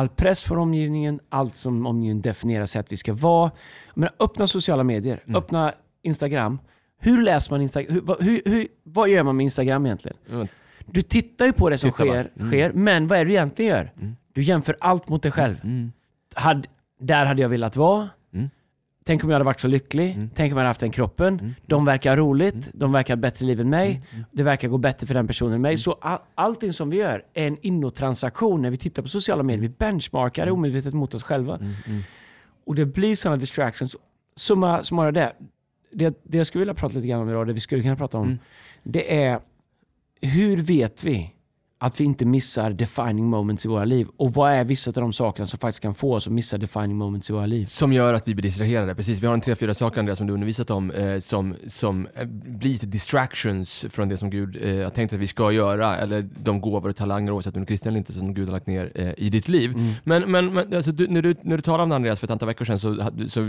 All 0.00 0.08
press 0.08 0.42
från 0.42 0.58
omgivningen, 0.58 1.20
allt 1.28 1.56
som 1.56 1.86
omgivningen 1.86 2.20
definierar 2.22 2.66
sig 2.66 2.80
att 2.80 2.92
vi 2.92 2.96
ska 2.96 3.12
vara. 3.12 3.50
Menar, 3.94 4.12
öppna 4.20 4.46
sociala 4.46 4.84
medier, 4.84 5.22
Mm. 5.26 5.36
öppna 5.36 5.72
Instagram. 6.02 6.58
Hur 7.00 7.22
läser 7.22 7.52
man 7.52 7.62
Instagram? 7.62 8.16
Hur, 8.20 8.40
hur, 8.44 8.68
vad 8.82 9.08
gör 9.08 9.22
man 9.22 9.36
med 9.36 9.44
Instagram 9.44 9.86
egentligen? 9.86 10.16
Ja, 10.30 10.46
Du 10.86 11.02
tittar 11.02 11.46
ju 11.46 11.52
på 11.52 11.68
det 11.70 11.78
som 11.78 11.90
sker, 11.90 12.30
Mm. 12.36 12.48
sker, 12.50 12.72
men 12.72 13.06
vad 13.08 13.18
är 13.18 13.24
det 13.24 13.28
du 13.30 13.34
egentligen 13.34 13.70
gör? 13.76 13.92
Mm. 14.00 14.16
Du 14.32 14.42
jämför 14.42 14.76
allt 14.80 15.08
mot 15.08 15.22
dig 15.22 15.32
själv. 15.32 15.56
Mm. 15.64 15.92
Had, 16.34 16.66
där 17.00 17.24
hade 17.26 17.42
jag 17.42 17.48
velat 17.48 17.76
vara. 17.76 18.08
Mm. 19.10 19.18
Tänk 19.18 19.24
om 19.24 19.30
jag 19.30 19.34
hade 19.34 19.44
varit 19.44 19.60
så 19.60 19.68
lycklig. 19.68 20.10
Mm. 20.14 20.30
Tänk 20.34 20.52
om 20.52 20.56
jag 20.56 20.60
hade 20.60 20.68
haft 20.68 20.80
den 20.80 20.90
kroppen. 20.90 21.38
Mm. 21.40 21.54
De 21.66 21.84
verkar 21.84 22.16
roligt. 22.16 22.70
De 22.74 22.92
verkar 22.92 23.16
bättre 23.16 23.46
liv 23.46 23.60
än 23.60 23.70
mig. 23.70 23.90
Mm. 23.90 24.02
Mm. 24.12 24.24
Det 24.32 24.42
verkar 24.42 24.68
gå 24.68 24.78
bättre 24.78 25.06
för 25.06 25.14
den 25.14 25.26
personen 25.26 25.54
än 25.54 25.60
mig. 25.62 25.78
Så 25.78 25.92
all, 26.00 26.18
allting 26.34 26.72
som 26.72 26.90
vi 26.90 26.96
gör 26.96 27.24
är 27.34 27.46
en 27.46 27.58
inåtransaktion 27.60 28.62
när 28.62 28.70
vi 28.70 28.76
tittar 28.76 29.02
på 29.02 29.08
sociala 29.08 29.42
medier. 29.42 29.62
Vi 29.62 29.68
benchmarkar 29.68 30.46
det 30.46 30.52
omedvetet 30.52 30.94
mot 30.94 31.14
oss 31.14 31.22
själva. 31.22 31.56
Mm. 31.56 31.72
Mm. 31.86 32.02
Och 32.66 32.74
det 32.74 32.86
blir 32.86 33.16
sådana 33.16 33.36
distractions. 33.36 33.96
Summa 34.36 34.84
summarum 34.84 35.14
det. 35.14 35.32
det. 35.92 36.14
Det 36.22 36.38
jag 36.38 36.46
skulle 36.46 36.60
vilja 36.60 36.74
prata 36.74 36.94
lite 36.94 37.08
grann 37.08 37.20
om 37.20 37.28
idag, 37.30 37.46
det 37.46 37.52
vi 37.52 37.60
skulle 37.60 37.82
kunna 37.82 37.96
prata 37.96 38.18
om, 38.18 38.24
Mm. 38.26 38.38
det 38.82 39.22
är 39.22 39.40
hur 40.20 40.56
vet 40.56 41.04
vi 41.04 41.34
att 41.82 42.00
vi 42.00 42.04
inte 42.04 42.24
missar 42.24 42.70
defining 42.70 43.26
moments 43.30 43.64
i 43.64 43.68
våra 43.68 43.84
liv? 43.84 44.06
Och 44.16 44.32
vad 44.34 44.52
är 44.52 44.64
vissa 44.64 44.90
av 44.90 44.94
de 44.94 45.12
sakerna 45.12 45.46
som 45.46 45.58
faktiskt 45.58 45.82
kan 45.82 45.94
få 45.94 46.14
oss 46.14 46.26
att 46.26 46.32
missa 46.32 46.58
defining 46.58 46.96
moments 46.96 47.30
i 47.30 47.32
våra 47.32 47.46
liv? 47.46 47.64
Som 47.64 47.92
gör 47.92 48.14
att 48.14 48.28
vi 48.28 48.34
blir 48.34 48.42
distraherade. 48.42 48.94
Precis, 48.94 49.22
vi 49.22 49.26
har 49.26 49.34
en 49.34 49.40
tre, 49.40 49.54
fyra 49.56 49.74
saker 49.74 49.98
Andreas 50.00 50.18
som 50.18 50.26
du 50.26 50.32
undervisat 50.34 50.70
om 50.70 50.90
eh, 50.90 51.18
som, 51.18 51.54
som 51.66 52.08
eh, 52.14 52.24
blir 52.26 52.70
lite 52.72 52.86
distractions 52.86 53.86
från 53.90 54.08
det 54.08 54.16
som 54.16 54.30
Gud 54.30 54.56
eh, 54.62 54.82
har 54.84 54.90
tänkt 54.90 55.12
att 55.12 55.18
vi 55.18 55.26
ska 55.26 55.52
göra. 55.52 55.96
Eller 55.96 56.28
de 56.42 56.60
gåvor 56.60 56.88
och 56.88 56.96
talanger, 56.96 57.32
oavsett 57.32 57.54
om 57.56 57.60
du 57.60 57.64
är 57.64 57.66
kristen 57.66 57.88
eller 57.88 57.98
inte, 57.98 58.12
som 58.12 58.34
Gud 58.34 58.48
har 58.48 58.52
lagt 58.52 58.66
ner 58.66 58.92
eh, 58.94 59.12
i 59.16 59.30
ditt 59.30 59.48
liv. 59.48 59.70
Mm. 59.74 59.92
Men, 60.04 60.22
men, 60.30 60.54
men 60.54 60.74
alltså, 60.74 60.92
du, 60.92 61.08
när, 61.08 61.22
du, 61.22 61.34
när 61.42 61.56
du 61.56 61.62
talade 61.62 61.82
om 61.82 61.88
det 61.88 61.96
Andreas 61.96 62.20
för 62.20 62.26
ett 62.26 62.30
antal 62.30 62.46
veckor 62.46 62.64
sedan 62.64 62.78
så, 62.78 63.02
hade- 63.02 63.28
så 63.28 63.40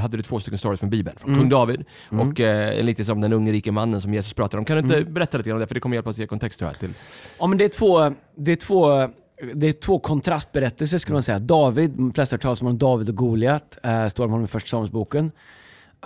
hade 0.00 0.16
du 0.16 0.22
två 0.22 0.40
stycken 0.40 0.58
stories 0.58 0.80
från 0.80 0.90
Bibeln. 0.90 1.16
Från 1.18 1.30
Mm. 1.30 1.40
kung 1.40 1.48
David 1.50 1.84
Mm. 2.10 2.28
och 2.28 2.40
eh, 2.40 2.82
lite 2.84 3.04
som 3.04 3.20
den 3.20 3.32
unge 3.32 3.52
rike 3.52 3.72
mannen 3.72 4.00
som 4.00 4.14
Jesus 4.14 4.32
pratar 4.34 4.58
om. 4.58 4.64
Kan 4.64 4.76
du 4.76 4.82
inte 4.82 4.96
Mm. 4.96 5.14
berätta 5.14 5.38
lite 5.38 5.48
grann 5.50 5.56
om 5.56 5.60
det? 5.60 5.66
För 5.66 5.74
det 5.74 5.80
kommer 5.80 5.96
hjälpa 5.96 6.10
oss 6.10 6.16
att 6.16 6.20
ge 6.20 6.26
kontext 6.26 6.58
tror 6.58 6.70
jag. 6.70 6.78
Till. 6.78 6.90
Ja, 7.38 7.46
men 7.46 7.58
det 7.58 7.69
två, 7.70 8.12
det 8.36 8.52
är 8.52 8.56
två, 8.56 9.08
det 9.54 9.68
är 9.68 9.72
två 9.72 9.98
kontrastberättelser 9.98 10.98
skulle 10.98 11.14
man 11.14 11.22
säga. 11.22 11.38
David, 11.38 11.90
de 11.90 12.12
flesta 12.12 12.34
har 12.34 12.38
hört 12.38 12.42
talas 12.42 12.62
om 12.62 12.78
David 12.78 13.08
och 13.08 13.14
Goliat, 13.14 13.78
uh, 13.86 14.08
står 14.08 14.24
om 14.24 14.30
honom 14.30 14.44
i 14.44 14.48
Första 14.48 14.68
Samuelsboken. 14.68 15.32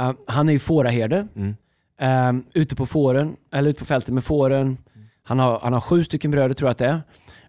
Uh, 0.01 0.13
han 0.27 0.49
är 0.49 0.53
ju 0.53 0.59
fåraherde, 0.59 1.29
Mm. 1.37 2.37
uh, 2.37 2.43
ute 2.55 2.77
på 2.77 2.87
fåren, 2.87 3.37
eller 3.53 3.71
ute 3.71 3.79
på 3.79 3.85
fältet 3.85 4.15
med 4.15 4.25
fåren. 4.25 4.79
Han 5.23 5.39
har, 5.39 5.59
han 5.63 5.73
har 5.73 5.81
sju 5.81 6.05
stycken 6.05 6.31
bröder 6.31 6.55
tror 6.55 6.69
jag 6.69 6.73
att 6.73 6.79
det 6.79 6.87
är. 6.87 7.03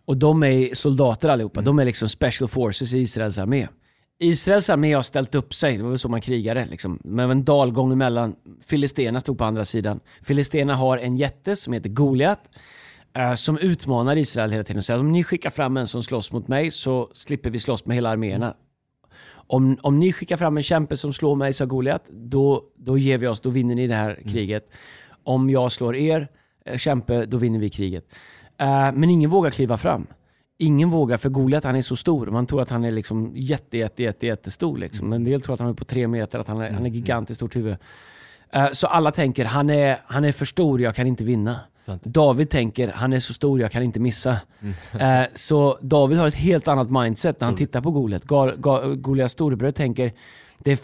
Och 0.06 0.18
de 0.18 0.44
är 0.44 0.76
soldater 0.76 1.30
allihopa. 1.30 1.60
Mm. 1.60 1.66
De 1.66 1.80
är 1.80 1.86
liksom 1.86 2.10
special 2.10 2.48
forces 2.48 2.94
i 2.94 2.98
Israels 2.98 3.38
armé. 3.38 3.68
Israels 4.20 4.70
armé 4.70 4.94
har 4.94 5.02
ställt 5.02 5.36
upp 5.36 5.54
sig, 5.54 5.78
det 5.78 5.84
var 5.84 5.90
väl 5.90 6.00
så 6.00 6.10
man 6.10 6.22
krigade. 6.22 6.66
Liksom. 6.66 7.00
Med 7.04 7.32
en 7.32 7.44
dalgång 7.44 7.92
emellan. 7.92 8.36
Filisterna 8.66 9.22
stod 9.22 9.38
på 9.38 9.44
andra 9.44 9.66
sidan. 9.66 10.00
Filisterna 10.22 10.76
har 10.76 10.98
en 10.98 11.18
jätte 11.18 11.56
som 11.56 11.74
heter 11.74 11.90
Goliat. 11.90 12.52
Eh, 13.16 13.34
som 13.34 13.58
utmanar 13.58 14.18
Israel 14.18 14.52
hela 14.52 14.64
tiden. 14.64 14.84
Så 14.84 15.00
om 15.00 15.12
ni 15.12 15.24
skickar 15.24 15.50
fram 15.50 15.78
en 15.78 15.88
som 15.88 16.04
slåss 16.04 16.32
mot 16.32 16.48
mig 16.48 16.72
så 16.72 17.10
slipper 17.14 17.50
vi 17.50 17.60
slåss 17.60 17.86
med 17.86 17.96
hela 17.96 18.10
arméerna. 18.10 18.56
Om, 19.48 19.78
om 19.82 20.00
ni 20.00 20.14
skickar 20.14 20.38
fram 20.38 20.58
en 20.58 20.64
kämpe 20.64 20.98
som 20.98 21.14
slår 21.14 21.36
mig, 21.36 21.54
sa 21.54 21.66
Goliat, 21.66 22.10
då, 22.14 22.64
då 22.76 22.98
ger 22.98 23.18
vi 23.18 23.28
oss, 23.28 23.42
då 23.42 23.50
vinner 23.50 23.76
ni 23.76 23.88
det 23.88 23.96
här 23.96 24.20
kriget. 24.26 24.74
Om 25.24 25.50
jag 25.50 25.72
slår 25.72 25.96
er 25.96 26.28
eh, 26.66 26.78
kämpe, 26.78 27.26
då 27.26 27.38
vinner 27.38 27.60
vi 27.60 27.70
kriget. 27.70 28.14
Eh, 28.58 28.92
men 28.94 29.10
ingen 29.10 29.30
vågar 29.30 29.52
kliva 29.52 29.78
fram. 29.78 30.08
Ingen 30.58 30.90
vågar, 30.90 31.18
för 31.18 31.30
Goliat 31.30 31.64
han 31.64 31.76
är 31.76 31.82
så 31.82 31.96
stor. 31.96 32.28
Man 32.28 32.46
tror 32.46 32.62
att 32.62 32.70
han 32.70 32.86
är 32.86 32.92
liksom 32.92 33.32
jätte, 33.36 33.78
jätte, 33.78 34.04
jätte, 34.04 34.28
jättestor. 34.28 34.78
Liksom. 34.78 35.10
Men 35.10 35.16
en 35.16 35.24
del 35.24 35.42
tror 35.42 35.54
att 35.54 35.60
han 35.60 35.70
är 35.70 35.74
på 35.74 35.86
tre 35.86 36.08
meter, 36.08 36.40
att 36.40 36.48
han 36.48 36.62
är, 36.62 36.72
han 36.72 36.86
är 36.86 36.90
gigantiskt 36.90 37.38
stort 37.38 37.56
huvud. 37.56 37.76
Eh, 38.52 38.72
så 38.72 38.88
alla 38.88 39.12
tänker, 39.12 39.46
han 39.46 39.70
är, 39.70 39.98
han 40.06 40.26
är 40.26 40.32
för 40.32 40.46
stor, 40.46 40.82
jag 40.82 40.96
kan 40.96 41.08
inte 41.08 41.24
vinna. 41.24 41.60
Sant. 41.86 42.04
David 42.04 42.50
tänker, 42.50 42.88
han 42.92 43.14
är 43.14 43.20
så 43.20 43.34
stor, 43.34 43.60
jag 43.62 43.72
kan 43.72 43.84
inte 43.84 44.00
missa. 44.00 44.38
Eh, 45.00 45.22
så 45.34 45.78
David 45.82 46.18
har 46.18 46.28
ett 46.28 46.36
helt 46.36 46.68
annat 46.68 46.92
mindset 46.92 47.40
när 47.40 47.46
han 47.48 47.54
Så- 47.54 47.58
tittar 47.58 47.82
på 47.82 47.92
Goliat. 47.92 48.24
Goliats 48.96 49.34
storebror 49.34 49.72
tänker, 49.72 50.14
det 50.60 50.72
är, 50.72 50.78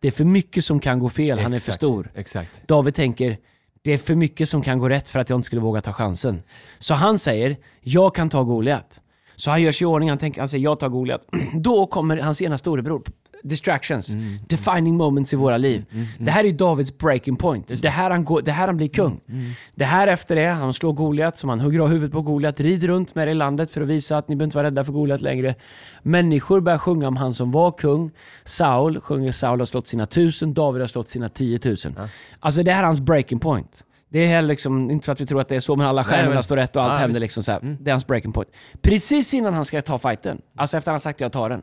det 0.00 0.08
är 0.08 0.12
för 0.12 0.24
mycket 0.24 0.64
som 0.64 0.80
kan 0.80 0.98
gå 0.98 1.08
fel, 1.08 1.38
han 1.38 1.46
är 1.52 1.56
för 1.58 1.62
Exakt. 1.62 1.76
stor. 1.76 2.10
Exakt. 2.14 2.50
David 2.68 2.94
tänker, 2.94 3.36
det 3.82 3.92
är 3.92 3.98
för 3.98 4.14
mycket 4.14 4.48
som 4.48 4.62
kan 4.62 4.78
gå 4.78 4.88
rätt 4.88 5.08
för 5.08 5.18
att 5.20 5.30
jag 5.30 5.36
inte 5.38 5.46
skulle 5.46 5.62
våga 5.62 5.80
ta 5.80 5.92
chansen. 5.92 6.42
Så 6.78 6.94
han 6.94 7.18
säger, 7.18 7.56
jag 7.80 8.14
kan 8.14 8.28
ta 8.28 8.42
Goliat. 8.42 9.00
Så 9.36 9.50
han 9.50 9.62
gör 9.62 9.72
sig 9.72 9.84
i 9.84 9.86
ordning, 9.86 10.08
han, 10.08 10.18
tänker, 10.18 10.40
han 10.40 10.48
säger 10.48 10.64
jag 10.64 10.78
tar 10.80 10.88
Goliat. 10.88 11.26
Då 11.54 11.86
kommer 11.86 12.16
hans 12.16 12.42
ena 12.42 12.58
storebror. 12.58 13.02
Distractions, 13.48 14.08
Mm. 14.08 14.38
defining 14.48 14.96
moments 14.96 15.32
i 15.32 15.36
våra 15.36 15.56
liv. 15.56 15.84
Det 16.18 16.30
här 16.30 16.44
är 16.44 16.52
Davids 16.52 16.98
breaking 16.98 17.36
point. 17.36 17.82
Det, 17.82 17.88
här 17.88 18.10
han 18.10 18.24
går, 18.24 18.40
det 18.44 18.52
här 18.52 18.66
han 18.66 18.76
blir 18.76 18.88
kung. 18.88 19.20
Mm. 19.28 19.50
Det 19.74 19.84
här 19.84 20.06
efter 20.08 20.36
det, 20.36 20.46
han 20.46 20.72
slår 20.74 20.92
Goliat, 20.92 21.38
som 21.38 21.50
han 21.50 21.60
hugger 21.60 21.78
av 21.78 21.88
huvudet 21.88 22.12
på 22.12 22.22
Goliat, 22.22 22.60
rider 22.60 22.88
runt 22.88 23.14
med 23.14 23.28
det 23.28 23.32
i 23.32 23.34
landet 23.34 23.70
för 23.70 23.80
att 23.80 23.88
visa 23.88 24.18
att 24.18 24.28
ni 24.28 24.36
behöver 24.36 24.44
inte 24.46 24.56
vara 24.56 24.66
rädda 24.66 24.84
för 24.84 24.92
Goliat 24.92 25.20
längre. 25.20 25.54
Människor 26.02 26.60
börjar 26.60 26.78
sjunga 26.78 27.08
om 27.08 27.16
han 27.16 27.34
som 27.34 27.50
var 27.50 27.70
kung. 27.72 28.10
Saul 28.44 29.00
sjunger 29.00 29.32
Saul 29.32 29.58
har 29.60 29.66
slått 29.66 29.86
sina 29.86 30.06
tusen, 30.06 30.54
David 30.54 30.80
har 30.82 30.88
slått 30.88 31.08
sina 31.08 31.28
tiotusen. 31.28 31.94
Ja. 31.98 32.08
Alltså 32.40 32.62
det 32.62 32.72
här 32.72 32.82
är 32.82 32.86
hans 32.86 33.00
breaking 33.00 33.38
point. 33.38 33.82
Det 34.08 34.26
är 34.32 34.42
liksom, 34.42 34.90
inte 34.90 35.04
för 35.04 35.12
att 35.12 35.20
vi 35.20 35.26
tror 35.26 35.40
att 35.40 35.48
det 35.48 35.56
är 35.56 35.60
så, 35.60 35.76
men 35.76 35.86
alla 35.86 36.04
stjärnorna 36.04 36.42
står 36.42 36.56
rätt 36.56 36.76
och 36.76 36.82
allt 36.82 36.92
Ja, 36.92 36.98
händer 36.98 37.20
liksom 37.20 37.42
så 37.42 37.52
här. 37.52 37.60
Mm. 37.60 37.76
Det 37.80 37.90
är 37.90 37.92
hans 37.92 38.06
breaking 38.06 38.32
point. 38.32 38.48
Precis 38.82 39.34
innan 39.34 39.54
han 39.54 39.64
ska 39.64 39.82
ta 39.82 39.98
fighten, 39.98 40.40
alltså 40.56 40.76
efter 40.76 40.90
han 40.90 40.94
har 40.94 40.98
sagt 41.00 41.20
jag 41.20 41.32
tar 41.32 41.48
den. 41.50 41.62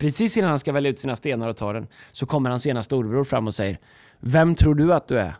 Precis 0.00 0.36
innan 0.36 0.50
han 0.50 0.58
ska 0.58 0.72
välja 0.72 0.90
ut 0.90 0.98
sina 0.98 1.16
stenar 1.16 1.48
och 1.48 1.56
ta 1.56 1.72
den, 1.72 1.86
så 2.12 2.26
kommer 2.26 2.50
hans 2.50 2.66
ena 2.66 2.82
storebror 2.82 3.24
fram 3.24 3.46
och 3.46 3.54
säger 3.54 3.78
Vem 4.20 4.54
tror 4.54 4.74
du 4.74 4.94
att 4.94 5.08
du 5.08 5.18
är? 5.18 5.34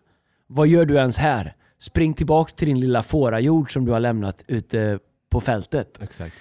Vad 0.47 0.69
gör 0.69 0.87
du 0.87 0.95
ens 0.95 1.19
här? 1.19 1.55
Spring 1.79 2.15
tillbaks 2.15 2.53
till 2.53 2.69
din 2.69 2.81
lilla 2.81 3.03
fårajord 3.03 3.73
som 3.73 3.85
du 3.85 3.93
har 3.93 4.01
lämnat 4.01 4.45
ute 4.47 4.99
på 5.31 5.41
fältet. 5.41 5.99
Exakt. 6.03 6.35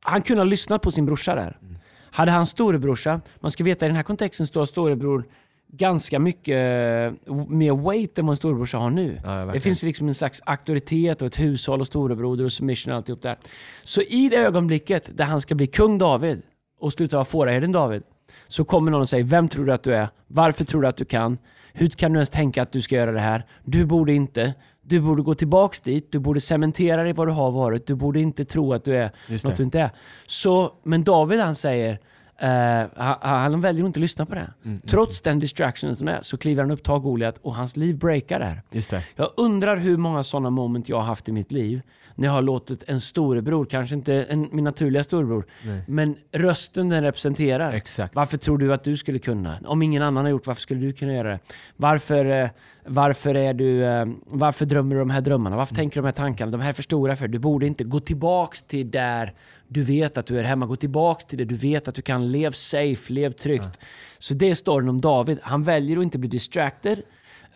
Han 0.00 0.22
kunde 0.22 0.40
ha 0.40 0.44
lyssnat 0.44 0.82
på 0.82 0.90
sin 0.90 1.06
brorsa 1.06 1.34
där. 1.34 1.58
Mm. 1.62 1.76
Hade 2.10 2.30
han 2.30 2.46
storebrorsa, 2.46 3.20
man 3.40 3.50
ska 3.50 3.64
veta 3.64 3.86
i 3.86 3.88
den 3.88 3.96
här 3.96 4.02
kontexten 4.02 4.46
står 4.46 4.66
storebror 4.66 5.24
ganska 5.72 6.18
mycket 6.18 6.54
eh, 6.54 7.34
mer 7.48 7.90
weight 7.90 8.18
än 8.18 8.26
vad 8.26 8.32
en 8.32 8.36
storebrorsa 8.36 8.78
har 8.78 8.90
nu. 8.90 9.20
Ja, 9.24 9.44
det 9.52 9.60
finns 9.60 9.82
liksom 9.82 10.08
en 10.08 10.14
slags 10.14 10.42
auktoritet 10.46 11.22
och 11.22 11.26
ett 11.26 11.40
hushåll 11.40 11.80
och 11.80 11.86
storebroder 11.86 12.44
och 12.44 12.52
submission 12.52 12.92
och 12.92 12.96
alltihop 12.96 13.22
där. 13.22 13.38
Så 13.84 14.00
i 14.00 14.28
det 14.28 14.36
ögonblicket 14.36 15.10
där 15.16 15.24
han 15.24 15.40
ska 15.40 15.54
bli 15.54 15.66
kung 15.66 15.98
David 15.98 16.42
och 16.80 16.92
sluta 16.92 17.16
vara 17.16 17.24
fåraherden 17.24 17.72
David, 17.72 18.02
så 18.48 18.64
kommer 18.64 18.90
någon 18.90 19.00
och 19.00 19.08
säger 19.08 19.24
Vem 19.24 19.48
tror 19.48 19.64
du 19.64 19.72
att 19.72 19.82
du 19.82 19.94
är? 19.94 20.08
Varför 20.26 20.64
tror 20.64 20.82
du 20.82 20.88
att 20.88 20.96
du 20.96 21.04
kan? 21.04 21.38
Hur 21.72 21.88
kan 21.88 22.12
du 22.12 22.18
ens 22.18 22.30
tänka 22.30 22.62
att 22.62 22.72
du 22.72 22.82
ska 22.82 22.94
göra 22.94 23.12
det 23.12 23.20
här? 23.20 23.46
Du 23.64 23.84
borde 23.84 24.12
inte. 24.12 24.54
Du 24.82 25.00
borde 25.00 25.22
gå 25.22 25.34
tillbaks 25.34 25.80
dit. 25.80 26.12
Du 26.12 26.18
borde 26.18 26.40
cementera 26.40 27.02
dig 27.02 27.12
vad 27.12 27.28
du 27.28 27.32
har 27.32 27.50
varit. 27.50 27.86
Du 27.86 27.94
borde 27.94 28.20
inte 28.20 28.44
tro 28.44 28.72
att 28.72 28.84
du 28.84 28.96
är 28.96 29.10
något 29.44 29.56
du 29.56 29.62
inte 29.62 29.80
är. 29.80 29.90
Så, 30.26 30.72
men 30.82 31.04
David 31.04 31.40
han 31.40 31.54
säger, 31.54 31.98
eh, 32.38 32.48
han, 32.96 33.16
han 33.20 33.60
väljer 33.60 33.84
att 33.84 33.86
inte 33.86 34.00
lyssna 34.00 34.26
på 34.26 34.34
det. 34.34 34.52
Mm, 34.64 34.80
Trots 34.80 35.20
den 35.20 35.38
distraction 35.38 35.96
som 35.96 36.08
är 36.08 36.18
så 36.22 36.36
kliver 36.38 36.62
han 36.62 36.70
upp, 36.70 36.82
tar 36.82 36.98
Goliat 36.98 37.38
och 37.38 37.54
hans 37.54 37.76
liv 37.76 37.98
breakar 37.98 38.40
där. 38.40 38.62
Just 38.70 38.90
det. 38.90 39.02
Jag 39.16 39.30
undrar 39.36 39.76
hur 39.76 39.96
många 39.96 40.22
sådana 40.22 40.50
moment 40.50 40.88
jag 40.88 40.96
har 40.96 41.04
haft 41.04 41.28
i 41.28 41.32
mitt 41.32 41.52
liv 41.52 41.82
när 42.16 42.28
jag 42.28 42.32
har 42.32 42.42
låtit 42.42 42.82
en 42.86 43.00
storebror, 43.00 43.64
kanske 43.64 43.94
inte 43.96 44.14
en, 44.22 44.48
min 44.52 44.64
naturliga 44.64 45.04
storebror, 45.04 45.46
Nej. 45.64 45.82
men 45.88 46.16
rösten 46.32 46.88
den 46.88 47.02
representerar. 47.02 47.72
Exakt. 47.72 48.14
Varför 48.14 48.36
tror 48.36 48.58
du 48.58 48.74
att 48.74 48.84
du 48.84 48.96
skulle 48.96 49.18
kunna? 49.18 49.58
Om 49.64 49.82
ingen 49.82 50.02
annan 50.02 50.24
har 50.24 50.30
gjort, 50.30 50.46
varför 50.46 50.62
skulle 50.62 50.80
du 50.80 50.92
kunna 50.92 51.14
göra 51.14 51.28
det? 51.28 51.38
Varför, 51.76 52.24
eh, 52.24 52.48
varför, 52.86 53.34
är 53.34 53.54
du, 53.54 53.84
eh, 53.84 54.06
varför 54.26 54.66
drömmer 54.66 54.94
du 54.94 54.98
de 54.98 55.10
här 55.10 55.20
drömmarna? 55.20 55.56
Varför 55.56 55.74
tänker 55.74 55.94
du 55.94 56.02
de 56.02 56.06
här 56.06 56.12
tankarna? 56.12 56.50
De 56.50 56.60
här 56.60 56.68
är 56.68 56.72
för 56.72 56.82
stora 56.82 57.16
för 57.16 57.28
dig. 57.28 57.32
Du 57.32 57.38
borde 57.38 57.66
inte 57.66 57.84
gå 57.84 58.00
tillbaks 58.00 58.62
till 58.62 58.90
där 58.90 59.32
du 59.68 59.82
vet 59.82 60.18
att 60.18 60.26
du 60.26 60.38
är 60.38 60.44
hemma. 60.44 60.66
Gå 60.66 60.76
tillbaks 60.76 61.24
till 61.24 61.38
det 61.38 61.44
du 61.44 61.54
vet 61.54 61.88
att 61.88 61.94
du 61.94 62.02
kan. 62.02 62.32
Lev 62.32 62.50
safe, 62.50 63.12
lev 63.12 63.30
tryggt. 63.30 63.78
Så 64.18 64.34
det 64.34 64.50
är 64.50 64.54
storyn 64.54 64.88
om 64.88 65.00
David. 65.00 65.38
Han 65.42 65.62
väljer 65.62 65.96
att 65.96 66.02
inte 66.02 66.18
bli 66.18 66.28
distracted 66.28 67.02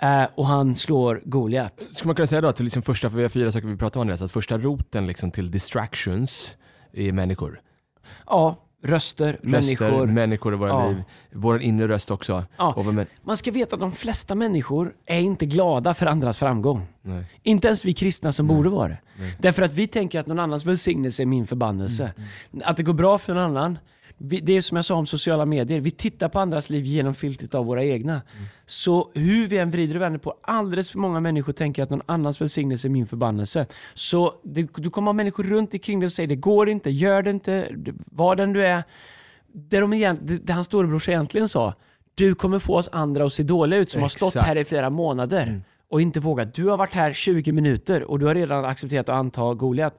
eh, 0.02 0.24
och 0.34 0.46
han 0.46 0.74
slår 0.74 1.20
Goliat. 1.24 1.86
Ska 1.94 2.06
man 2.06 2.14
kunna 2.14 2.26
säga 2.26 2.40
då 2.40 2.48
att 2.48 2.60
liksom 2.60 2.82
första, 2.82 3.10
för 3.10 3.16
vi 3.16 3.22
har 3.22 3.28
fyra 3.30 3.52
saker 3.52 3.66
vi 3.68 3.76
pratar 3.76 4.00
om 4.00 4.02
Andreas, 4.02 4.22
att 4.22 4.32
första 4.32 4.58
roten 4.58 5.06
liksom 5.06 5.30
till 5.30 5.50
distractions 5.50 6.56
är 6.92 7.12
människor. 7.12 7.60
Ja, 8.26 8.56
röster, 8.82 9.32
Röster, 9.32 9.46
människor. 9.48 10.06
människor 10.06 10.54
i 10.54 10.56
våra 10.56 10.68
Ja. 10.70 10.88
liv. 10.88 11.02
Vår 11.32 11.62
inre 11.62 11.88
röst 11.88 12.10
också. 12.10 12.44
Ja. 12.56 12.82
Men, 12.92 13.06
Man 13.22 13.36
ska 13.36 13.50
veta 13.50 13.76
att 13.76 13.80
de 13.80 13.92
flesta 13.92 14.34
människor 14.34 14.92
är 15.06 15.18
inte 15.20 15.46
glada 15.46 15.94
för 15.94 16.06
andras 16.06 16.38
framgång. 16.38 16.86
nej. 17.02 17.24
Inte 17.42 17.66
ens 17.66 17.84
vi 17.84 17.92
kristna 17.92 18.32
som 18.32 18.46
borde 18.46 18.68
vara 18.68 18.88
det. 18.88 18.98
Därför 19.38 19.62
att 19.62 19.72
vi 19.72 19.86
tänker 19.86 20.20
att 20.20 20.26
någon 20.26 20.38
annans 20.38 20.64
välsignelse 20.66 21.22
är 21.22 21.26
min 21.26 21.46
förbannelse. 21.46 22.12
Att 22.64 22.76
det 22.76 22.82
går 22.82 22.92
bra 22.94 23.18
för 23.18 23.34
någon 23.34 23.42
annan. 23.56 23.78
Vi, 24.22 24.40
det 24.40 24.52
är 24.52 24.62
som 24.62 24.76
jag 24.76 24.84
sa 24.84 24.94
om 24.94 25.06
sociala 25.06 25.46
medier. 25.46 25.80
Vi 25.80 25.90
tittar 25.90 26.28
på 26.28 26.38
andras 26.38 26.70
liv 26.70 26.84
genom 26.84 27.14
filtret 27.14 27.54
av 27.54 27.66
våra 27.66 27.84
egna. 27.84 28.22
Så 28.66 29.10
hur 29.14 29.46
vi 29.46 29.58
än 29.58 29.70
vrider 29.70 29.94
och 29.94 30.02
vänder 30.02 30.18
på, 30.18 30.34
alldeles 30.42 30.90
för 30.90 30.98
många 30.98 31.20
människor 31.20 31.52
tänker 31.52 31.82
att 31.82 31.90
någon 31.90 32.02
annans 32.06 32.40
välsignelse 32.40 32.88
är 32.88 32.90
min 32.90 33.06
förbannelse. 33.06 33.66
Så 33.94 34.34
det, 34.42 34.68
du 34.76 34.90
kommer 34.90 35.06
ha 35.06 35.12
människor 35.12 35.44
runt 35.44 35.74
omkring 35.74 36.00
dig 36.00 36.06
och 36.06 36.12
säger 36.12 36.28
det 36.28 36.36
går 36.36 36.68
inte, 36.68 36.90
gör 36.90 37.22
det 37.22 37.30
inte, 37.30 37.68
var 38.04 38.36
den 38.36 38.52
du 38.52 38.66
är. 38.66 38.84
Det, 39.52 39.80
de 39.80 39.92
egent, 39.92 40.20
det, 40.22 40.38
det 40.38 40.52
hans 40.52 40.66
storebrors 40.66 41.08
egentligen 41.08 41.48
sa, 41.48 41.74
du 42.14 42.34
kommer 42.34 42.58
få 42.58 42.76
oss 42.76 42.88
andra 42.92 43.24
att 43.24 43.32
se 43.32 43.42
dåliga 43.42 43.80
ut 43.80 43.90
som 43.90 44.02
har 44.02 44.08
stått 44.08 44.28
Exakt. 44.28 44.46
här 44.46 44.56
i 44.56 44.64
flera 44.64 44.90
månader 44.90 45.62
och 45.88 46.00
inte 46.00 46.20
vågat. 46.20 46.54
Du 46.54 46.66
har 46.66 46.76
varit 46.76 46.92
här 46.92 47.12
20 47.12 47.52
minuter 47.52 48.02
och 48.02 48.18
du 48.18 48.26
har 48.26 48.34
redan 48.34 48.64
accepterat 48.64 49.08
att 49.08 49.14
anta 49.14 49.54
Goliat. 49.54 49.98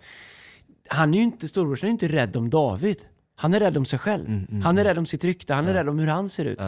Han 0.87 1.13
är 1.13 1.17
ju 1.17 1.23
inte, 1.23 1.47
storebrorsan 1.47 1.87
är 1.87 1.89
ju 1.89 1.93
inte 1.93 2.07
rädd 2.07 2.35
om 2.35 2.49
David. 2.49 2.97
Han 3.41 3.53
är 3.53 3.60
rädd 3.60 3.77
om 3.77 3.86
sig 3.86 4.00
själv. 4.00 4.45
Han 4.63 4.77
är 4.77 4.83
rädd 4.83 4.98
om 4.98 5.05
sitt 5.05 5.24
rykte. 5.24 5.53
Han 5.53 5.67
är 5.67 5.74
rädd 5.74 5.89
om 5.89 6.00
hur 6.00 6.07
han 6.07 6.29
ser 6.29 6.45
ut. 6.45 6.60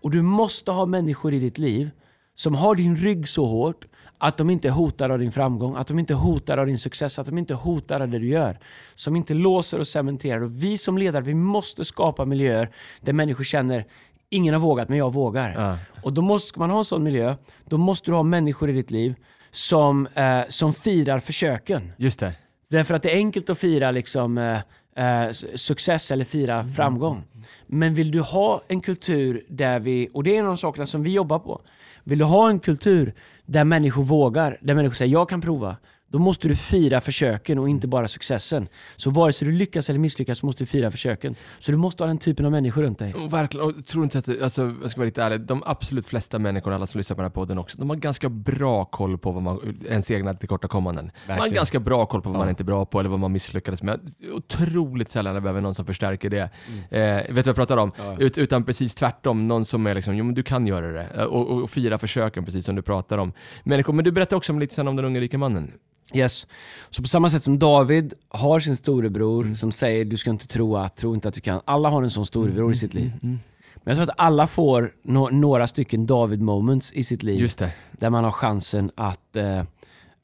Och 0.00 0.10
du 0.10 0.22
måste 0.22 0.70
ha 0.70 0.86
människor 0.86 1.34
i 1.34 1.38
ditt 1.38 1.58
liv 1.58 1.90
som 2.34 2.54
har 2.54 2.74
din 2.74 2.96
rygg 2.96 3.28
så 3.28 3.46
hårt 3.46 3.84
att 4.18 4.36
de 4.36 4.50
inte 4.50 4.70
hotar 4.70 5.10
av 5.10 5.18
din 5.18 5.32
framgång, 5.32 5.76
att 5.76 5.86
de 5.86 5.98
inte 5.98 6.14
hotar 6.14 6.58
av 6.58 6.66
din 6.66 6.78
success, 6.78 7.18
att 7.18 7.26
de 7.26 7.38
inte 7.38 7.54
hotar 7.54 8.00
av 8.00 8.08
det 8.08 8.18
du 8.18 8.28
gör. 8.28 8.58
Som 8.94 9.16
inte 9.16 9.34
låser 9.34 9.78
och 9.78 9.88
cementerar. 9.88 10.40
Och 10.42 10.64
vi 10.64 10.78
som 10.78 10.98
ledare, 10.98 11.22
vi 11.22 11.34
måste 11.34 11.84
skapa 11.84 12.24
miljöer 12.24 12.70
där 13.00 13.12
människor 13.12 13.44
känner 13.44 13.84
ingen 14.30 14.54
har 14.54 14.60
vågat, 14.60 14.88
men 14.88 14.98
jag 14.98 15.12
vågar. 15.12 15.78
Och 16.02 16.12
då 16.12 16.22
måste 16.22 16.58
man 16.58 16.70
ha 16.70 16.78
en 16.78 16.84
sån 16.84 17.02
miljö, 17.02 17.36
då 17.64 17.78
måste 17.78 18.10
du 18.10 18.14
ha 18.14 18.22
människor 18.22 18.70
i 18.70 18.72
ditt 18.72 18.90
liv 18.90 19.14
som, 19.50 20.06
eh, 20.14 20.40
som 20.48 20.72
firar 20.72 21.18
försöken. 21.18 21.92
Just 21.96 22.20
det. 22.20 22.34
Därför 22.70 22.94
att 22.94 23.02
det 23.02 23.12
är 23.12 23.16
enkelt 23.16 23.50
att 23.50 23.58
fira 23.58 23.90
liksom, 23.90 24.38
eh, 24.38 24.58
eh, 24.96 25.30
success 25.54 26.10
eller 26.10 26.24
fira 26.24 26.64
framgång. 26.64 27.22
Men 27.66 27.94
vill 27.94 28.10
du 28.10 28.20
ha 28.20 28.62
en 28.68 28.80
kultur 28.80 29.44
där 29.48 29.80
vi, 29.80 30.08
och 30.12 30.24
det 30.24 30.34
är 30.34 30.38
en 30.38 30.44
av 30.44 30.50
de 30.50 30.56
sakerna 30.56 30.86
som 30.86 31.02
vi 31.02 31.10
jobbar 31.10 31.38
på. 31.38 31.60
Vill 32.04 32.18
du 32.18 32.24
ha 32.24 32.48
en 32.50 32.60
kultur 32.60 33.14
där 33.46 33.64
människor 33.64 34.02
vågar, 34.02 34.58
där 34.60 34.74
människor 34.74 34.94
säger 34.94 35.12
jag 35.12 35.28
kan 35.28 35.40
prova. 35.40 35.76
Då 36.12 36.18
måste 36.18 36.48
du 36.48 36.56
fira 36.56 37.00
försöken 37.00 37.58
och 37.58 37.68
inte 37.68 37.88
bara 37.88 38.08
successen. 38.08 38.68
Så 38.96 39.10
vare 39.10 39.32
sig 39.32 39.48
du 39.48 39.52
lyckas 39.54 39.90
eller 39.90 39.98
misslyckas 40.00 40.38
så 40.38 40.46
måste 40.46 40.62
du 40.62 40.66
fira 40.66 40.90
försöken. 40.90 41.34
Så 41.58 41.70
du 41.72 41.76
måste 41.78 42.02
ha 42.02 42.08
den 42.08 42.18
typen 42.18 42.46
av 42.46 42.52
människor 42.52 42.82
runt 42.82 42.98
dig. 42.98 43.14
Och 43.14 43.32
Verkligen, 43.32 43.66
och 43.66 43.86
tror 43.86 44.04
inte 44.04 44.18
att, 44.18 44.42
alltså, 44.42 44.74
jag 44.82 44.90
ska 44.90 45.00
vara 45.00 45.06
lite 45.06 45.22
ärlig, 45.22 45.40
de 45.40 45.62
absolut 45.66 46.06
flesta 46.06 46.38
människor, 46.38 46.72
alla 46.72 46.86
som 46.86 46.98
lyssnar 46.98 47.14
på 47.14 47.22
den 47.22 47.30
här 47.30 47.34
podden 47.34 47.58
också, 47.58 47.78
de 47.78 47.90
har 47.90 47.96
ganska 47.96 48.28
bra 48.28 48.84
koll 48.84 49.18
på 49.18 49.32
vad 49.32 49.42
man, 49.42 49.78
ens 49.88 50.10
egna 50.10 50.34
tillkortakommanden. 50.34 51.10
Man 51.28 51.38
har 51.38 51.48
ganska 51.48 51.80
bra 51.80 52.06
koll 52.06 52.22
på 52.22 52.28
vad 52.28 52.38
man 52.38 52.46
Ja. 52.46 52.50
inte 52.50 52.62
är 52.62 52.64
bra 52.64 52.84
på 52.86 53.00
eller 53.00 53.10
vad 53.10 53.20
man 53.20 53.32
misslyckades 53.32 53.82
med. 53.82 54.00
Otroligt 54.32 55.10
sällan 55.10 55.34
jag 55.34 55.42
behöver 55.42 55.60
någon 55.60 55.74
som 55.74 55.86
förstärker 55.86 56.30
det. 56.30 56.50
Mm. 56.90 57.16
Eh, 57.16 57.16
vet 57.16 57.26
du 57.26 57.32
vad 57.34 57.46
jag 57.46 57.56
pratar 57.56 57.76
om? 57.76 57.92
Ut, 58.18 58.38
utan 58.38 58.64
precis 58.64 58.94
tvärtom, 58.94 59.48
någon 59.48 59.64
som 59.64 59.86
är 59.86 59.94
liksom, 59.94 60.16
jo 60.16 60.24
men 60.24 60.34
du 60.34 60.42
kan 60.42 60.66
göra 60.66 60.86
det. 60.92 61.06
Eh, 61.14 61.24
Och, 61.24 61.50
och, 61.50 61.62
och 61.62 61.70
fira 61.70 61.98
försöken, 61.98 62.44
precis 62.44 62.64
som 62.64 62.74
du 62.76 62.82
pratar 62.82 63.18
om. 63.18 63.32
Människor, 63.64 63.92
men 63.92 64.04
du 64.04 64.12
berättade 64.12 64.36
också 64.36 64.52
om 64.52 64.58
lite 64.58 64.74
sen 64.74 64.88
om 64.88 64.96
den 64.96 65.04
unge 65.04 65.20
rike 65.20 65.38
mannen. 65.38 65.72
Yes. 66.14 66.46
Så 66.90 67.02
på 67.02 67.08
samma 67.08 67.30
sätt 67.30 67.42
som 67.42 67.58
David 67.58 68.14
har 68.28 68.60
sin 68.60 68.76
storebror 68.76 69.42
Mm. 69.44 69.56
som 69.56 69.72
säger 69.72 70.04
du 70.04 70.16
ska 70.16 70.30
inte 70.30 70.46
tro 70.46 70.76
att, 70.76 70.96
tro 70.96 71.14
inte 71.14 71.28
att 71.28 71.34
du 71.34 71.40
kan. 71.40 71.60
Alla 71.64 71.88
har 71.88 72.02
en 72.02 72.10
sån 72.10 72.26
storebror 72.26 72.60
Mm, 72.62 72.72
i 72.72 72.76
sitt 72.76 72.94
liv. 72.94 73.12
Men 73.22 73.38
jag 73.84 73.94
tror 73.96 74.02
att 74.02 74.20
alla 74.20 74.46
får 74.46 74.92
nå- 75.02 75.28
några 75.30 75.66
stycken 75.66 76.06
David 76.06 76.40
moments 76.42 76.92
i 76.92 77.02
sitt 77.04 77.22
liv. 77.22 77.40
Just 77.40 77.58
det. 77.58 77.72
Där 77.92 78.10
man 78.10 78.24
har 78.24 78.30
chansen 78.30 78.90
att, 78.94 79.36
eh, 79.36 79.62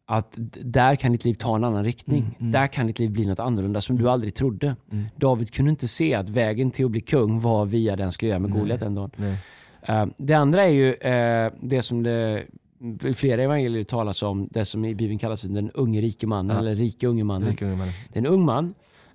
att 0.07 0.33
där 0.62 0.96
kan 0.96 1.12
ditt 1.12 1.25
liv 1.25 1.35
ta 1.35 1.57
en 1.57 1.64
annan 1.64 1.85
riktning. 1.85 2.37
Mm, 2.40 2.53
Där 2.53 2.66
kan 2.66 2.87
ditt 2.87 2.99
liv 2.99 3.11
bli 3.11 3.27
något 3.27 3.40
annorlunda 3.40 3.81
som 3.81 3.99
du 3.99 4.11
aldrig 4.11 4.35
trodde. 4.35 4.77
David 5.16 5.51
kunde 5.55 5.70
inte 5.70 5.88
se 5.88 6.14
att 6.14 6.29
vägen 6.29 6.70
till 6.70 6.85
att 6.85 6.90
bli 6.90 7.01
kung 7.01 7.40
var 7.40 7.64
via 7.66 7.96
den 7.96 8.12
skulle 8.12 8.29
göra 8.29 8.38
med 8.38 8.51
Goliat 8.53 8.83
en 8.83 8.94
dag. 8.94 9.11
Eh, 9.83 10.07
det 10.18 10.35
andra 10.35 10.62
är 10.64 10.68
ju 10.70 10.92
eh, 10.94 11.53
det 11.61 11.83
som 11.83 12.03
det 12.03 12.42
i 13.04 13.14
flera 13.14 13.42
evangelier 13.42 13.84
talas 13.84 14.22
om, 14.22 14.48
det 14.50 14.64
som 14.64 14.84
i 14.84 14.94
Bibeln 14.94 15.18
kallas 15.18 15.40
för 15.40 15.48
den 15.48 15.70
unge 15.70 16.00
rike 16.00 16.26
mannen, 16.26 16.56
Ja. 16.56 16.60
eller 16.62 16.74
rike 16.74 17.06
unge 17.06 17.24
mannen. 17.24 17.48
Rike 17.48 17.64
unge 17.64 17.76
mannen. 17.76 17.94
Det 18.12 18.18
är 18.18 18.20
en 18.20 18.26
ung 18.26 18.44
man. 18.44 18.74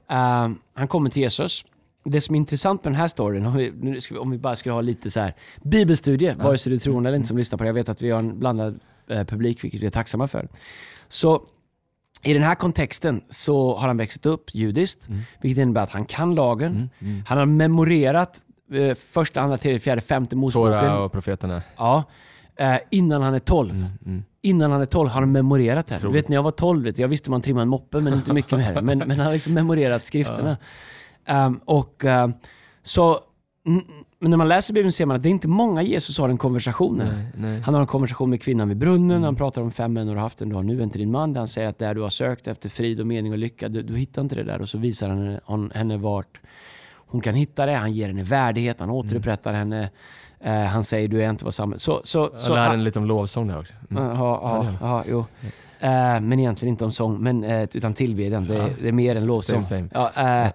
Eh, 0.09 0.49
han 0.73 0.87
kommer 0.87 1.09
till 1.09 1.21
Jesus. 1.21 1.65
Det 2.03 2.21
som 2.21 2.35
är 2.35 2.37
intressant 2.39 2.83
med 2.83 2.93
den 2.93 2.99
här 2.99 3.07
storyn, 3.07 3.45
om 3.45 3.53
vi, 3.57 3.71
nu 3.81 4.01
ska 4.01 4.13
vi, 4.13 4.19
om 4.19 4.31
vi 4.31 4.37
bara 4.37 4.55
skulle 4.55 4.73
ha 4.73 4.81
lite 4.81 5.11
så 5.11 5.19
här 5.19 5.33
bibelstudie, 5.63 6.33
vare 6.35 6.57
sig 6.57 6.71
du 6.71 6.79
tror 6.79 7.07
eller 7.07 7.15
inte 7.17 7.27
som 7.27 7.37
lyssnar 7.37 7.57
på 7.57 7.63
det. 7.63 7.67
Jag 7.67 7.73
vet 7.73 7.89
att 7.89 8.01
vi 8.01 8.09
har 8.11 8.19
en 8.19 8.39
blandad 8.39 8.79
eh, 9.09 9.23
publik, 9.23 9.63
vilket 9.63 9.81
vi 9.81 9.85
är 9.85 9.89
tacksamma 9.91 10.27
för. 10.27 10.47
Så 11.09 11.43
i 12.23 12.33
den 12.33 12.43
här 12.43 12.55
kontexten 12.55 13.21
så 13.29 13.75
har 13.75 13.87
han 13.87 13.97
växt 13.97 14.25
upp 14.25 14.55
judiskt, 14.55 15.07
vilket 15.41 15.61
innebär 15.61 15.83
att 15.83 15.89
han 15.89 16.05
kan 16.05 16.35
lagen. 16.35 16.89
Han 17.27 17.37
har 17.37 17.45
memorerat 17.45 18.39
eh, 18.73 18.93
första, 18.95 19.41
andra, 19.41 19.57
tredje, 19.57 19.79
fjärde, 19.79 20.01
femte 20.01 20.35
Moseboken. 20.35 20.79
Tora 20.79 21.03
och 21.03 21.11
profeterna. 21.11 21.61
Ja, 21.77 22.03
eh, 22.61 22.77
innan 22.89 23.21
han 23.21 23.33
är 23.33 23.39
12. 23.39 23.85
Innan 24.41 24.71
han 24.71 24.81
är 24.81 24.85
12 24.85 25.09
har 25.09 25.21
han 25.21 25.31
memorerat 25.31 25.87
det. 25.87 25.95
här. 25.95 26.01
Du 26.01 26.11
vet 26.11 26.29
när 26.29 26.35
jag 26.35 26.43
var 26.43 26.51
12, 26.51 26.83
vet, 26.83 26.97
jag 26.97 27.07
visste 27.07 27.31
man 27.31 27.41
trimmade 27.41 27.61
en 27.61 27.69
moppe 27.69 27.99
men 27.99 28.13
inte 28.13 28.33
mycket 28.33 28.51
mer. 28.51 28.81
Men, 28.81 28.97
men 28.97 29.11
han 29.11 29.19
har 29.19 29.33
liksom 29.33 29.53
memorerat 29.53 30.05
skrifterna. 30.05 30.57
Ehm, 31.25 31.59
och 31.65 32.05
ehm, 32.05 32.33
så, 32.83 33.19
mm, 33.67 33.83
men 34.19 34.29
när 34.29 34.37
man 34.37 34.47
läser 34.47 34.73
Bibeln 34.73 34.91
ser 34.91 35.05
man 35.05 35.15
att 35.17 35.23
det 35.23 35.29
är 35.29 35.31
inte 35.31 35.47
många 35.47 35.81
Jesus 35.81 36.17
har 36.17 36.29
en 36.29 36.37
konversation 36.37 36.97
med. 36.97 37.07
Nej, 37.07 37.25
nej. 37.35 37.61
Han 37.61 37.73
har 37.73 37.81
en 37.81 37.87
konversation 37.87 38.29
med 38.29 38.41
kvinnan 38.41 38.67
vid 38.69 38.77
brunnen, 38.77 39.23
han 39.23 39.35
pratar 39.35 39.61
om 39.61 39.71
fem 39.71 39.93
män 39.93 40.07
du 40.07 40.13
har 40.13 40.19
haft, 40.19 40.41
en 40.41 40.51
har 40.51 40.63
nu, 40.63 40.83
en 40.83 40.89
till 40.89 40.99
din 40.99 41.11
man. 41.11 41.33
Där 41.33 41.39
han 41.41 41.47
säger 41.47 41.67
att 41.67 41.79
där 41.79 41.95
du 41.95 42.01
har 42.01 42.09
sökt 42.09 42.47
efter 42.47 42.69
frid 42.69 42.99
och 42.99 43.07
mening 43.07 43.31
och 43.31 43.37
lycka, 43.37 43.69
du, 43.69 43.81
du 43.81 43.97
hittar 43.97 44.21
inte 44.21 44.35
det 44.35 44.43
där. 44.43 44.61
Och 44.61 44.69
så 44.69 44.77
visar 44.77 45.39
han 45.45 45.71
henne 45.75 45.97
vart 45.97 46.39
hon 47.11 47.21
kan 47.21 47.35
hitta 47.35 47.65
det. 47.65 47.73
Han 47.73 47.93
ger 47.93 48.07
henne 48.07 48.23
värdighet, 48.23 48.79
han 48.79 48.89
återupprättar 48.89 49.53
henne. 49.53 49.89
Eh, 50.39 50.53
han 50.63 50.83
säger 50.83 51.07
du 51.07 51.23
är 51.23 51.29
inte 51.29 51.45
vad 51.45 51.53
samhället... 51.53 51.81
Så, 51.81 52.01
så, 52.03 52.29
Jag 52.33 52.41
så, 52.41 52.55
lär 52.55 52.69
en 52.69 52.83
lite 52.83 52.99
om 52.99 53.05
lovsång 53.05 53.47
där 53.47 53.59
också. 53.59 53.73
Mm. 53.91 54.03
Ja, 54.03 54.15
ja, 54.19 54.67
ja, 54.81 55.03
jo. 55.09 55.19
Eh, 55.79 56.19
men 56.19 56.39
egentligen 56.39 56.73
inte 56.73 56.85
om 56.85 56.91
sång, 56.91 57.17
men, 57.23 57.43
eh, 57.43 57.67
utan 57.73 57.93
tillbedjan. 57.93 58.47
Det, 58.47 58.55
är- 58.57 58.73
det 58.81 58.87
är 58.87 58.91
mer 58.91 59.15
än 59.15 59.25
lovsång. 59.25 59.65
Same, 59.65 59.87
Ja, 59.93 60.11
eh, 60.45 60.51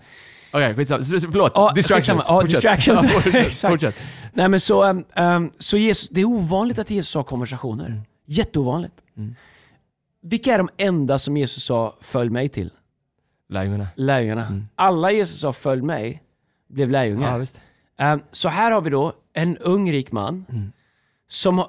Okej, 0.52 0.74
skitsamma. 0.74 1.04
Så- 1.04 1.20
så- 1.20 1.28
Förlåt. 1.32 1.52
Ja, 1.54 1.72
distractions. 1.74 2.18
skitsamma. 2.20 2.36
Ja, 2.36 2.40
Fortsätt. 2.40 2.62
distractions. 2.62 3.62
Ja, 3.64 3.70
fortsätt. 3.70 3.94
Nej, 4.32 4.48
men 4.48 4.60
så, 4.60 5.02
ehm, 5.14 5.52
så 5.58 5.76
Jesus, 5.76 6.08
det 6.08 6.20
är 6.20 6.24
ovanligt 6.24 6.78
att 6.78 6.90
Jesus 6.90 7.14
har 7.14 7.22
konversationer. 7.22 8.00
Jätteovanligt. 8.26 8.94
Mm. 9.16 9.34
vilka 10.22 10.54
är 10.54 10.58
de 10.58 10.68
enda 10.76 11.18
som 11.18 11.36
Jesus 11.36 11.64
sa 11.64 11.94
följ 12.00 12.30
mig 12.30 12.48
till? 12.48 12.70
Lärjungarna. 13.48 13.88
Lärjungarna. 13.96 14.46
Mm. 14.46 14.68
Alla 14.74 15.12
Jesus 15.12 15.40
sa 15.40 15.52
följ 15.52 15.82
mig 15.82 16.22
blev 16.76 16.90
lärjungar. 16.90 17.32
Ja, 17.32 17.38
visst. 17.38 17.60
Eh, 17.98 18.16
Så 18.30 18.48
här 18.48 18.70
har 18.72 18.80
vi 18.80 18.90
då 18.90 19.12
en 19.32 19.56
ung 19.58 19.92
rik 19.92 20.12
man 20.12 20.44
Mm. 20.48 20.72
som 21.28 21.58
har 21.58 21.68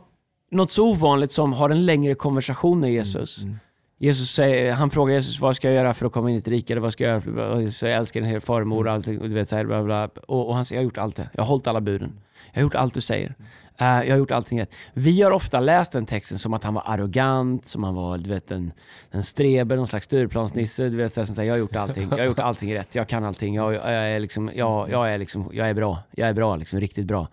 något 0.52 0.72
så 0.72 0.90
ovanligt 0.90 1.32
som 1.32 1.54
har 1.54 1.70
en 1.70 1.86
längre 1.86 2.16
konversation 2.16 2.80
med 2.80 2.92
Jesus. 2.92 3.44
Mm. 3.44 3.60
Jesus 4.00 4.32
säger, 4.32 4.74
han 4.74 4.90
frågar 4.90 5.14
Jesus 5.14 5.40
vad 5.40 5.56
ska 5.56 5.68
jag 5.68 5.76
göra 5.76 5.94
för 5.94 6.06
att 6.06 6.12
komma 6.12 6.30
in 6.30 6.36
i 6.36 6.40
ett 6.40 6.48
rike? 6.48 6.74
Eller 6.74 6.82
vad 6.82 6.94
ska 6.94 7.04
jag 7.04 7.12
göra 7.12 7.22
för 7.22 7.60
Jesus 7.60 7.78
säger, 7.78 7.94
jag 7.94 8.00
älskar 8.00 8.22
din 8.22 8.42
farmor 8.42 8.88
och 8.88 8.94
allting. 8.94 9.20
Och, 9.22 9.30
du 9.30 9.36
vet, 9.36 9.50
så 9.50 9.56
här, 9.56 9.66
bla, 9.66 9.84
bla, 9.84 10.08
bla. 10.08 10.22
Och, 10.28 10.48
och 10.48 10.56
han 10.56 10.66
säger 10.66 10.78
jag 10.78 10.84
har 10.84 10.86
gjort 10.86 10.98
allt 10.98 11.16
det. 11.16 11.30
Jag 11.34 11.42
har 11.42 11.48
hållit 11.48 11.68
alla 11.68 11.82
buden. 11.82 12.20
Jag 12.54 12.60
har 12.60 12.62
gjort 12.62 12.76
allt 12.76 12.94
du 12.94 13.02
säger. 13.02 13.36
Eh, 13.80 13.88
jag 13.88 14.10
har 14.10 14.18
gjort 14.18 14.32
allting 14.32 14.62
rätt. 14.62 14.76
Vi 14.94 15.22
har 15.22 15.32
ofta 15.32 15.60
läst 15.60 15.92
den 15.92 16.06
texten 16.06 16.40
som 16.40 16.54
att 16.54 16.64
han 16.64 16.74
var 16.74 16.84
arrogant, 16.86 17.68
som 17.68 17.84
han 17.84 17.96
var 17.96 18.18
du 18.18 18.30
vet, 18.30 18.52
en, 18.52 18.72
en 19.12 19.24
streber, 19.24 19.76
någon 19.76 19.88
slags 19.88 20.06
Stureplansnisse. 20.06 20.90
Du 20.90 20.98
vet, 20.98 21.14
så 21.14 21.22
här, 21.22 21.26
som 21.26 21.36
säger, 21.36 21.48
jag 21.48 21.54
har 21.54 21.60
gjort 21.60 21.76
allting. 21.76 22.08
Jag 22.10 22.18
har 22.18 22.26
gjort 22.26 22.40
allting 22.40 22.76
rätt. 22.76 22.96
Jag 22.96 23.08
kan 23.08 23.24
allting. 23.24 23.56
Jag, 23.56 23.74
jag, 23.74 23.90
är, 23.90 24.20
liksom, 24.20 24.52
jag, 24.56 24.90
jag, 24.90 25.14
är, 25.14 25.18
liksom, 25.18 25.50
jag 25.54 25.70
är 25.70 25.74
bra. 25.74 26.00
Jag 26.12 26.30
är 26.30 26.34
bra, 26.34 26.56
liksom, 26.56 26.80
riktigt 26.80 27.06
bra. 27.06 27.28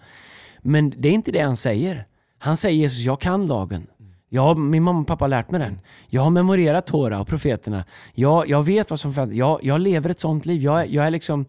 Men 0.63 0.95
det 0.97 1.09
är 1.09 1.13
inte 1.13 1.33
det 1.33 1.41
han 1.41 1.57
säger. 1.57 2.07
Han 2.39 2.57
säger 2.57 2.77
Jesus, 2.77 2.99
jag 2.99 3.21
kan 3.21 3.47
lagen. 3.47 3.87
Jag 4.29 4.59
min 4.59 4.83
mamma 4.83 5.01
och 5.01 5.07
pappa 5.07 5.25
har 5.25 5.29
lärt 5.29 5.51
mig 5.51 5.61
den. 5.61 5.81
Jag 6.09 6.23
har 6.23 6.31
memorerat 6.31 6.87
Tora 6.87 7.21
och 7.21 7.29
profeterna. 7.29 7.85
Jag, 8.15 8.49
jag 8.49 8.63
vet 8.63 8.91
vad 8.91 9.01
som 9.01 9.13
förväntas. 9.13 9.37
Jag, 9.37 9.59
jag 9.63 9.81
lever 9.81 10.11
ett 10.11 10.21
sånt 10.21 10.47
liv. 10.47 10.63
Jag, 10.63 10.89
jag 10.89 11.07
är 11.07 11.11
liksom... 11.11 11.47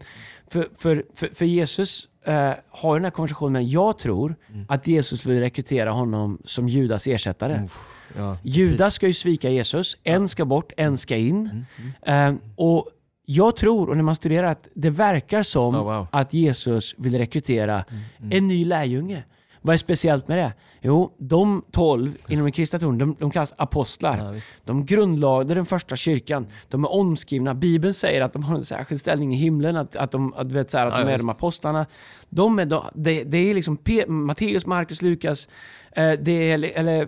För, 0.48 0.66
för, 0.76 1.04
för, 1.14 1.30
för 1.34 1.44
Jesus 1.44 2.08
eh, 2.26 2.52
har 2.70 2.94
den 2.94 3.04
här 3.04 3.10
konversationen. 3.10 3.68
Jag 3.68 3.98
tror 3.98 4.36
att 4.68 4.86
Jesus 4.86 5.26
vill 5.26 5.40
rekrytera 5.40 5.90
honom 5.90 6.38
som 6.44 6.68
Judas 6.68 7.06
ersättare. 7.06 7.68
Ja, 8.16 8.38
Judas 8.42 8.94
ska 8.94 9.06
ju 9.06 9.12
svika 9.12 9.50
Jesus. 9.50 9.96
En 10.02 10.28
ska 10.28 10.44
bort, 10.44 10.72
en 10.76 10.98
ska 10.98 11.16
in. 11.16 11.66
Eh, 12.02 12.34
och 12.56 12.88
jag 13.26 13.56
tror, 13.56 13.90
och 13.90 13.96
när 13.96 14.04
man 14.04 14.14
studerar, 14.14 14.46
att 14.46 14.68
det 14.74 14.90
verkar 14.90 15.42
som 15.42 15.74
Oh, 15.74 15.84
wow. 15.84 16.06
att 16.12 16.34
Jesus 16.34 16.94
vill 16.98 17.18
rekrytera 17.18 17.84
en 18.30 18.48
ny 18.48 18.64
lärjunge. 18.64 19.24
Vad 19.62 19.74
är 19.74 19.78
speciellt 19.78 20.28
med 20.28 20.38
det? 20.38 20.52
Jo, 20.86 21.14
de 21.18 21.62
tolv 21.70 22.16
inom 22.28 22.44
den 22.44 22.52
kristna 22.52 22.78
tron, 22.78 22.98
de, 22.98 23.16
de 23.18 23.30
kallas 23.30 23.54
apostlar. 23.56 24.18
Ja, 24.34 24.40
de 24.64 24.86
grundlade 24.86 25.54
den 25.54 25.66
första 25.66 25.96
kyrkan. 25.96 26.46
De 26.68 26.84
är 26.84 26.92
omskrivna. 26.92 27.54
Bibeln 27.54 27.94
säger 27.94 28.20
att 28.20 28.32
de 28.32 28.42
har 28.44 28.56
en 28.56 28.64
särskild 28.64 29.00
ställning 29.00 29.34
i 29.34 29.36
himlen, 29.36 29.76
att, 29.76 29.96
att 29.96 30.10
de, 30.10 30.34
att, 30.34 30.52
vet, 30.52 30.70
så 30.70 30.78
här, 30.78 30.86
att 30.86 30.98
Ja, 30.98 31.04
de 31.04 31.12
är 31.12 31.18
de 31.18 31.28
apostlarna. 31.28 31.86
De 32.28 32.58
är, 32.58 32.66
de, 32.66 32.84
det, 32.94 33.24
det 33.24 33.38
är 33.38 33.54
liksom 33.54 33.76
Pe- 33.76 34.08
Matteus, 34.08 34.66
Markus, 34.66 35.02
Lukas, 35.02 35.48
eh, 35.92 36.12
det 36.12 36.50
är, 36.50 36.78
eller 36.78 37.00
eh, 37.02 37.06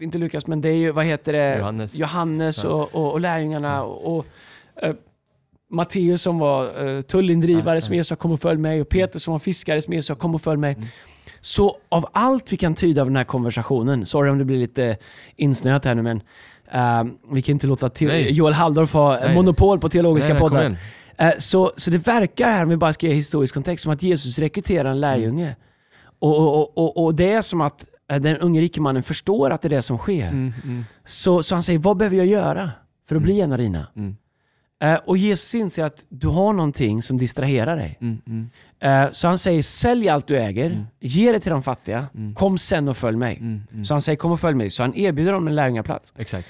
inte 0.00 0.18
Lukas, 0.18 0.46
men 0.46 0.60
det 0.60 0.68
är 0.68 0.76
ju, 0.76 0.92
vad 0.92 1.04
heter 1.04 1.32
det? 1.32 1.58
Johannes. 1.58 1.94
Johannes 1.94 2.64
och, 2.64 2.94
och, 2.94 3.12
och 3.12 3.20
lärjungarna 3.20 3.82
och, 3.82 4.16
och 4.16 4.26
eh, 4.82 4.94
Matteus 5.72 6.22
som 6.22 6.38
var 6.38 6.84
uh, 6.84 7.00
tullindrivare 7.00 7.80
som 7.80 7.94
Jesus 7.94 8.08
sa 8.08 8.16
kom 8.16 8.32
och 8.32 8.40
följ 8.40 8.58
mig 8.58 8.80
och 8.80 8.88
Petrus 8.88 9.22
som 9.22 9.32
var 9.32 9.38
fiskare 9.38 9.82
som 9.82 9.92
Jesus 9.94 10.06
sa 10.06 10.14
kom 10.14 10.34
och 10.34 10.42
följ 10.42 10.58
mig. 10.58 10.76
Så 11.40 11.76
av 11.88 12.06
allt 12.12 12.52
vi 12.52 12.56
kan 12.56 12.74
tyda 12.74 13.00
av 13.00 13.06
den 13.06 13.16
här 13.16 13.24
konversationen, 13.24 14.06
sorry 14.06 14.30
om 14.30 14.38
det 14.38 14.44
blir 14.44 14.58
lite 14.58 14.96
insnöat 15.36 15.84
här 15.84 15.94
nu 15.94 16.02
men 16.02 16.22
eh, 16.72 17.12
vi 17.32 17.42
kan 17.42 17.52
inte 17.52 17.66
låta 17.66 17.88
te-. 17.88 18.30
Joel 18.30 18.52
Halldorf 18.52 18.92
ha 18.92 19.18
Nej. 19.20 19.34
monopol 19.34 19.78
på 19.78 19.88
teologiska 19.88 20.32
Nej, 20.32 20.40
poddar. 20.40 20.76
Eh, 21.16 21.32
så, 21.38 21.72
så 21.76 21.90
det 21.90 22.06
verkar 22.06 22.52
här, 22.52 22.62
om 22.62 22.68
vi 22.68 22.76
bara 22.76 22.92
ska 22.92 23.06
ge 23.06 23.14
historisk 23.14 23.54
kontext, 23.54 23.82
som 23.82 23.92
att 23.92 24.02
Jesus 24.02 24.38
rekryterar 24.38 24.90
en 24.90 25.00
lärjunge. 25.00 25.56
Och, 26.18 26.38
och, 26.38 26.78
och, 26.78 27.04
och 27.04 27.14
det 27.14 27.32
är 27.32 27.42
som 27.42 27.60
att 27.60 27.86
eh, 28.10 28.20
den 28.20 28.36
unge 28.36 28.60
rike 28.60 28.80
mannen 28.80 29.02
förstår 29.02 29.50
att 29.50 29.62
det 29.62 29.68
är 29.68 29.70
det 29.70 29.82
som 29.82 29.98
sker. 29.98 30.28
Mm, 30.28 30.52
mm, 30.64 30.84
Så, 31.04 31.42
så 31.42 31.54
han 31.54 31.62
säger, 31.62 31.78
vad 31.78 31.96
behöver 31.96 32.16
jag 32.16 32.26
göra 32.26 32.70
för 33.08 33.16
att 33.16 33.22
bli 33.22 33.40
en 33.40 33.52
av 33.52 33.58
dina? 33.58 33.86
Mm. 33.96 34.16
Eh, 34.82 35.00
och 35.04 35.16
Jesus 35.16 35.54
inser 35.54 35.84
att 35.84 36.04
du 36.08 36.28
har 36.28 36.52
någonting 36.52 37.02
som 37.02 37.18
distraherar 37.18 37.76
dig. 37.76 37.98
mm, 38.00 38.22
mm, 38.26 38.50
så 39.12 39.28
han 39.28 39.38
säger, 39.38 39.62
sälj 39.62 40.08
allt 40.08 40.26
du 40.26 40.38
äger, 40.38 40.86
ge 41.00 41.32
det 41.32 41.40
till 41.40 41.50
de 41.50 41.62
fattiga, 41.62 42.06
kom 42.34 42.58
sen 42.58 42.88
och 42.88 42.96
följ 42.96 43.16
mig. 43.16 43.36
mm, 43.40 43.62
mm. 43.72 43.84
Så 43.84 43.94
han 43.94 44.00
säger, 44.02 44.16
kom 44.16 44.32
och 44.32 44.40
följ 44.40 44.54
mig. 44.56 44.70
Så 44.70 44.82
han 44.82 44.94
erbjuder 44.94 45.32
dem 45.32 45.48
en 45.48 45.54
lärjungaplats. 45.54 46.14
Exakt. 46.16 46.48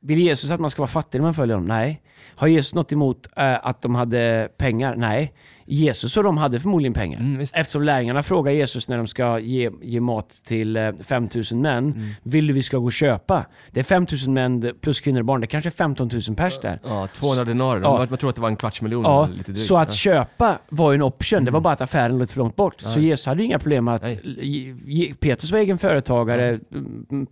Vill 0.00 0.18
Jesus 0.18 0.50
att 0.50 0.60
man 0.60 0.70
ska 0.70 0.82
vara 0.82 0.88
fattig 0.88 1.18
när 1.18 1.22
man 1.26 1.34
följer 1.34 1.56
honom? 1.56 1.68
Nej. 1.68 2.02
Har 2.36 2.46
Jesus 2.48 2.74
något 2.74 2.92
emot 2.92 3.28
eh, 3.36 3.66
att 3.66 3.82
de 3.82 3.94
hade 3.94 4.48
pengar? 4.58 4.96
Nej. 4.96 5.32
Jesus 5.66 6.16
och 6.16 6.22
de 6.24 6.38
hade 6.38 6.60
förmodligen 6.60 6.92
pengar. 6.94 7.20
Mm. 7.20 7.46
Eftersom 7.52 7.82
lärjungarna 7.82 8.22
frågar 8.22 8.52
Jesus 8.52 8.88
när 8.88 8.96
de 8.96 9.06
ska 9.06 9.38
ge, 9.38 9.70
ge 9.82 10.00
mat 10.00 10.28
till 10.44 10.76
eh, 10.76 10.90
5000 11.04 11.60
män. 11.60 11.84
Mm. 11.92 12.08
Vill 12.22 12.46
du 12.46 12.52
vi 12.52 12.62
ska 12.62 12.78
gå 12.78 12.84
och 12.84 12.92
köpa? 12.92 13.46
Det 13.70 13.80
är 13.80 13.84
5000 13.84 14.34
män 14.34 14.72
plus 14.80 15.00
kvinnor 15.00 15.20
och 15.20 15.26
barn. 15.26 15.40
Det 15.40 15.44
är 15.44 15.48
kanske 15.48 15.68
är 15.68 15.70
15 15.70 16.10
000 16.28 16.36
pers 16.36 16.60
där. 16.60 16.80
Ja, 16.84 17.08
200 17.14 17.44
denarer. 17.44 17.80
Ja. 17.80 18.06
Man, 18.10 18.18
tror 18.18 18.30
att 18.30 18.36
det 18.36 18.42
var 18.42 18.48
en 18.48 18.56
kvarts 18.56 18.82
miljon. 18.82 19.02
Ja, 19.04 19.28
så 19.56 19.76
att 19.76 19.88
Ja. 19.88 19.94
köpa 19.94 20.58
var 20.68 20.92
ju 20.92 20.94
en 20.94 21.02
option. 21.02 21.44
Det 21.44 21.50
var 21.50 21.60
bara 21.60 21.72
att 21.72 21.80
affären 21.80 22.18
låg 22.18 22.30
för 22.30 22.38
långt 22.38 22.56
bort. 22.56 22.80
så 22.80 22.88
just. 22.88 22.98
Jesus 22.98 23.26
hade 23.26 23.40
ju 23.42 23.46
inga 23.46 23.58
problem 23.58 23.88
att... 23.88 24.02
Nej. 24.02 25.14
Petrus 25.20 25.52
var 25.52 25.58
egen 25.58 25.78
företagare. 25.78 26.58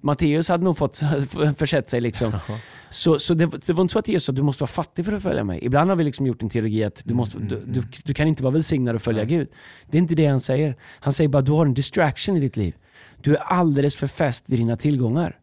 Matteus 0.00 0.48
hade 0.48 0.64
nog 0.64 0.78
fått 0.78 1.00
försett 1.58 1.90
sig 1.90 2.00
liksom. 2.00 2.32
Så, 2.90 3.18
så 3.18 3.34
det, 3.34 3.46
det 3.66 3.72
var 3.72 3.82
inte 3.82 3.92
så 3.92 3.98
att 3.98 4.08
Jesus 4.08 4.24
sa 4.26 4.32
du 4.32 4.42
måste 4.42 4.62
vara 4.62 4.68
fattig 4.68 5.04
för 5.04 5.12
att 5.12 5.22
följa 5.22 5.44
mig. 5.44 5.58
Ibland 5.62 5.90
har 5.90 5.96
vi 5.96 6.04
liksom 6.04 6.26
gjort 6.26 6.42
en 6.42 6.48
teologi 6.48 6.84
att 6.84 7.02
du, 7.04 7.14
måste, 7.14 7.38
du, 7.38 7.62
du, 7.66 7.82
du 8.04 8.14
kan 8.14 8.23
inte 8.26 8.42
vara 8.42 8.52
välsignad 8.52 8.94
och 8.94 9.02
följa 9.02 9.24
Gud. 9.24 9.48
Det 9.90 9.96
är 9.98 10.02
inte 10.02 10.14
det 10.14 10.26
han 10.26 10.40
säger. 10.40 10.76
Han 11.00 11.12
säger 11.12 11.28
bara 11.28 11.42
du 11.42 11.52
har 11.52 11.66
en 11.66 11.74
distraction 11.74 12.36
i 12.36 12.40
ditt 12.40 12.56
liv. 12.56 12.74
Du 13.22 13.34
är 13.36 13.42
alldeles 13.42 13.94
för 13.96 14.06
fäst 14.06 14.44
vid 14.48 14.58
dina 14.58 14.76
tillgångar. 14.76 15.38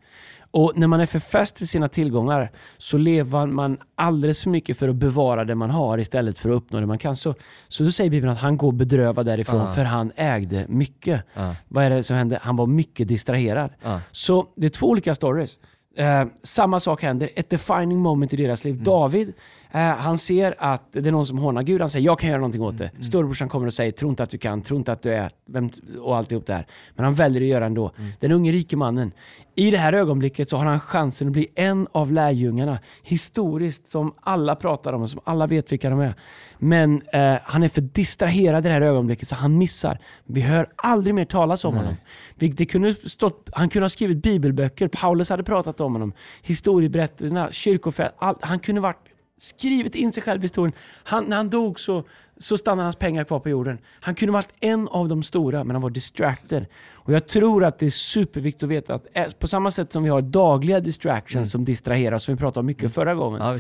Och 0.54 0.74
när 0.76 0.88
man 0.88 1.00
är 1.02 1.06
för 1.06 1.20
fäst 1.20 1.62
vid 1.62 1.70
sina 1.70 1.88
tillgångar 1.88 2.52
så 2.78 2.98
lever 2.98 3.46
man 3.46 3.78
alldeles 3.96 4.44
för 4.44 4.50
mycket 4.50 4.78
för 4.78 4.90
att 4.90 4.96
bevara 4.96 5.46
det 5.46 5.56
man 5.56 5.70
har 5.70 5.98
istället 5.98 6.38
för 6.38 6.50
att 6.50 6.56
uppnå 6.56 6.80
det 6.80 6.86
man 6.86 6.98
kan. 6.98 7.16
Så, 7.16 7.36
så 7.68 7.84
då 7.84 7.92
säger 7.92 8.10
Bibeln 8.10 8.32
att 8.34 8.40
han 8.40 8.58
går 8.58 8.72
bedrövad 8.72 9.26
därifrån 9.26 9.62
Ah. 9.62 9.68
för 9.68 9.84
han 9.84 10.12
ägde 10.16 10.66
mycket. 10.70 11.24
Ja. 11.34 11.56
Vad 11.68 11.84
är 11.84 11.90
det 11.90 12.04
som 12.04 12.16
hände? 12.16 12.40
Han 12.42 12.56
var 12.56 12.68
mycket 12.68 13.08
distraherad. 13.08 13.70
Ja. 13.84 14.02
Så 14.12 14.46
det 14.56 14.66
är 14.66 14.70
två 14.70 14.88
olika 14.90 15.16
stories. 15.16 15.60
Eh, 15.98 16.26
samma 16.44 16.80
sak 16.80 17.02
händer, 17.04 17.30
ett 17.36 17.50
defining 17.50 18.00
moment 18.00 18.34
i 18.34 18.36
deras 18.36 18.64
liv. 18.64 18.84
David, 18.84 19.34
eh, 19.72 19.82
han 19.82 20.18
ser 20.18 20.56
att 20.58 20.88
det 20.92 21.08
är 21.08 21.12
någon 21.12 21.26
som 21.26 21.38
hånar 21.38 21.64
Gud. 21.64 21.82
Han 21.82 21.90
säger 21.90 22.06
jag 22.06 22.20
kan 22.20 22.30
göra 22.30 22.40
någonting 22.40 22.62
åt 22.62 22.78
det. 22.78 22.92
Storebrorsan 23.02 23.50
kommer 23.50 23.68
och 23.68 23.74
säger 23.74 23.92
tro 23.92 24.10
inte 24.10 24.24
att 24.24 24.30
du 24.30 24.38
kan, 24.38 24.62
tro 24.62 24.78
inte 24.78 24.92
att 24.92 25.02
du 25.02 25.14
är, 25.14 25.32
vem, 25.50 25.70
och 26.02 26.18
alltihop 26.18 26.46
det 26.46 26.54
här. 26.54 26.68
Men 26.96 27.06
han 27.06 27.14
väljer 27.14 27.42
att 27.42 27.48
göra 27.48 27.66
ändå. 27.66 27.92
Den 28.20 28.32
unge 28.32 28.52
rike 28.52 28.78
mannen. 28.78 29.12
I 29.56 29.72
det 29.72 29.78
här 29.78 29.94
ögonblicket 29.94 30.50
så 30.50 30.58
har 30.58 30.66
han 30.66 30.80
chansen 30.80 31.28
att 31.28 31.34
bli 31.34 31.48
en 31.56 31.88
av 31.92 32.12
lärjungarna. 32.12 32.80
Historiskt, 33.04 33.88
som 33.92 34.14
alla 34.22 34.56
pratar 34.56 34.94
om 34.94 35.02
och 35.02 35.10
som 35.10 35.20
alla 35.24 35.48
vet 35.48 35.72
vilka 35.72 35.90
de 35.90 36.00
är. 36.00 36.14
Men 36.60 37.02
eh, 37.14 37.36
han 37.44 37.64
är 37.64 37.68
för 37.68 37.82
distraherad 37.82 38.66
i 38.66 38.68
det 38.68 38.74
här 38.74 38.82
ögonblicket 38.82 39.28
så 39.28 39.36
han 39.36 39.58
missar. 39.58 40.00
Vi 40.26 40.42
hör 40.42 40.68
aldrig 40.76 41.16
mer 41.16 41.26
talas 41.26 41.66
om 41.66 41.76
honom. 41.76 41.96
Vi- 42.36 42.48
Det 42.48 42.66
kunde 42.66 42.94
stått, 42.94 43.50
han 43.54 43.70
kunde 43.70 43.84
ha 43.84 43.90
skrivit 43.90 44.18
bibelböcker, 44.24 44.88
Paulus 44.88 45.30
hade 45.30 45.44
pratat 45.44 45.82
om 45.82 45.94
honom. 45.94 46.14
Historieberättelserna, 46.44 47.52
kyrkofält, 47.52 48.14
allt. 48.18 48.38
Han 48.42 48.60
kunde 48.60 48.82
varit 48.82 48.98
skrivit 49.42 49.96
in 49.96 50.12
sig 50.12 50.24
själv 50.24 50.42
i 50.42 50.44
historien. 50.44 50.74
Han, 51.04 51.26
när 51.26 51.38
han 51.38 51.50
dog 51.50 51.80
så, 51.80 52.04
så 52.40 52.58
stannade 52.58 52.84
hans 52.84 52.96
pengar 52.96 53.24
kvar 53.24 53.40
på 53.40 53.50
jorden. 53.50 53.78
Han 54.00 54.16
kunde 54.16 54.32
varit 54.32 54.54
en 54.60 54.88
av 54.88 55.08
de 55.08 55.24
stora, 55.24 55.64
men 55.64 55.76
han 55.76 55.82
var 55.82 55.90
distracted. 55.90 56.66
Och 56.92 57.14
jag 57.14 57.28
tror 57.28 57.64
att 57.64 57.80
det 57.80 57.86
är 57.86 57.90
superviktigt 57.90 58.64
att 58.64 58.70
veta 58.70 58.94
att 58.94 59.08
eh, 59.14 59.28
på 59.40 59.48
samma 59.48 59.72
sätt 59.72 59.94
som 59.94 60.04
vi 60.04 60.10
har 60.10 60.22
dagliga 60.22 60.80
distractions 60.80 61.52
som 61.52 61.66
distraherar 61.66 62.16
oss, 62.16 62.24
som 62.24 62.36
vi 62.36 62.40
pratade 62.40 62.60
om 62.60 62.66
mycket 62.66 62.94
förra 62.94 63.16
gången, 63.16 63.42
Ja, 63.44 63.60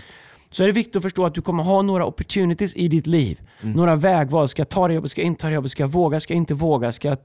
så 0.51 0.63
är 0.63 0.67
det 0.67 0.73
viktigt 0.73 0.95
att 0.95 1.01
förstå 1.01 1.25
att 1.25 1.35
du 1.35 1.41
kommer 1.41 1.63
ha 1.63 1.81
några 1.81 2.05
opportunities 2.05 2.75
i 2.75 2.87
ditt 2.87 3.07
liv. 3.07 3.41
Några 3.61 3.95
vägval. 3.95 4.47
Ska 4.47 4.59
jag 4.59 4.69
ta 4.69 4.87
det 4.87 4.93
jobbet? 4.93 5.11
Ska 5.11 5.21
jag 5.21 5.25
inte 5.25 5.41
ta 5.41 5.47
det 5.47 5.53
jobbet? 5.53 5.71
Ska 5.71 5.83
jag 5.83 5.87
våga? 5.87 6.19
Ska 6.19 6.33
jag 6.33 6.37
inte 6.37 6.53
våga? 6.53 6.91
Ska 6.91 7.07
jag 7.07 7.17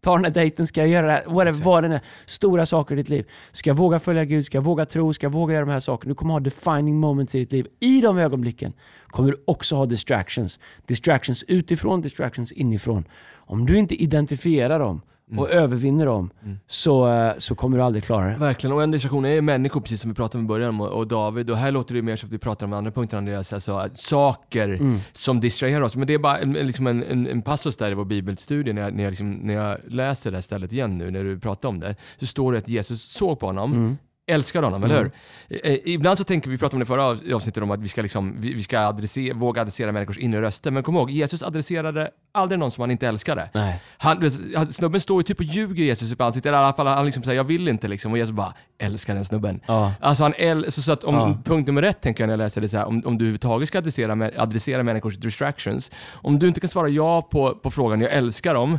ta 0.00 0.14
den 0.14 0.24
här 0.24 0.30
dejten? 0.30 0.66
Ska 0.66 0.80
jag 0.80 0.88
göra 0.88 1.06
det 1.06 1.12
här? 1.12 1.24
Whatever, 1.26 1.64
vad 1.64 1.84
det 1.84 1.94
är. 1.94 2.00
Stora 2.26 2.66
saker 2.66 2.94
i 2.94 2.96
ditt 2.96 3.08
liv. 3.08 3.26
Ska 3.52 3.70
jag 3.70 3.74
våga 3.74 3.98
följa 3.98 4.24
Gud? 4.24 4.46
Ska 4.46 4.58
jag 4.58 4.62
våga 4.62 4.86
tro? 4.86 5.12
Ska 5.12 5.26
jag 5.26 5.32
våga 5.32 5.54
göra 5.54 5.64
de 5.64 5.72
här 5.72 5.80
sakerna? 5.80 6.10
Du 6.10 6.14
kommer 6.14 6.32
ha 6.32 6.40
defining 6.40 6.96
moments 6.96 7.34
i 7.34 7.38
ditt 7.38 7.52
liv. 7.52 7.66
I 7.80 8.00
de 8.00 8.18
ögonblicken 8.18 8.72
kommer 9.06 9.30
du 9.30 9.42
också 9.44 9.76
ha 9.76 9.86
distractions. 9.86 10.58
Distractions 10.86 11.42
utifrån, 11.42 12.00
distractions 12.00 12.52
inifrån. 12.52 13.04
Om 13.34 13.66
du 13.66 13.78
inte 13.78 14.02
identifierar 14.02 14.78
dem 14.78 15.00
och 15.38 15.50
övervinner 15.50 16.06
dem 16.06 16.30
så, 16.66 17.08
eh, 17.08 17.32
så 17.38 17.54
kommer 17.54 17.78
du 17.78 17.84
aldrig 17.84 18.04
klara 18.04 18.26
det. 18.26 18.36
Verkligen, 18.38 18.76
och 18.76 18.82
en 18.82 18.90
distraktion 18.90 19.24
är 19.24 19.40
människor, 19.40 19.80
precis 19.80 20.00
som 20.00 20.10
vi 20.10 20.14
pratade 20.14 20.38
om 20.38 20.44
i 20.44 20.48
början, 20.48 20.80
och, 20.80 20.88
och 20.88 21.06
David. 21.06 21.50
Och 21.50 21.56
här 21.56 21.70
låter 21.72 21.94
det 21.94 22.02
mer 22.02 22.16
som 22.16 22.26
att 22.28 22.32
vi 22.32 22.38
pratar 22.38 22.66
om 22.66 22.72
andra 22.72 22.90
punkter, 22.90 23.16
Andreas. 23.16 23.52
Alltså 23.52 23.72
att 23.72 23.98
saker 23.98 24.68
Mm. 24.68 24.98
som 25.12 25.40
distraherar 25.40 25.80
oss. 25.80 25.96
Men 25.96 26.06
det 26.06 26.14
är 26.14 26.18
bara 26.18 26.38
en, 26.38 26.56
en- 26.56 26.66
liksom 26.66 26.86
en, 26.86 27.02
en, 27.02 27.26
en 27.26 27.42
passus 27.42 27.76
där 27.76 27.90
i 27.90 27.94
vår 27.94 28.04
bibelstudie, 28.04 28.72
när 28.72 28.82
jag, 28.82 28.94
när, 28.94 29.04
jag 29.04 29.10
liksom, 29.10 29.32
när 29.32 29.54
jag 29.54 29.78
läser 29.88 30.30
det 30.30 30.36
här 30.36 30.42
stället 30.42 30.72
igen 30.72 30.98
nu, 30.98 31.10
när 31.10 31.24
du 31.24 31.38
pratar 31.40 31.68
om 31.68 31.80
det. 31.80 31.96
Så 32.20 32.26
står 32.26 32.52
det 32.52 32.58
att 32.58 32.68
Jesus 32.68 33.02
såg 33.02 33.38
på 33.40 33.46
honom, 33.46 33.72
Mm. 33.72 33.96
Älskar 34.26 34.62
honom, 34.62 34.84
Mm. 34.84 34.96
eller 34.96 35.10
hur? 35.48 35.60
Eh, 35.72 35.78
ibland 35.84 36.18
så 36.18 36.24
tänker 36.24 36.48
vi, 36.50 36.56
vi 36.56 36.58
pratade 36.58 36.76
om 36.76 36.80
det 36.80 36.86
förra 36.86 37.04
av- 37.04 37.20
avsnittet 37.34 37.62
om 37.62 37.70
att 37.70 37.80
vi 37.80 37.88
ska, 37.88 38.02
liksom, 38.02 38.34
vi, 38.38 38.54
vi 38.54 38.62
ska 38.62 38.78
adressera, 38.80 39.34
våga 39.34 39.60
adressera 39.60 39.92
människors 39.92 40.18
inre 40.18 40.40
röster. 40.42 40.70
Men 40.70 40.82
kom 40.82 40.96
ihåg, 40.96 41.10
Jesus 41.10 41.42
adresserade 41.42 42.10
aldrig 42.34 42.58
någon 42.58 42.70
som 42.70 42.80
han 42.82 42.90
inte 42.90 43.08
älskade. 43.08 43.50
Nej. 43.54 43.82
Han, 43.98 44.30
snubben 44.72 45.00
står 45.00 45.18
ju 45.18 45.22
typ 45.22 45.38
och 45.38 45.44
ljuger 45.44 45.84
Jesus 45.84 46.12
upp 46.12 46.20
i 46.20 46.22
ansiktet, 46.22 46.48
eller 46.48 46.58
i 46.58 46.64
alla 46.64 46.72
fall 46.76 46.86
han 46.86 47.04
liksom 47.06 47.22
säger 47.22 47.36
jag 47.36 47.44
vill 47.44 47.68
inte 47.68 47.88
liksom, 47.88 48.12
och 48.12 48.18
Jesus 48.18 48.32
bara 48.34 48.54
älskar 48.78 49.14
den 49.14 49.24
snubben. 49.24 49.60
Ja. 49.66 49.92
Alltså 50.00 50.22
han 50.24 50.34
äl- 50.34 50.70
så, 50.70 50.82
så 50.82 50.92
att 50.92 51.04
om, 51.04 51.14
Ja. 51.14 51.38
punkt 51.44 51.66
nummer 51.66 51.82
ett 51.82 52.00
tänker 52.00 52.22
jag 52.22 52.28
när 52.28 52.32
jag 52.32 52.38
läser 52.38 52.60
det 52.60 52.68
så 52.68 52.76
här, 52.76 52.84
om, 52.86 53.02
om 53.06 53.18
du 53.18 53.24
överhuvudtaget 53.24 53.68
ska 53.68 53.78
adressera, 53.78 54.30
adressera 54.36 54.82
människors 54.82 55.16
distractions, 55.16 55.90
om 56.14 56.38
du 56.38 56.48
inte 56.48 56.60
kan 56.60 56.68
svara 56.68 56.88
ja 56.88 57.22
på, 57.22 57.54
på 57.54 57.70
frågan 57.70 58.00
jag 58.00 58.12
älskar 58.12 58.54
dem, 58.54 58.78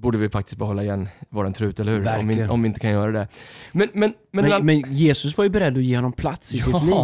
borde 0.00 0.18
vi 0.18 0.28
faktiskt 0.30 0.58
behålla 0.58 0.82
igen 0.82 1.08
våran 1.30 1.52
trut, 1.52 1.80
eller 1.80 1.92
hur? 1.92 1.98
Om 2.18 2.28
vi, 2.28 2.34
om 2.48 2.62
vi 2.62 2.68
inte 2.68 2.80
kan 2.80 2.90
göra 2.90 3.12
det. 3.12 3.28
Men, 3.72 3.88
men, 3.92 4.14
men, 4.30 4.44
Men, 4.44 4.64
men, 4.66 4.82
men 4.82 4.92
Jesus 4.94 5.36
var 5.36 5.44
ju 5.44 5.50
beredd 5.50 5.76
att 5.76 5.82
ge 5.84 5.96
honom 5.96 6.12
plats 6.12 6.54
i 6.54 6.58
sitt 6.60 6.82
liv. 6.82 6.94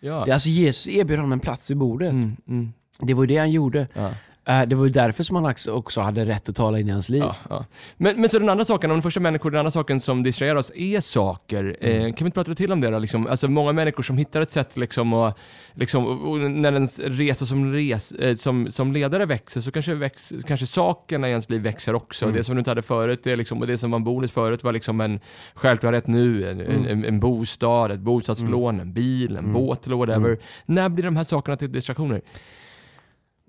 ja. 0.00 0.24
Det- 0.26 0.32
Alltså 0.32 0.48
Jesus 0.48 0.88
erbjöd 0.94 1.18
honom 1.18 1.32
en 1.32 1.40
plats 1.40 1.70
vid 1.70 1.76
bordet. 1.76 2.12
Mm, 2.12 2.36
mm, 2.48 2.72
Det 3.00 3.14
var 3.14 3.22
ju 3.22 3.26
det 3.26 3.36
han 3.36 3.50
gjorde. 3.50 3.88
ja. 3.94 4.10
Eh, 4.46 4.62
Det 4.62 4.76
var 4.76 4.84
ju 4.84 4.92
därför 4.92 5.22
som 5.24 5.36
han 5.36 5.54
också- 5.68 6.00
hade 6.00 6.24
rätt 6.24 6.48
att 6.48 6.56
tala 6.56 6.80
in 6.80 6.88
i 6.88 6.90
hans 6.90 7.08
liv. 7.08 7.22
Ja, 7.22 7.36
ja. 7.50 7.64
Men, 7.96 8.20
men 8.20 8.28
så 8.28 8.38
den 8.38 8.48
andra 8.48 8.64
saken, 8.64 8.90
om 8.90 8.94
den 8.96 9.02
första 9.02 9.20
människor, 9.20 9.50
den 9.50 9.58
andra 9.60 9.70
saken 9.70 10.00
som 10.00 10.22
distraherar 10.22 10.56
oss 10.56 10.72
är 10.74 11.00
saker. 11.00 11.76
Eh, 11.80 11.96
Mm. 11.96 12.12
kan 12.12 12.24
vi 12.24 12.28
inte 12.28 12.34
prata 12.34 12.50
lite 12.50 12.62
till 12.62 12.72
om 12.72 12.80
det 12.80 12.90
då? 12.90 12.98
Liksom, 12.98 13.26
alltså 13.26 13.48
många 13.48 13.72
människor 13.72 14.02
som 14.02 14.18
hittar 14.18 14.40
ett 14.40 14.50
sätt 14.50 14.76
liksom, 14.76 15.12
och, 15.12 15.38
liksom, 15.74 16.06
och 16.28 16.38
när 16.38 16.72
ens 16.72 16.98
resa 16.98 17.46
som, 17.46 17.72
res, 17.72 18.12
eh, 18.12 18.34
som, 18.34 18.70
som 18.70 18.92
ledare 18.92 19.26
växer 19.26 19.60
så 19.60 19.70
kanske, 19.72 19.94
väx, 19.94 20.32
kanske 20.46 20.66
sakerna 20.66 21.26
i 21.28 21.30
ens 21.30 21.50
liv 21.50 21.62
växer 21.62 21.94
också. 21.94 22.24
Mm. 22.24 22.36
Det 22.36 22.44
som 22.44 22.54
du 22.54 22.58
inte 22.58 22.70
hade 22.70 22.82
förut, 22.82 23.20
det, 23.24 23.32
är 23.32 23.36
liksom, 23.36 23.60
och 23.60 23.66
det 23.66 23.78
som 23.78 23.90
var 23.90 23.98
en 23.98 24.04
bonus 24.04 24.30
förut 24.32 24.64
var 24.64 24.72
liksom 24.72 25.00
en 25.00 25.20
självklarhet 25.54 26.06
nu, 26.06 26.50
en, 26.50 26.60
en, 26.60 26.86
en, 26.86 27.04
en 27.04 27.20
bostad, 27.20 27.90
ett 27.90 28.00
bostadslån, 28.00 28.80
en 28.80 28.92
bil, 28.92 29.30
en 29.36 29.38
Mm. 29.38 29.52
båt 29.52 29.86
eller 29.86 29.96
whatever. 29.96 30.38
När 30.66 30.88
blir 30.88 31.04
de 31.04 31.16
här 31.16 31.24
sakerna 31.24 31.56
till 31.56 31.72
distraktioner? 31.72 32.20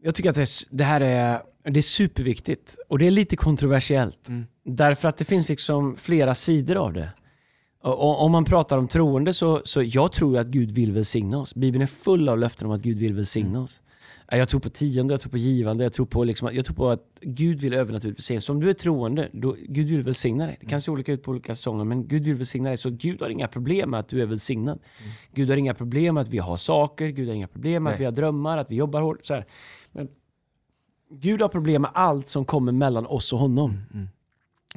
Jag 0.05 0.15
tycker 0.15 0.29
att 0.29 0.35
det, 0.35 0.47
det 0.69 0.83
här 0.83 1.01
är, 1.01 1.39
det 1.63 1.79
är 1.79 1.81
superviktigt 1.81 2.77
och 2.87 2.99
det 2.99 3.07
är 3.07 3.11
lite 3.11 3.35
kontroversiellt. 3.35 4.27
Mm. 4.27 4.45
Därför 4.65 5.09
att 5.09 5.17
det 5.17 5.25
finns 5.25 5.49
liksom 5.49 5.95
flera 5.97 6.35
sidor 6.35 6.75
av 6.75 6.93
det. 6.93 7.09
Och, 7.83 8.23
om 8.23 8.31
man 8.31 8.45
pratar 8.45 8.77
om 8.77 8.87
troende 8.87 9.33
så, 9.33 9.61
så 9.65 9.83
jag 9.83 10.11
tror 10.11 10.37
att 10.37 10.47
Gud 10.47 10.71
vill 10.71 10.91
välsigna 10.91 11.37
oss. 11.37 11.55
Bibeln 11.55 11.81
är 11.81 11.87
full 11.87 12.29
av 12.29 12.39
löften 12.39 12.67
om 12.67 12.73
att 12.73 12.81
Gud 12.81 12.97
vill 12.97 13.13
välsigna 13.13 13.61
oss. 13.61 13.81
Eh, 14.31 14.39
Jag 14.39 14.49
tror 14.49 14.59
på 14.59 14.69
tionde, 14.69 15.13
jag 15.13 15.21
tror 15.21 15.31
på 15.31 15.37
givande, 15.37 15.83
jag 15.83 15.93
tror 15.93 16.05
på, 16.05 16.23
liksom, 16.23 16.49
jag 16.53 16.65
tror 16.65 16.75
på 16.75 16.89
att 16.89 17.03
Gud 17.21 17.59
vill 17.59 17.73
övernaturligt 17.73 18.19
välsigna. 18.19 18.41
Så 18.41 18.53
om 18.53 18.59
du 18.59 18.69
är 18.69 18.73
troende, 18.73 19.29
då, 19.33 19.55
Gud 19.67 19.87
vill 19.87 20.03
välsigna 20.03 20.45
dig. 20.45 20.57
Det 20.61 20.65
kan 20.65 20.81
se 20.81 20.91
olika 20.91 21.11
ut 21.13 21.23
på 21.23 21.31
olika 21.31 21.55
säsonger, 21.55 21.83
men 21.83 22.07
Gud 22.07 22.23
vill 22.23 22.35
välsigna 22.35 22.69
dig. 22.69 22.77
Så 22.77 22.89
Gud 22.89 23.21
har 23.21 23.29
inga 23.29 23.47
problem 23.47 23.89
med 23.89 23.99
att 23.99 24.07
du 24.07 24.21
är 24.21 24.25
välsignad. 24.25 24.79
Gud 25.33 25.49
har 25.49 25.57
inga 25.57 25.73
problem 25.73 26.15
med 26.15 26.21
att 26.21 26.29
vi 26.29 26.37
har 26.37 26.57
saker, 26.57 27.07
Gud 27.07 27.27
har 27.27 27.35
inga 27.35 27.47
problem 27.47 27.83
med 27.83 27.91
att 27.91 27.93
Nej. 27.93 27.99
vi 27.99 28.05
har 28.05 28.11
drömmar, 28.11 28.57
att 28.57 28.71
vi 28.71 28.75
jobbar 28.75 29.01
hårt. 29.01 29.25
Så 29.25 29.33
här. 29.33 29.45
Gud 31.09 31.41
har 31.41 31.49
problem 31.49 31.81
med 31.81 31.91
allt 31.93 32.27
som 32.27 32.45
kommer 32.45 32.71
mellan 32.71 33.05
oss 33.05 33.33
och 33.33 33.39
honom. 33.39 33.81
Mm. 33.93 34.09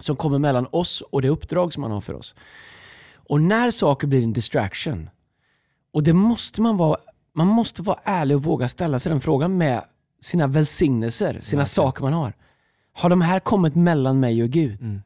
Som 0.01 0.17
kommer 0.17 0.38
mellan 0.38 0.67
oss 0.71 1.01
och 1.01 1.23
det 1.23 1.29
uppdrag 1.29 1.73
som 1.73 1.83
han 1.83 1.93
har 1.93 2.01
för 2.01 2.14
oss. 2.14 2.35
Och 3.14 3.41
när 3.41 3.71
saker 3.71 4.07
blir 4.07 4.23
en 4.23 4.33
distraction, 4.33 5.11
och 5.93 6.03
det 6.03 6.12
måste 6.12 6.62
man 6.62 6.77
vara, 6.77 6.97
man 7.35 7.47
måste 7.47 7.83
vara 7.83 7.99
ärlig 8.05 8.37
och 8.37 8.43
våga 8.43 8.69
ställa 8.69 8.99
sig 8.99 9.11
den 9.11 9.21
frågan 9.21 9.59
med 9.59 9.85
sina 10.21 10.47
välsignelser, 10.47 11.27
sina 11.27 11.35
Verkligen. 11.35 11.67
saker 11.67 12.03
man 12.03 12.12
har. 12.12 12.33
Har 12.93 13.11
de 13.11 13.21
här 13.21 13.41
kommit 13.41 13.75
mellan 13.75 14.21
mig 14.21 14.43
och 14.43 14.49
Gud? 14.49 14.81
Mm. 14.81 15.03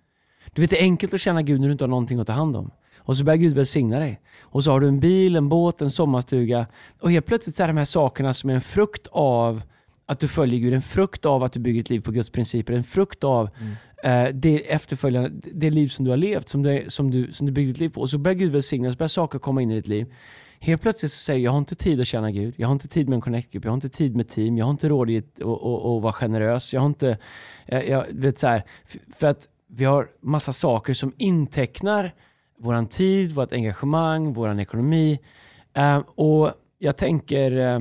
Du 0.53 0.63
vet, 0.63 0.71
det 0.71 0.81
är 0.81 0.83
enkelt 0.83 1.15
att 1.15 1.21
känna 1.21 1.43
Gud 1.43 1.61
när 1.61 1.69
du 1.69 1.73
inte 1.73 1.85
har 1.85 1.89
någonting 1.89 2.21
att 2.21 2.27
ta 2.27 2.33
hand 2.33 2.57
om. 2.57 2.71
Och 2.97 3.17
så 3.17 3.25
börjar 3.25 3.37
Gud 3.37 3.55
välsigna 3.55 3.99
dig. 3.99 4.21
Och 4.41 4.65
så 4.65 4.71
har 4.71 4.81
du 4.81 4.89
en 4.89 5.01
bil, 5.01 5.37
en 5.37 5.49
båt, 5.49 5.81
en 5.81 5.91
sommarstuga. 5.91 6.67
Och 7.01 7.11
helt 7.11 7.27
plötsligt 7.27 7.57
så 7.57 7.63
är 7.63 7.67
de 7.67 7.77
här 7.77 7.85
sakerna 7.85 8.35
som 8.35 8.51
är 8.51 8.55
en 8.55 8.61
frukt 8.61 9.07
av 9.11 9.63
att 10.07 10.21
du 10.21 10.29
följer 10.29 10.61
Gud, 10.61 10.75
en 10.75 10.83
frukt 10.83 11.27
av 11.27 11.43
att 11.43 11.53
du 11.53 11.61
bygger 11.61 11.81
ett 11.81 11.91
liv 11.91 12.01
på 12.01 12.11
Guds 12.11 12.31
principer, 12.31 12.73
en 12.73 12.85
frukt 12.85 13.25
av 13.25 13.51
eh, 14.05 14.25
det 14.35 14.73
efterföljande, 14.73 15.31
det 15.53 15.71
liv 15.71 15.89
som 15.89 16.05
du 16.05 16.11
har 16.11 16.17
levt, 16.17 16.49
som 16.49 16.63
du, 16.63 16.85
som, 16.89 17.11
du, 17.11 17.33
som 17.33 17.47
du 17.47 17.53
byggde 17.53 17.73
ditt 17.73 17.81
liv 17.81 17.89
på. 17.89 18.01
Och 18.01 18.11
så 18.11 18.19
börjar 18.19 18.37
Gud 18.39 18.53
välsigna, 18.53 18.93
så 18.93 18.97
börjar 18.97 19.09
saker 19.09 19.39
komma 19.39 19.63
in 19.63 19.71
i 19.71 19.75
ditt 19.75 19.89
liv. 19.89 20.15
Helt 20.61 20.83
plötsligt 20.83 21.13
så 21.13 21.19
säger 21.19 21.41
jag, 21.41 21.45
jag 21.45 21.53
har 21.53 21.59
inte 21.59 21.75
tid 21.75 22.01
att 22.01 22.07
tjäna 22.07 22.31
Gud, 22.31 22.55
jag 22.57 22.69
har 22.69 22.73
inte 22.73 22.89
tid 22.89 23.09
med 23.09 23.17
en 23.17 23.21
connect-grupp, 23.21 23.65
jag 23.65 23.71
har 23.71 23.75
inte 23.75 23.89
tid 23.89 24.17
med 24.17 24.29
team, 24.29 24.59
jag 24.59 24.67
har 24.67 24.71
inte 24.71 24.89
råd 24.89 25.11
att 25.11 26.03
vara 26.03 26.13
generös, 26.13 26.75
jag 26.75 26.81
har 26.81 26.87
inte, 26.87 27.19
jag, 27.67 27.89
jag 27.89 28.07
vet 28.11 28.39
så 28.39 28.47
här, 28.47 28.63
för 29.15 29.27
att 29.27 29.49
vi 29.69 29.85
har 29.85 30.09
massa 30.21 30.53
saker 30.53 30.95
som 30.95 31.13
intecknar 31.19 32.15
våran 32.59 32.87
tid, 32.87 33.33
vårt 33.33 33.53
engagemang, 33.53 34.33
våran 34.33 34.61
ekonomi. 34.61 35.19
Eh, 35.75 35.99
och 35.99 36.51
jag 36.79 36.97
tänker, 36.97 37.57
eh, 37.57 37.81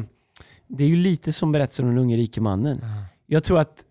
det 0.77 0.83
är 0.83 0.87
ju 0.87 0.95
lite 0.95 1.33
som 1.33 1.51
berättelsen 1.51 1.85
om 1.85 1.91
den 1.95 1.99
unge 2.03 2.17
rike 2.17 2.41
mannen. 2.41 2.81
Jag 3.25 3.43
tror 3.43 3.59
att 3.59 3.85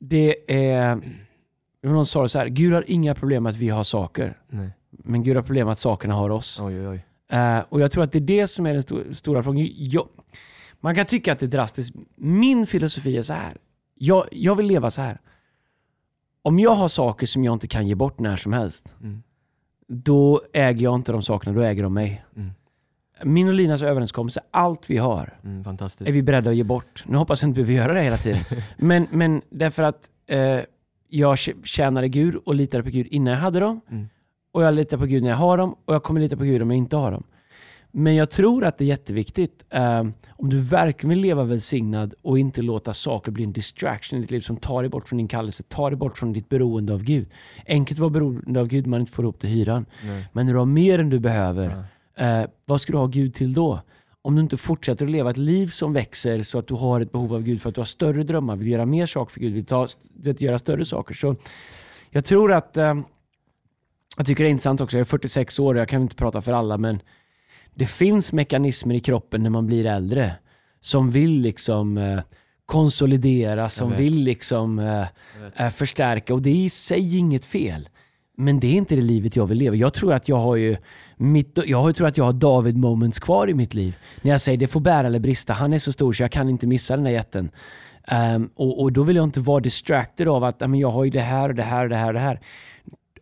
det 0.00 0.52
är, 0.54 1.00
någon 1.82 2.06
sa 2.06 2.22
det 2.22 2.28
så 2.28 2.38
här, 2.38 2.46
Gud 2.48 2.72
har 2.72 2.84
inga 2.86 3.14
problem 3.14 3.42
med 3.42 3.50
att 3.50 3.56
vi 3.56 3.68
har 3.68 3.84
saker, 3.84 4.38
Nej. 4.48 4.70
men 4.90 5.22
Gud 5.22 5.36
har 5.36 5.42
problem 5.42 5.66
med 5.66 5.72
att 5.72 5.78
sakerna 5.78 6.14
har 6.14 6.30
oss. 6.30 6.60
Oj, 6.60 6.88
oj. 6.88 7.06
Eh, 7.30 7.58
och 7.68 7.80
jag 7.80 7.90
tror 7.92 8.04
att 8.04 8.12
det 8.12 8.18
är 8.18 8.20
det 8.20 8.46
som 8.48 8.66
är 8.66 8.72
den 8.72 8.82
sto- 8.82 9.12
stora 9.12 9.42
frågan. 9.42 9.68
Jag, 9.72 10.08
man 10.80 10.94
kan 10.94 11.04
tycka 11.06 11.32
att 11.32 11.38
det 11.38 11.46
är 11.46 11.50
drastiskt. 11.50 11.96
Min 12.16 12.66
filosofi 12.66 13.16
är 13.16 13.22
så 13.22 13.32
här. 13.32 13.56
Jag, 13.94 14.24
jag 14.32 14.54
vill 14.56 14.66
leva 14.66 14.90
så 14.90 15.00
här. 15.00 15.20
Om 16.42 16.58
jag 16.58 16.74
har 16.74 16.88
saker 16.88 17.26
som 17.26 17.44
jag 17.44 17.52
inte 17.52 17.68
kan 17.68 17.86
ge 17.86 17.94
bort 17.94 18.18
när 18.18 18.36
som 18.36 18.52
helst, 18.52 18.94
Mm. 19.02 19.22
då 19.88 20.40
äger 20.52 20.80
jag 20.84 20.94
inte 20.94 21.12
de 21.12 21.22
sakerna, 21.22 21.56
då 21.56 21.62
äger 21.62 21.82
de 21.82 21.94
mig. 21.94 22.24
Mm. 22.36 22.50
Min 23.24 23.48
och 23.48 23.54
Linas 23.54 23.82
överenskommelse, 23.82 24.40
allt 24.50 24.90
vi 24.90 24.96
har, 24.96 25.38
Mm, 25.44 25.62
är 26.08 26.12
vi 26.12 26.22
beredda 26.22 26.50
att 26.50 26.56
ge 26.56 26.62
bort. 26.64 27.04
Nu 27.06 27.16
hoppas 27.16 27.42
jag 27.42 27.48
inte 27.50 27.62
vi 27.62 27.74
göra 27.74 27.94
det 27.94 28.00
hela 28.02 28.16
tiden. 28.16 28.40
men, 28.76 29.06
men 29.10 29.42
därför 29.50 29.82
att 29.82 30.10
eh, 30.26 30.60
jag 31.08 31.34
tj- 31.36 31.64
tjänade 31.64 32.08
Gud 32.08 32.34
och 32.34 32.54
litade 32.54 32.82
på 32.84 32.90
Gud 32.90 33.06
innan 33.10 33.32
jag 33.34 33.40
hade 33.40 33.60
dem. 33.60 33.80
Mm. 33.90 34.08
Och 34.52 34.62
jag 34.62 34.74
litar 34.74 34.98
på 34.98 35.06
Gud 35.06 35.22
när 35.22 35.30
jag 35.30 35.36
har 35.36 35.56
dem 35.58 35.74
och 35.84 35.94
jag 35.94 36.02
kommer 36.02 36.20
lita 36.20 36.36
på 36.36 36.44
Gud 36.44 36.62
om 36.62 36.70
jag 36.70 36.76
inte 36.78 36.96
har 36.96 37.10
dem. 37.10 37.22
Men 37.92 38.14
jag 38.14 38.30
tror 38.30 38.64
att 38.64 38.78
det 38.78 38.84
är 38.84 38.86
jätteviktigt 38.86 39.64
eh, 39.70 40.04
om 40.30 40.50
du 40.50 40.58
verkligen 40.58 41.08
vill 41.10 41.18
leva 41.20 41.44
välsignad 41.44 42.14
och 42.22 42.38
inte 42.38 42.62
låta 42.62 42.94
saker 42.94 43.32
bli 43.32 43.44
en 43.44 43.52
distraction 43.52 44.18
i 44.18 44.22
ditt 44.22 44.30
liv 44.30 44.40
som 44.40 44.56
tar 44.56 44.82
dig 44.82 44.88
bort 44.90 45.08
från 45.08 45.16
din 45.16 45.28
kallelse, 45.28 45.62
tar 45.62 45.90
dig 45.90 45.96
bort 45.96 46.18
från 46.18 46.32
ditt 46.32 46.48
beroende 46.48 46.94
av 46.94 47.02
Gud. 47.02 47.26
Enkelt 47.66 47.96
att 47.96 48.00
vara 48.00 48.10
beroende 48.10 48.60
av 48.60 48.66
Gud 48.68 48.86
man 48.86 49.00
inte 49.00 49.12
får 49.12 49.24
ihop 49.24 49.38
till 49.38 49.50
hyran. 49.50 49.86
Nej. 50.04 50.28
Men 50.32 50.46
när 50.46 50.52
du 50.52 50.58
har 50.58 50.66
mer 50.66 50.98
än 50.98 51.10
du 51.10 51.18
behöver, 51.18 51.70
Ja. 51.70 51.84
Eh, 52.18 52.42
vad 52.66 52.80
ska 52.80 52.92
du 52.92 52.98
ha 52.98 53.06
Gud 53.06 53.34
till 53.34 53.54
då? 53.54 53.80
Om 54.22 54.36
du 54.36 54.42
inte 54.42 54.56
fortsätter 54.56 55.04
att 55.04 55.10
leva 55.10 55.30
ett 55.30 55.36
liv 55.36 55.66
som 55.66 55.92
växer 55.92 56.42
så 56.42 56.58
att 56.58 56.68
du 56.68 56.74
har 56.74 57.00
ett 57.00 57.12
behov 57.12 57.34
av 57.34 57.42
Gud 57.42 57.62
för 57.62 57.68
att 57.68 57.74
du 57.74 57.80
har 57.80 57.86
större 57.86 58.22
drömmar, 58.22 58.56
vill 58.56 58.68
göra 58.68 58.86
mer 58.86 59.06
saker 59.06 59.32
för 59.32 59.40
Gud, 59.40 59.52
vill 59.52 59.66
ta, 59.66 59.88
vet, 60.14 60.40
göra 60.40 60.58
större 60.58 60.84
saker. 60.84 61.14
Så 61.14 61.36
jag 62.10 62.24
tror 62.24 62.52
att, 62.52 62.76
eh, 62.76 62.94
jag 64.16 64.26
tycker 64.26 64.44
det 64.44 64.48
är 64.48 64.50
intressant 64.50 64.80
också, 64.80 64.96
jag 64.96 65.00
är 65.00 65.04
46 65.04 65.58
år 65.58 65.74
och 65.74 65.80
jag 65.80 65.88
kan 65.88 66.02
inte 66.02 66.16
prata 66.16 66.40
för 66.40 66.52
alla 66.52 66.78
men 66.78 67.00
det 67.74 67.86
finns 67.86 68.32
mekanismer 68.32 68.94
i 68.94 69.00
kroppen 69.00 69.42
när 69.42 69.50
man 69.50 69.66
blir 69.66 69.86
äldre 69.86 70.36
som 70.80 71.10
vill 71.10 71.40
liksom 71.40 71.98
eh, 71.98 72.20
konsolidera, 72.66 73.68
som 73.68 73.92
vill 73.92 74.22
liksom 74.22 74.78
eh, 74.78 75.06
eh, 75.56 75.70
förstärka 75.70 76.34
och 76.34 76.42
det 76.42 76.50
är 76.50 76.64
i 76.64 76.70
sig 76.70 77.18
inget 77.18 77.44
fel. 77.44 77.88
Men 78.36 78.60
det 78.60 78.66
är 78.66 78.72
inte 78.72 78.94
det 78.94 79.02
livet 79.02 79.36
jag 79.36 79.46
vill 79.46 79.58
leva. 79.58 79.76
Jag 79.76 79.94
tror 79.94 80.12
att 80.12 80.28
jag 80.28 80.36
har 80.36 80.56
ju 80.56 80.76
mitt, 81.16 81.58
jag 81.66 81.96
tror 81.96 82.06
att 82.06 82.16
jag 82.16 82.24
har 82.24 82.32
David 82.32 82.76
moments 82.76 83.18
kvar 83.18 83.50
i 83.50 83.54
mitt 83.54 83.74
liv. 83.74 83.96
När 84.22 84.30
jag 84.30 84.40
säger 84.40 84.58
det 84.58 84.66
får 84.66 84.80
bära 84.80 85.06
eller 85.06 85.18
brista. 85.18 85.52
Han 85.52 85.72
är 85.72 85.78
så 85.78 85.92
stor 85.92 86.12
så 86.12 86.22
jag 86.22 86.30
kan 86.30 86.48
inte 86.48 86.66
missa 86.66 86.96
den 86.96 87.04
där 87.04 87.10
jätten. 87.10 87.50
Um, 88.34 88.50
och, 88.54 88.82
och 88.82 88.92
då 88.92 89.02
vill 89.02 89.16
jag 89.16 89.24
inte 89.24 89.40
vara 89.40 89.60
distracted 89.60 90.28
av 90.28 90.44
att 90.44 90.62
jag 90.74 90.90
har 90.90 91.04
ju 91.04 91.10
det 91.10 91.20
här 91.20 91.48
och 91.48 91.54
det 91.54 91.62
här 91.62 91.82
och 91.82 91.88
det 91.88 91.96
här 91.96 92.06
och 92.06 92.14
det 92.14 92.20
här. 92.20 92.40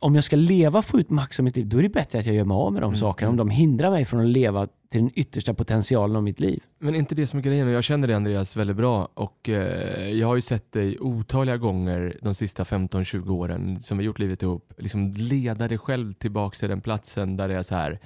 Om 0.01 0.15
jag 0.15 0.25
ska 0.25 0.37
leva 0.37 0.79
och 0.79 0.85
få 0.85 1.01
ut 1.01 1.11
max 1.11 1.39
av 1.39 1.45
mitt 1.45 1.57
liv, 1.57 1.67
då 1.69 1.79
är 1.79 1.83
det 1.83 1.89
bättre 1.89 2.19
att 2.19 2.27
jag 2.27 2.35
gör 2.35 2.45
mig 2.45 2.55
av 2.55 2.73
med 2.73 2.83
de 2.83 2.87
Mm, 2.87 2.97
sakerna. 2.97 3.29
mm. 3.29 3.41
Om 3.41 3.49
de 3.49 3.55
hindrar 3.55 3.91
mig 3.91 4.05
från 4.05 4.21
att 4.21 4.27
leva 4.27 4.67
till 4.67 5.01
den 5.01 5.11
yttersta 5.15 5.55
potentialen 5.55 6.17
av 6.17 6.23
mitt 6.23 6.41
liv. 6.41 6.61
Men 6.79 6.95
inte 6.95 7.15
det 7.15 7.27
som 7.27 7.39
är 7.39 7.43
grejen, 7.43 7.69
jag 7.69 7.85
känner 7.85 8.07
dig 8.09 8.17
Andreas 8.17 8.57
väldigt 8.57 8.77
bra 8.77 9.09
och 9.15 9.49
eh, 9.49 10.09
jag 10.11 10.27
har 10.29 10.35
ju 10.35 10.41
sett 10.41 10.73
dig 10.73 10.99
otaliga 11.01 11.57
gånger 11.57 12.19
de 12.23 12.35
sista 12.35 12.63
15-20 12.65 13.31
åren 13.31 13.83
som 13.83 13.99
vi 13.99 14.05
gjort 14.05 14.19
livet 14.19 14.43
ihop, 14.43 14.73
liksom 14.79 15.11
leda 15.11 15.69
dig 15.69 15.79
själv 15.79 16.13
tillbaka 16.13 16.57
till 16.59 16.69
den 16.69 16.81
platsen 16.81 17.37
där 17.37 17.49
det 17.49 17.55
är 17.57 17.63
så 17.63 17.75
här. 17.75 17.99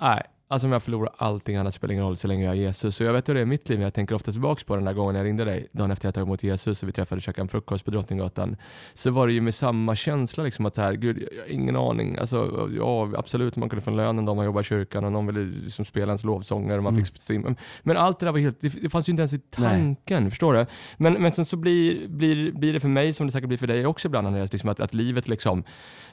Nej, 0.00 0.22
Alltså 0.48 0.66
om 0.66 0.72
jag 0.72 0.82
förlorar 0.82 1.10
allting 1.18 1.56
annat 1.56 1.74
spelar 1.74 1.92
ingen 1.92 2.04
roll 2.04 2.16
så 2.16 2.28
länge 2.28 2.42
jag 2.42 2.50
har 2.50 2.54
Jesus. 2.54 2.96
Så 2.96 3.04
jag 3.04 3.12
vet 3.12 3.28
hur 3.28 3.34
det 3.34 3.40
är 3.40 3.42
i 3.42 3.46
mitt 3.46 3.68
liv. 3.68 3.80
Jag 3.80 3.94
tänker 3.94 4.14
ofta 4.14 4.32
tillbaka 4.32 4.62
på 4.66 4.74
den 4.76 4.84
där 4.84 4.92
gången 4.92 5.14
jag 5.16 5.24
ringde 5.24 5.44
dig, 5.44 5.66
dagen 5.72 5.90
efter 5.90 6.06
jag 6.06 6.14
tagit 6.14 6.26
emot 6.26 6.42
Jesus 6.42 6.82
och 6.82 6.88
vi 6.88 6.92
träffade 6.92 7.18
och 7.18 7.22
käkade 7.22 7.42
en 7.42 7.48
frukost 7.48 7.84
på 7.84 7.90
Drottninggatan. 7.90 8.56
Så 8.94 9.10
var 9.10 9.26
det 9.26 9.32
ju 9.32 9.40
med 9.40 9.54
samma 9.54 9.96
känsla 9.96 10.44
liksom 10.44 10.66
att 10.66 10.76
här, 10.76 10.92
gud, 10.92 11.28
jag 11.36 11.42
har 11.42 11.48
ingen 11.50 11.76
aning. 11.76 12.16
Alltså, 12.18 12.70
ja, 12.76 13.10
absolut, 13.16 13.56
man 13.56 13.68
kunde 13.68 13.84
få 13.84 13.90
en 13.90 13.96
lön 13.96 14.18
en 14.18 14.24
dag 14.24 14.36
man 14.36 14.44
jobbar 14.44 14.60
i 14.60 14.64
kyrkan 14.64 15.04
och 15.04 15.12
någon 15.12 15.26
ville 15.26 15.40
liksom 15.64 15.84
spela 15.84 16.06
ens 16.06 16.24
lovsånger 16.24 16.76
och 16.76 16.82
man 16.84 16.92
Mm. 16.94 17.04
fick 17.04 17.16
streama. 17.22 17.54
Men 17.82 17.96
allt 17.96 18.18
det 18.20 18.26
där 18.26 18.32
var 18.32 18.38
helt, 18.38 18.60
det, 18.60 18.68
det 18.82 18.88
fanns 18.90 19.08
ju 19.08 19.10
inte 19.10 19.20
ens 19.20 19.32
i 19.32 19.38
tanken, 19.38 20.30
förstår 20.30 20.54
du? 20.54 20.66
Men, 20.96 21.12
men 21.12 21.32
sen 21.32 21.44
så 21.44 21.56
blir, 21.56 22.08
blir, 22.08 22.52
blir 22.52 22.72
det 22.72 22.80
för 22.80 22.88
mig, 22.88 23.12
som 23.12 23.26
det 23.26 23.32
säkert 23.32 23.48
blir 23.48 23.58
för 23.58 23.66
dig 23.66 23.86
också 23.86 24.08
ibland 24.08 24.26
Andreas, 24.26 24.52
liksom 24.52 24.70
att, 24.70 24.80
att 24.80 24.94
livet 24.94 25.28
liksom, 25.28 25.64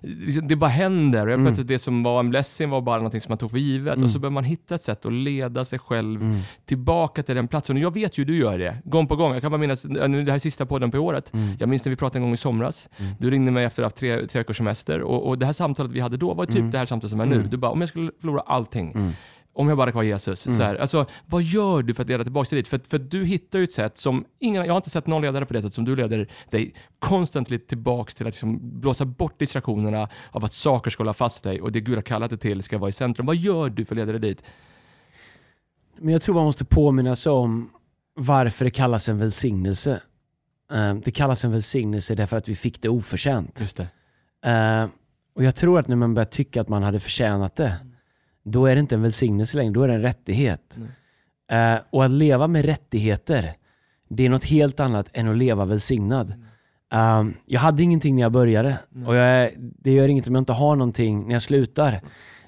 liksom, 0.02 0.48
det 0.48 0.56
bara 0.56 0.70
händer. 0.70 1.28
Och 1.28 1.34
Mm. 1.34 1.46
plötsligt 1.46 1.68
det 1.68 1.80
som 1.80 2.04
var 2.04 2.20
en 2.20 2.30
blessing 2.30 2.70
var 2.70 2.82
bara 2.82 2.98
någonting 2.98 3.22
som 3.22 3.32
man 3.32 3.38
tog 3.38 3.52
för 3.52 3.58
givet. 3.58 3.98
Och 4.04 4.10
så 4.12 4.20
behöver 4.32 4.42
man 4.42 4.50
hitta 4.50 4.76
ett 4.76 4.84
sätt 4.84 5.06
att 5.06 5.14
leda 5.14 5.66
sig 5.66 5.80
själv 5.80 6.22
Mm. 6.22 6.40
tillbaka 6.66 7.24
till 7.24 7.36
den 7.36 7.48
platsen. 7.48 7.76
Och 7.76 7.82
jag 7.82 7.94
vet 7.94 8.18
ju 8.18 8.26
du 8.26 8.38
gör 8.38 8.58
det, 8.60 8.78
gång 8.86 9.08
på 9.08 9.16
gång. 9.16 9.34
Jag 9.34 9.42
kan 9.42 9.52
bara 9.52 9.58
minnas, 9.58 9.86
nu 9.86 10.24
det 10.24 10.32
här 10.32 10.36
är 10.36 10.40
sista 10.40 10.66
podden 10.66 10.92
på 10.92 10.98
året. 10.98 11.34
Mm. 11.34 11.50
Jag 11.60 11.70
minns 11.70 11.86
när 11.86 11.90
vi 11.90 11.96
pratade 11.96 12.18
en 12.20 12.24
gång 12.24 12.34
i 12.34 12.38
somras. 12.38 12.90
Du 13.20 13.30
ringde 13.30 13.52
mig 13.52 13.66
efter 13.66 13.84
att 13.84 13.86
ha 13.86 13.88
haft 13.88 13.96
tre, 14.20 14.28
tre 14.28 14.40
veckors 14.40 14.58
semester. 14.58 15.02
Och, 15.02 15.28
och 15.28 15.38
det 15.38 15.46
här 15.46 15.54
samtalet 15.54 15.92
vi 15.92 16.00
hade 16.00 16.18
då 16.18 16.34
var 16.34 16.46
typ 16.46 16.56
Mm. 16.58 16.72
det 16.72 16.78
här 16.78 16.86
samtalet 16.86 17.12
som 17.12 17.20
är 17.20 17.26
nu. 17.26 17.44
Du 17.52 17.58
bara, 17.58 17.72
om 17.72 17.80
jag 17.82 17.90
skulle 17.90 18.12
förlora 18.22 18.42
allting. 18.42 19.14
Om 19.54 19.68
jag 19.68 19.78
bara 19.78 19.92
kvar 19.92 20.04
Jesus. 20.04 20.46
Mm. 20.48 20.58
Så 20.58 20.64
här, 20.64 20.76
alltså, 20.76 21.06
vad 21.26 21.42
gör 21.44 21.84
du 21.84 21.94
för 21.94 22.04
att 22.04 22.10
leda 22.10 22.24
tillbaka 22.24 22.46
till 22.48 22.56
dit? 22.56 22.68
För, 22.68 22.80
för 22.90 22.98
du 23.00 23.26
hittar 23.26 23.60
ju 23.60 23.64
ett 23.64 23.74
sätt 23.74 23.98
som 23.98 24.26
ingen, 24.40 24.66
jag 24.66 24.74
har 24.74 24.78
inte 24.78 24.90
sett 24.90 25.08
någon 25.08 25.22
ledare 25.22 25.46
på 25.46 25.54
det 25.54 25.62
sätt 25.62 25.74
som 25.74 25.86
du 25.86 25.96
leder 25.96 26.30
dig 26.50 26.74
konstant 27.00 27.68
tillbaka 27.68 28.12
till 28.12 28.28
att 28.28 28.34
liksom 28.34 28.80
blåsa 28.80 29.06
bort 29.06 29.40
distraktionerna 29.40 30.10
av 30.32 30.46
att 30.46 30.54
saker 30.54 30.92
ska 30.92 31.04
hålla 31.04 31.14
fast 31.14 31.44
dig 31.44 31.62
och 31.62 31.72
det 31.72 31.80
Gud 31.82 31.96
har 31.96 32.02
kallat 32.02 32.30
dig 32.30 32.40
till 32.40 32.64
ska 32.64 32.78
vara 32.78 32.90
i 32.90 32.94
centrum. 32.94 33.26
Vad 33.26 33.36
gör 33.36 33.70
du 33.70 33.86
för 33.86 33.96
att 33.96 33.98
leda 33.98 34.12
dig 34.12 34.22
dit? 34.22 34.44
Men 35.98 36.14
jag 36.14 36.22
tror 36.22 36.36
man 36.36 36.46
måste 36.46 36.66
påminna 36.66 37.16
sig 37.16 37.32
om 37.32 37.70
varför 38.14 38.66
det 38.66 38.72
kallas 38.72 39.10
en 39.10 39.18
välsignelse. 39.18 40.02
Eh, 40.74 40.94
Det 40.94 41.12
kallas 41.12 41.46
en 41.46 41.52
välsignelse 41.52 42.16
därför 42.16 42.38
att 42.38 42.50
vi 42.50 42.56
fick 42.56 42.82
det 42.82 42.90
oförtjänt. 42.90 43.58
Just 43.62 43.78
det. 43.78 43.88
Eh, 44.50 44.88
Och 45.34 45.44
jag 45.44 45.56
tror 45.56 45.80
att 45.80 45.88
när 45.88 45.96
man 45.96 46.14
börjar 46.14 46.26
tycka 46.26 46.62
att 46.62 46.70
man 46.70 46.84
hade 46.84 47.00
förtjänat 47.00 47.56
det, 47.56 47.76
då 48.44 48.66
är 48.66 48.76
det 48.76 48.80
inte 48.82 48.96
en 48.96 49.02
välsignelse 49.02 49.58
längre, 49.58 49.74
då 49.74 49.84
är 49.84 49.88
det 49.88 49.94
en 49.94 50.02
rättighet. 50.02 50.78
Eh, 51.52 51.76
Och 51.90 52.06
att 52.06 52.12
leva 52.12 52.48
med 52.48 52.66
rättigheter, 52.66 53.54
det 54.10 54.26
är 54.26 54.30
något 54.30 54.44
helt 54.46 54.80
annat 54.80 55.10
än 55.14 55.28
att 55.28 55.38
leva 55.38 55.66
välsignad. 55.66 56.34
Eh, 56.94 57.24
jag 57.46 57.60
hade 57.60 57.84
ingenting 57.84 58.16
när 58.16 58.22
jag 58.22 58.32
började 58.32 58.78
och 59.08 59.16
jag, 59.16 59.52
det 59.58 59.92
gör 59.92 60.08
inget 60.08 60.28
om 60.28 60.36
jag 60.36 60.42
inte 60.42 60.54
har 60.54 60.76
någonting 60.76 61.28
när 61.28 61.34
jag 61.34 61.42
slutar. 61.42 62.02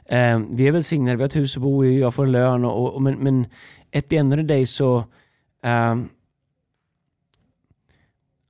Eh, 0.05 0.39
vi 0.51 0.67
är 0.67 0.71
välsignade, 0.71 1.17
vi 1.17 1.23
har 1.23 1.27
ett 1.27 1.35
hus 1.35 1.57
att 1.57 1.63
bo 1.63 1.85
i, 1.85 1.99
jag 1.99 2.13
får 2.13 2.23
en 2.25 2.31
lön, 2.31 2.65
och, 2.65 2.93
och, 2.95 3.01
men, 3.01 3.15
men 3.15 3.45
at 3.95 4.09
the 4.09 4.17
end 4.17 4.33
of 4.33 4.37
the 4.37 4.43
day 4.43 4.65
så 4.65 5.03
ehm, 5.63 6.09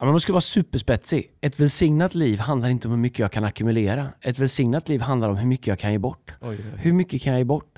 Ja, 0.03 0.11
man 0.11 0.19
ska 0.19 0.33
vara 0.33 0.41
superspetsig. 0.41 1.31
Ett 1.41 1.59
välsignat 1.59 2.15
liv 2.15 2.39
handlar 2.39 2.69
inte 2.69 2.87
om 2.87 2.91
hur 2.91 2.99
mycket 2.99 3.19
jag 3.19 3.31
kan 3.31 3.43
ackumulera. 3.43 4.07
Ett 4.21 4.39
välsignat 4.39 4.89
liv 4.89 5.01
handlar 5.01 5.29
om 5.29 5.37
hur 5.37 5.47
mycket 5.47 5.67
jag 5.67 5.79
kan 5.79 5.91
ge 5.91 5.97
bort. 5.97 6.31
Oj, 6.41 6.49
oj, 6.49 6.57
oj. 6.73 6.79
Hur 6.79 6.93
mycket 6.93 7.21
kan 7.21 7.33
jag 7.33 7.39
ge 7.39 7.45
bort? 7.45 7.77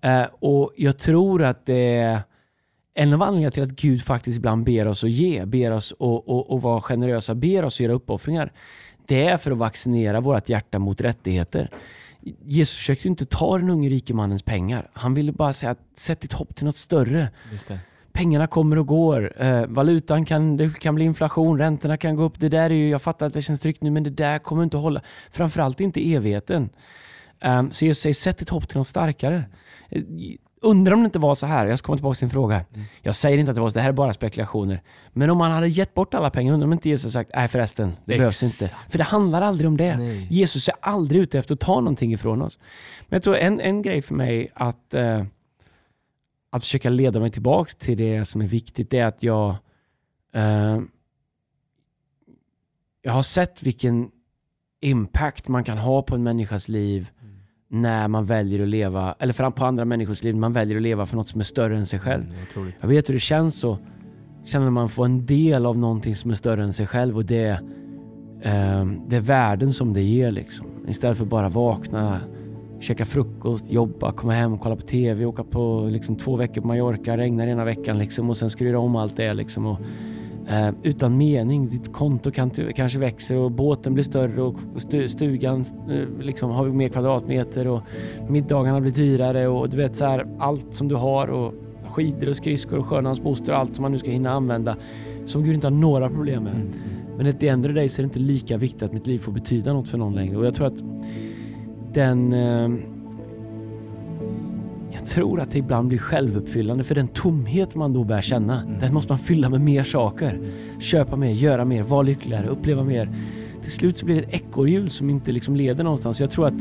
Eh, 0.00 0.24
och 0.40 0.72
Jag 0.76 0.98
tror 0.98 1.42
att 1.42 1.66
det 1.66 1.96
är 1.96 2.22
en 2.94 3.12
av 3.12 3.22
anledningarna 3.22 3.50
till 3.50 3.62
att 3.62 3.70
Gud 3.70 4.02
faktiskt 4.02 4.38
ibland 4.38 4.64
ber 4.64 4.86
oss 4.86 5.04
att 5.04 5.10
ge, 5.10 5.44
ber 5.44 5.70
oss 5.70 5.92
att 5.92 5.98
och, 6.00 6.50
och 6.50 6.62
vara 6.62 6.80
generösa, 6.80 7.34
ber 7.34 7.64
oss 7.64 7.76
att 7.76 7.80
göra 7.80 7.92
uppoffringar. 7.92 8.52
Det 9.06 9.26
är 9.26 9.36
för 9.36 9.50
att 9.50 9.58
vaccinera 9.58 10.20
vårt 10.20 10.48
hjärta 10.48 10.78
mot 10.78 11.00
rättigheter. 11.00 11.70
Jesus 12.44 12.76
försökte 12.76 13.08
inte 13.08 13.26
ta 13.26 13.58
den 13.58 13.70
unge 13.70 13.88
rike 13.88 14.14
mannens 14.14 14.42
pengar. 14.42 14.90
Han 14.92 15.14
ville 15.14 15.32
bara 15.32 15.52
säga 15.52 15.72
att 15.72 15.98
sätt 15.98 16.20
ditt 16.20 16.32
hopp 16.32 16.56
till 16.56 16.66
något 16.66 16.76
större 16.76 17.28
Just 17.52 17.68
det. 17.68 17.78
Pengarna 18.14 18.46
kommer 18.46 18.78
och 18.78 18.86
går. 18.86 19.32
Eh, 19.36 19.66
valutan 19.66 20.24
kan, 20.24 20.56
det 20.56 20.78
kan 20.78 20.94
bli 20.94 21.04
inflation, 21.04 21.58
räntorna 21.58 21.96
kan 21.96 22.16
gå 22.16 22.22
upp. 22.22 22.40
Det 22.40 22.48
där 22.48 22.70
är 22.70 22.74
ju, 22.74 22.88
jag 22.88 23.02
fattar 23.02 23.26
att 23.26 23.32
det 23.32 23.42
känns 23.42 23.60
tryggt 23.60 23.82
nu, 23.82 23.90
men 23.90 24.02
det 24.02 24.10
där 24.10 24.38
kommer 24.38 24.62
inte 24.62 24.76
att 24.76 24.82
hålla. 24.82 25.00
Framförallt 25.30 25.80
inte 25.80 26.00
i 26.00 26.14
evigheten. 26.14 26.70
Um, 27.44 27.70
så 27.70 27.86
jag 27.86 27.96
säger, 27.96 28.14
sätt 28.14 28.38
ditt 28.38 28.48
hopp 28.48 28.68
till 28.68 28.78
något 28.78 28.88
starkare. 28.88 29.44
Eh, 29.88 30.02
undrar 30.62 30.94
om 30.94 31.00
det 31.00 31.04
inte 31.04 31.18
var 31.18 31.34
så 31.34 31.46
här, 31.46 31.66
jag 31.66 31.78
ska 31.78 31.86
komma 31.86 31.96
tillbaka 31.96 32.14
till 32.14 32.26
din 32.26 32.32
fråga. 32.32 32.64
Jag 33.02 33.14
säger 33.14 33.38
inte 33.38 33.50
att 33.50 33.54
det 33.54 33.60
var 33.60 33.68
så, 33.68 33.74
det 33.74 33.80
här 33.80 33.88
är 33.88 33.92
bara 33.92 34.14
spekulationer. 34.14 34.82
Men 35.12 35.30
om 35.30 35.38
man 35.38 35.50
hade 35.50 35.68
gett 35.68 35.94
bort 35.94 36.14
alla 36.14 36.30
pengar, 36.30 36.54
undrar 36.54 36.66
om 36.66 36.72
inte 36.72 36.88
Jesus 36.88 37.12
sagt, 37.12 37.30
nej 37.34 37.48
förresten, 37.48 37.96
det 38.04 38.18
behövs 38.18 38.42
inte. 38.42 38.70
För 38.88 38.98
det 38.98 39.04
handlar 39.04 39.42
aldrig 39.42 39.68
om 39.68 39.76
det. 39.76 39.96
Nej. 39.96 40.26
Jesus 40.30 40.68
är 40.68 40.74
aldrig 40.80 41.20
ute 41.22 41.38
efter 41.38 41.54
att 41.54 41.60
ta 41.60 41.74
någonting 41.74 42.12
ifrån 42.12 42.42
oss. 42.42 42.58
Men 43.08 43.16
jag 43.16 43.22
tror 43.22 43.36
en, 43.36 43.60
en 43.60 43.82
grej 43.82 44.02
för 44.02 44.14
mig 44.14 44.50
att 44.54 44.94
eh, 44.94 45.24
att 46.54 46.62
försöka 46.62 46.90
leda 46.90 47.20
mig 47.20 47.30
tillbaka 47.30 47.72
till 47.78 47.96
det 47.96 48.24
som 48.24 48.40
är 48.40 48.46
viktigt, 48.46 48.90
det 48.90 48.98
är 48.98 49.06
att 49.06 49.22
jag 49.22 49.56
eh, 50.34 50.80
jag 53.02 53.12
har 53.12 53.22
sett 53.22 53.62
vilken 53.62 54.10
impact 54.80 55.48
man 55.48 55.64
kan 55.64 55.78
ha 55.78 56.02
på 56.02 56.14
en 56.14 56.22
människas 56.22 56.68
liv 56.68 57.10
när 57.68 58.08
man 58.08 58.26
väljer 58.26 58.62
att 58.62 58.68
leva, 58.68 59.14
eller 59.18 59.32
fram 59.32 59.52
på 59.52 59.64
andra 59.64 59.84
människors 59.84 60.22
liv, 60.22 60.34
när 60.34 60.40
man 60.40 60.52
väljer 60.52 60.76
att 60.76 60.82
leva 60.82 61.06
för 61.06 61.16
något 61.16 61.28
som 61.28 61.40
är 61.40 61.44
större 61.44 61.76
än 61.76 61.86
sig 61.86 61.98
själv. 61.98 62.24
Mm. 62.56 62.72
Jag 62.80 62.88
vet 62.88 63.08
hur 63.08 63.14
det 63.14 63.20
känns 63.20 63.64
känna 64.44 64.64
när 64.64 64.70
man 64.70 64.88
får 64.88 65.04
en 65.04 65.26
del 65.26 65.66
av 65.66 65.78
någonting 65.78 66.16
som 66.16 66.30
är 66.30 66.34
större 66.34 66.62
än 66.62 66.72
sig 66.72 66.86
själv 66.86 67.16
och 67.16 67.24
det, 67.24 67.48
eh, 68.42 68.84
det 69.06 69.16
är 69.16 69.20
värden 69.20 69.72
som 69.72 69.92
det 69.92 70.02
ger. 70.02 70.30
Liksom. 70.30 70.66
Istället 70.88 71.18
för 71.18 71.24
bara 71.24 71.48
vakna, 71.48 72.20
käka 72.80 73.04
frukost, 73.04 73.72
jobba, 73.72 74.12
komma 74.12 74.32
hem, 74.32 74.58
kolla 74.58 74.76
på 74.76 74.82
TV, 74.82 75.24
åka 75.24 75.44
på 75.44 75.88
liksom, 75.90 76.16
två 76.16 76.36
veckor 76.36 76.60
på 76.60 76.66
Mallorca, 76.66 77.16
regnar 77.16 77.46
ena 77.46 77.64
veckan 77.64 77.98
liksom, 77.98 78.30
och 78.30 78.36
sen 78.36 78.50
göra 78.58 78.78
om 78.78 78.96
allt 78.96 79.16
det. 79.16 79.34
Liksom, 79.34 79.66
och, 79.66 79.78
eh, 80.48 80.70
utan 80.82 81.16
mening. 81.16 81.68
Ditt 81.68 81.92
konto 81.92 82.30
kan, 82.30 82.50
kanske 82.50 82.98
växer 82.98 83.36
och 83.36 83.50
båten 83.50 83.94
blir 83.94 84.04
större 84.04 84.42
och 84.42 84.56
stu, 84.76 85.08
stugan 85.08 85.64
eh, 85.90 86.24
liksom, 86.24 86.50
har 86.50 86.68
mer 86.68 86.88
kvadratmeter 86.88 87.66
och 87.66 87.80
middagarna 88.28 88.80
blir 88.80 88.92
dyrare 88.92 89.48
och 89.48 89.70
du 89.70 89.76
vet 89.76 89.96
så 89.96 90.04
här, 90.04 90.26
allt 90.38 90.74
som 90.74 90.88
du 90.88 90.94
har 90.94 91.28
och 91.28 91.54
skidor 91.90 92.28
och 92.28 92.36
skridskor 92.36 92.78
och 92.78 92.86
sjömansmoster 92.86 93.52
och 93.52 93.58
allt 93.58 93.74
som 93.74 93.82
man 93.82 93.92
nu 93.92 93.98
ska 93.98 94.10
hinna 94.10 94.30
använda 94.30 94.76
som 95.24 95.44
Gud 95.44 95.54
inte 95.54 95.66
har 95.66 95.72
några 95.72 96.08
problem 96.08 96.42
med. 96.42 96.52
Mm. 96.52 96.70
Men 97.16 97.26
ett 97.26 97.42
ändra 97.42 97.72
dig 97.72 97.88
så 97.88 98.00
är 98.00 98.02
det 98.02 98.06
inte 98.06 98.18
lika 98.18 98.56
viktigt 98.56 98.82
att 98.82 98.92
mitt 98.92 99.06
liv 99.06 99.18
får 99.18 99.32
betyda 99.32 99.72
något 99.72 99.88
för 99.88 99.98
någon 99.98 100.14
längre. 100.14 100.36
Och 100.36 100.46
jag 100.46 100.54
tror 100.54 100.66
att 100.66 100.82
den... 101.94 102.32
Eh, 102.32 102.70
jag 104.92 105.06
tror 105.06 105.40
att 105.40 105.50
det 105.50 105.58
ibland 105.58 105.88
blir 105.88 105.98
självuppfyllande 105.98 106.84
för 106.84 106.94
den 106.94 107.08
tomhet 107.08 107.74
man 107.74 107.92
då 107.92 108.04
börjar 108.04 108.22
känna, 108.22 108.62
Mm. 108.62 108.80
den 108.80 108.94
måste 108.94 109.12
man 109.12 109.18
fylla 109.18 109.48
med 109.48 109.60
mer 109.60 109.84
saker. 109.84 110.40
Köpa 110.78 111.16
mer, 111.16 111.30
göra 111.30 111.64
mer, 111.64 111.82
vara 111.82 112.02
lyckligare, 112.02 112.46
uppleva 112.46 112.84
mer. 112.84 113.08
Till 113.62 113.70
slut 113.72 113.98
så 113.98 114.06
blir 114.06 114.14
det 114.14 114.22
ett 114.22 114.34
ekorrhjul 114.34 114.90
som 114.90 115.10
inte 115.10 115.32
liksom 115.32 115.56
leder 115.56 115.84
någonstans. 115.84 116.20
Jag 116.20 116.30
tror 116.30 116.46
att 116.46 116.58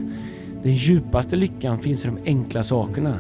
den 0.64 0.72
djupaste 0.74 1.36
lyckan 1.36 1.80
finns 1.80 2.06
i 2.06 2.08
de 2.08 2.18
enkla 2.26 2.64
sakerna. 2.64 3.16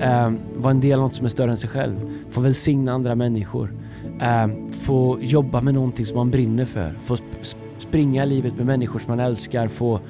Eh, 0.00 0.32
vara 0.56 0.70
en 0.70 0.80
del 0.80 0.92
av 0.98 1.00
något 1.04 1.14
som 1.14 1.24
är 1.24 1.28
större 1.28 1.50
än 1.50 1.56
sig 1.56 1.70
själv. 1.70 1.94
Få 2.30 2.40
välsigna 2.40 2.92
andra 2.92 3.14
människor. 3.14 3.72
Eh, 4.20 4.46
få 4.70 5.18
jobba 5.20 5.60
med 5.60 5.74
någonting 5.74 6.06
som 6.06 6.16
man 6.16 6.30
brinner 6.30 6.64
för. 6.64 6.94
Få 7.04 7.14
sp- 7.14 7.22
sp- 7.42 7.56
springa 7.78 8.24
i 8.24 8.26
livet 8.28 8.56
med 8.56 8.66
människor 8.66 8.98
som 8.98 9.16
man 9.16 9.20
älskar. 9.26 9.68
Få 9.68 10.00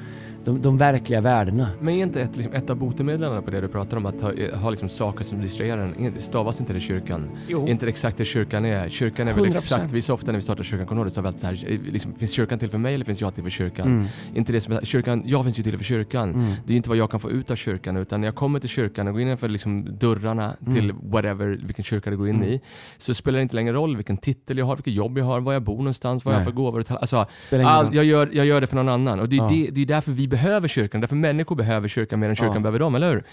de, 0.45 0.61
de 0.61 0.77
verkliga 0.77 1.21
värdena. 1.21 1.67
Men 1.79 1.93
är 1.93 2.03
inte 2.03 2.21
ett, 2.21 2.37
liksom, 2.37 2.53
ett 2.53 2.69
av 2.69 2.77
botemedlen 2.77 3.43
på 3.43 3.51
det 3.51 3.61
du 3.61 3.67
pratar 3.67 3.97
om, 3.97 4.05
att 4.05 4.21
ha, 4.21 4.31
ha 4.55 4.69
liksom 4.69 4.89
saker 4.89 5.23
som 5.23 5.41
distraherar 5.41 5.93
en, 5.97 6.13
stavas 6.21 6.59
inte 6.59 6.73
det 6.73 6.79
kyrkan? 6.79 7.29
Jo. 7.47 7.63
Är 7.67 7.71
inte 7.71 7.85
det 7.85 7.89
exakt 7.89 8.17
det 8.17 8.25
kyrkan 8.25 8.65
är? 8.65 8.89
Kyrkan 8.89 9.27
är 9.27 9.33
väl 9.33 9.45
100%. 9.45 9.51
exakt, 9.55 9.91
vi 9.91 10.01
sa 10.01 10.13
ofta 10.13 10.31
när 10.31 10.39
vi 10.39 10.43
startade 10.43 10.63
kyrkan, 10.63 10.87
kommer 10.87 11.09
så 11.09 11.17
har 11.17 11.23
vi 11.23 11.27
alltid 11.27 11.39
så 11.41 11.47
här, 11.47 11.73
eh, 11.73 11.79
liksom, 11.93 12.13
finns 12.13 12.31
kyrkan 12.31 12.59
till 12.59 12.69
för 12.69 12.77
mig 12.77 12.93
eller 12.93 13.05
finns 13.05 13.21
jag 13.21 13.33
till 13.35 13.43
för 13.43 13.49
kyrkan? 13.49 13.87
Mm. 13.87 14.05
Inte 14.33 14.51
det 14.51 14.61
som 14.61 14.79
kyrkan, 14.83 15.23
jag 15.25 15.43
finns 15.43 15.59
ju 15.59 15.63
till 15.63 15.77
för 15.77 15.83
kyrkan. 15.83 16.33
Mm. 16.33 16.51
Det 16.65 16.73
är 16.73 16.77
inte 16.77 16.89
vad 16.89 16.97
jag 16.97 17.11
kan 17.11 17.19
få 17.19 17.31
ut 17.31 17.51
av 17.51 17.55
kyrkan, 17.55 17.97
utan 17.97 18.21
när 18.21 18.27
jag 18.27 18.35
kommer 18.35 18.59
till 18.59 18.69
kyrkan 18.69 19.07
och 19.07 19.13
går 19.13 19.21
innanför 19.21 19.49
liksom 19.49 19.97
dörrarna 19.97 20.55
till 20.73 20.93
whatever, 21.03 21.59
vilken 21.65 21.83
kyrka 21.83 22.09
du 22.09 22.17
går 22.17 22.27
in 22.29 22.35
Mm. 22.35 22.49
i, 22.49 22.61
så 22.97 23.13
spelar 23.13 23.37
det 23.39 23.43
inte 23.43 23.55
längre 23.55 23.73
roll 23.73 23.95
vilken 23.95 24.17
titel 24.17 24.57
jag 24.57 24.65
har, 24.65 24.75
vilket 24.75 24.93
jobb 24.93 25.17
jag 25.17 25.25
har, 25.25 25.41
var 25.41 25.53
jag 25.53 25.61
bor 25.61 25.77
någonstans, 25.77 26.25
vad 26.25 26.33
jag 26.33 26.39
har 26.39 26.45
Nej. 26.45 26.51
för 26.53 26.55
gåvor 26.55 26.83
alltså, 26.89 27.25
all, 27.65 27.95
jag, 27.95 28.05
gör, 28.05 28.29
jag 28.33 28.45
gör 28.45 28.61
det 28.61 28.67
för 28.67 28.75
någon 28.75 28.89
annan. 28.89 29.19
Och 29.19 29.29
det 29.29 29.35
är, 29.35 29.41
Ja. 29.41 29.47
det, 29.49 29.69
det 29.71 29.81
är 29.81 29.85
därför 29.85 30.11
vi 30.11 30.27
behöver 30.37 30.67
kyrkan, 30.67 31.01
därför 31.01 31.15
människor 31.15 31.55
behöver 31.55 31.87
kyrkan 31.87 32.19
mer 32.19 32.29
än 32.29 32.35
kyrkan 32.35 32.53
Ja. 32.55 32.59
behöver 32.61 32.79
dem, 32.79 32.95
eller 32.95 33.09
hur? 33.09 33.23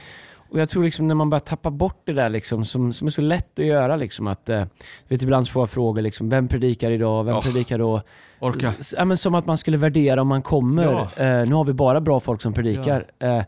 Och 0.51 0.61
jag 0.61 0.69
tror 0.69 0.85
liksom 0.85 1.09
när 1.09 1.15
man 1.15 1.31
börjar 1.31 1.41
tappa 1.41 1.71
bort 1.71 2.03
det 2.05 2.13
där 2.13 2.29
liksom, 2.29 2.65
som, 2.65 2.93
som 2.93 3.07
är 3.07 3.11
så 3.11 3.21
lätt 3.23 3.59
att 3.59 3.65
göra. 3.65 3.97
Liksom, 3.97 4.27
att, 4.27 4.49
eh, 4.49 4.65
vet, 5.09 5.23
ibland 5.23 5.49
får 5.49 5.63
jag 5.63 5.71
frågor, 5.71 6.03
liksom, 6.03 6.29
vem 6.29 6.49
predikar 6.49 6.91
idag? 6.91 7.25
Vem 7.25 7.37
Oh. 7.37 7.43
predikar 7.43 7.79
då? 7.79 8.03
Orka. 8.41 8.73
Ja, 8.97 9.05
men 9.05 9.17
som 9.17 9.35
att 9.35 9.47
man 9.47 9.57
skulle 9.59 9.77
värdera 9.77 10.21
om 10.21 10.29
man 10.29 10.43
kommer. 10.43 10.83
Ja. 10.83 11.25
Eh, 11.25 11.49
nu 11.49 11.55
har 11.55 11.65
vi 11.65 11.73
bara 11.73 12.01
bra 12.01 12.21
folk 12.21 12.43
som 12.43 12.53
predikar. 12.53 13.07
Eh, 13.19 13.43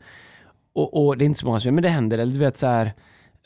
och, 0.75 1.07
och 1.07 1.19
det 1.19 1.25
är 1.25 1.27
inte 1.27 1.41
så 1.41 1.47
många 1.47 1.61
som 1.61 1.69
gör, 1.69 1.73
men 1.75 1.83
det 1.83 1.89
händer. 1.89 2.19
Eller 2.19 2.33
du 2.33 2.39
vet 2.39 2.57
så 2.57 2.67
här, 2.67 2.93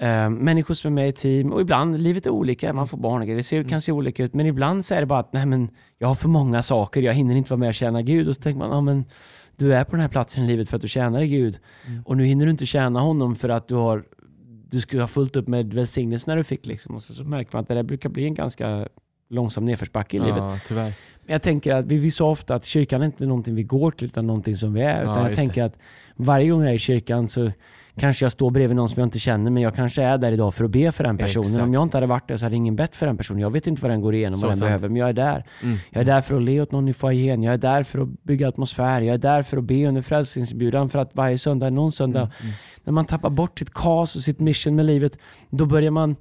eh, 0.01 0.31
människor 0.31 0.75
som 0.75 0.89
är 0.93 0.95
med 1.03 1.09
i 1.09 1.13
team. 1.13 1.53
Och 1.53 1.61
ibland, 1.61 1.99
livet 2.01 2.27
är 2.27 2.31
olika. 2.31 2.73
Man 2.73 2.89
får 2.89 2.99
barn 2.99 3.21
och 3.21 3.27
grejer. 3.27 3.37
Det 3.37 3.43
ser, 3.43 3.65
kan 3.65 3.81
se 3.81 3.93
olika 3.93 4.25
ut. 4.25 4.35
Men 4.35 4.47
ibland 4.47 4.85
så 4.85 4.95
är 4.95 5.01
det 5.01 5.07
bara 5.07 5.19
att 5.21 5.33
nej, 5.33 5.47
men 5.47 5.69
jag 5.99 6.09
har 6.09 6.15
för 6.15 6.29
många 6.29 6.63
saker. 6.63 7.03
Jag 7.03 7.15
hinner 7.15 7.35
inte 7.35 7.51
vara 7.51 7.59
med 7.59 7.69
och 7.69 7.75
tjäna 7.75 8.03
Gud. 8.03 8.29
Och 8.29 8.35
så 8.37 8.43
tänker 8.43 8.59
man, 8.59 8.71
ja, 8.71 8.81
men 8.81 9.05
du 9.59 9.75
är 9.75 9.85
på 9.85 9.91
den 9.91 10.01
här 10.01 10.09
platsen 10.09 10.45
i 10.45 10.47
livet 10.47 10.69
för 10.69 10.77
att 10.77 10.83
du 10.83 10.89
tjänar 10.89 11.23
Gud. 11.23 11.59
Mm. 11.87 12.03
Och 12.03 12.17
nu 12.17 12.25
hinner 12.25 12.45
du 12.45 12.51
inte 12.51 12.67
tjäna 12.67 13.01
honom 13.01 13.37
för 13.37 13.49
att 13.49 13.69
du 13.69 13.75
har 13.75 14.05
du 14.71 14.81
skulle 14.81 15.03
ha 15.03 15.09
fullt 15.09 15.37
upp 15.37 15.49
med 15.49 15.75
välsignelserna 15.75 16.37
du 16.37 16.45
fick. 16.45 16.67
Liksom. 16.67 16.95
Och 16.95 17.03
så, 17.03 17.15
så 17.15 17.25
märker 17.25 17.51
man 17.53 17.63
att 17.63 17.69
det 17.69 17.75
där 17.75 17.83
brukar 17.83 18.09
bli 18.09 18.25
en 18.25 18.35
ganska 18.35 18.89
långsam 19.31 19.65
nedförsbacke 19.65 20.17
i 20.17 20.21
livet. 20.21 20.39
Ja, 20.39 20.59
tyvärr. 20.67 20.93
Men 21.25 21.33
Jag 21.33 21.43
tänker 21.43 21.75
att 21.75 21.87
vi, 21.87 21.97
vi 21.97 22.11
sa 22.11 22.31
ofta 22.31 22.55
att 22.55 22.65
kyrkan 22.65 23.03
är 23.03 23.07
inte 23.07 23.27
någonting 23.27 23.55
vi 23.55 23.63
går 23.63 23.91
till 23.91 24.07
utan 24.07 24.27
någonting 24.27 24.57
som 24.57 24.73
vi 24.73 24.81
är. 24.81 25.05
Ja, 25.05 25.11
Utan 25.11 25.25
jag 25.25 25.35
tänker 25.35 25.63
att 25.63 25.79
varje 26.17 26.51
gång 26.51 26.61
jag 26.61 26.71
är 26.71 26.75
i 26.75 26.79
kyrkan 26.79 27.29
så 27.29 27.53
kanske 27.99 28.25
jag 28.25 28.33
står 28.33 28.51
bredvid 28.51 28.77
någon 28.77 28.89
som 28.89 29.01
jag 29.01 29.07
inte 29.07 29.19
känner 29.19 29.51
men 29.51 29.63
jag 29.63 29.75
kanske 29.75 30.03
är 30.03 30.19
där 30.19 30.33
idag 30.33 30.55
för 30.55 30.65
att 30.65 30.71
be 30.71 30.93
för 30.93 31.05
den 31.05 31.19
personen. 31.19 31.47
Exakt. 31.49 31.63
Om 31.65 31.75
jag 31.75 31.83
inte 31.83 31.97
hade 31.97 32.07
varit 32.07 32.29
där 32.29 32.37
så 32.37 32.45
hade 32.47 32.57
ingen 32.57 32.77
bett 32.77 32.97
för 32.97 33.07
den 33.07 33.17
personen. 33.17 33.41
Jag 33.41 33.51
vet 33.51 33.67
inte 33.67 33.83
vad 33.83 33.91
den 33.91 34.01
går 34.01 34.15
igenom, 34.15 34.37
Så 34.41 34.47
vad 34.47 34.53
den 34.53 34.59
sant. 34.59 34.67
behöver, 34.69 34.89
men 34.89 34.97
jag 34.97 35.09
är 35.09 35.13
där. 35.13 35.45
Mm. 35.63 35.79
Jag 35.91 36.01
är 36.01 36.05
där 36.05 36.21
för 36.21 36.37
att 36.37 36.43
le 36.43 36.61
åt 36.61 36.73
någon 36.73 36.89
i 36.89 36.93
foajén. 36.93 37.43
Jag 37.43 37.55
är 37.55 37.59
där 37.59 37.83
för 37.83 37.99
att 38.03 38.09
bygga 38.23 38.49
atmosfär. 38.49 39.01
Jag 39.01 39.15
är 39.15 39.19
där 39.19 39.43
för 39.43 39.57
att 39.57 39.65
be 39.65 39.87
under 39.87 40.03
frälsningsinbjudan 40.03 40.89
för 40.89 40.99
att 40.99 41.11
varje 41.17 41.39
söndag, 41.39 41.71
någon 41.71 41.93
söndag, 41.93 42.21
Mm. 42.21 42.31
Mm. 42.41 42.53
när 42.85 42.93
man 42.93 43.05
tappar 43.05 43.31
bort 43.31 43.59
sitt 43.59 43.75
kas 43.75 44.17
och 44.17 44.23
sitt 44.23 44.41
mission 44.41 44.77
med 44.77 44.85
livet, 44.87 45.19
då 45.51 45.67
börjar 45.67 45.91
man 45.91 46.17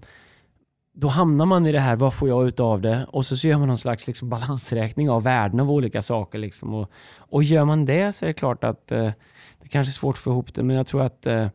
då 1.00 1.08
hamnar 1.08 1.46
man 1.46 1.66
i 1.66 1.72
det 1.72 1.80
här, 1.80 1.96
vad 1.96 2.14
får 2.14 2.30
jag 2.30 2.48
ut 2.48 2.60
av 2.60 2.82
det? 2.82 3.06
Och 3.10 3.26
så, 3.26 3.38
så 3.38 3.48
gör 3.48 3.58
man 3.58 3.68
någon 3.68 3.78
slags 3.78 4.08
liksom 4.08 4.30
balansräkning 4.30 5.10
av 5.10 5.24
värden 5.24 5.60
av 5.60 5.72
olika 5.72 6.02
saker. 6.02 6.40
Liksom. 6.40 6.74
Och, 6.74 6.92
och 7.18 7.44
gör 7.44 7.66
man 7.66 7.86
det 7.86 8.16
så 8.16 8.26
är 8.26 8.28
det 8.28 8.34
klart 8.34 8.64
att 8.64 8.92
eh, 8.92 9.10
det 9.62 9.68
kanske 9.70 9.92
är 9.92 9.94
svårt 9.94 10.16
att 10.16 10.20
få 10.24 10.32
ihop 10.32 10.54
det, 10.54 10.64
men 10.64 10.76
jag 10.76 10.88
tror 10.88 11.02
att 11.04 11.26
eh, 11.28 11.48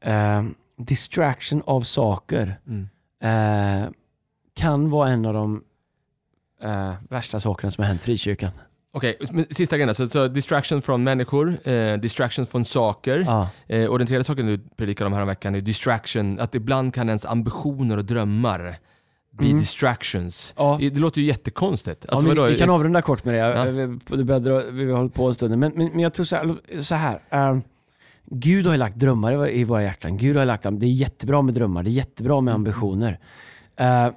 eh, 0.00 0.42
distraction 0.76 1.62
av 1.66 1.80
saker 1.80 2.60
Mm. 2.66 2.88
eh, 3.22 3.90
kan 4.54 4.90
vara 4.90 5.08
en 5.08 5.26
av 5.26 5.34
de 5.34 5.64
eh, 6.62 6.94
värsta 7.10 7.40
sakerna 7.40 7.70
som 7.70 7.82
har 7.82 7.88
hänt 7.88 8.02
frikyrkan. 8.02 8.50
Okej, 8.92 9.16
men 9.30 9.46
sista 9.50 9.76
grejen 9.76 9.94
så, 9.94 10.08
så 10.08 10.28
distraction 10.28 10.82
från 10.82 11.04
människor, 11.04 11.68
eh, 11.68 11.94
distraction 11.98 12.46
från 12.46 12.64
saker. 12.64 13.18
Ja. 13.26 13.48
Eh, 13.66 13.84
och 13.86 13.98
den 13.98 14.06
tredje 14.06 14.24
saken 14.24 14.46
du 14.46 14.58
predikade 14.76 15.06
om 15.06 15.12
här 15.12 15.24
veckan 15.24 15.54
är 15.54 15.60
distraction, 15.60 16.40
att 16.40 16.54
ibland 16.54 16.94
kan 16.94 17.08
ens 17.08 17.24
ambitioner 17.26 17.96
och 17.96 18.04
drömmar 18.04 18.76
bli 19.38 19.48
Mm. 19.48 19.60
distractions. 19.60 20.54
Ja. 20.56 20.78
Det 20.80 20.90
låter 20.98 21.20
ju 21.20 21.26
jättekonstigt. 21.26 22.04
Ja, 22.08 22.10
Alltså, 22.12 22.26
men 22.26 22.36
vadå? 22.36 22.46
vi, 22.46 22.52
vi 22.52 22.58
kan 22.58 22.70
avrunda 22.70 23.02
kort 23.02 23.24
med 23.24 23.34
det. 23.34 23.38
Ja. 23.38 23.64
Vi, 24.16 24.24
dra, 24.24 24.62
vi 24.70 24.90
har 24.90 24.96
hållit 24.96 25.14
på 25.14 25.26
en 25.26 25.34
stund. 25.34 25.58
Men, 25.58 25.72
men, 25.74 25.86
men 25.88 25.98
jag 26.00 26.14
tror 26.14 26.24
så 26.24 26.36
här. 26.36 26.82
Så 26.82 26.94
här 26.94 27.20
ehm, 27.30 27.62
Gud 28.30 28.66
har 28.66 28.76
lagt 28.76 28.96
drömmar 28.96 29.48
i 29.48 29.64
våra- 29.64 29.82
hjärtan. 29.82 30.16
Gud 30.16 30.36
har 30.36 30.44
lagt 30.44 30.62
dem. 30.62 30.78
Det 30.78 30.86
är 30.86 30.90
jättebra 30.90 31.42
med 31.42 31.54
drömmar. 31.54 31.82
Det 31.82 31.90
är 31.90 31.92
jättebra 31.92 32.40
med 32.40 32.54
ambitioner. 32.54 33.18
Eh, 33.76 34.08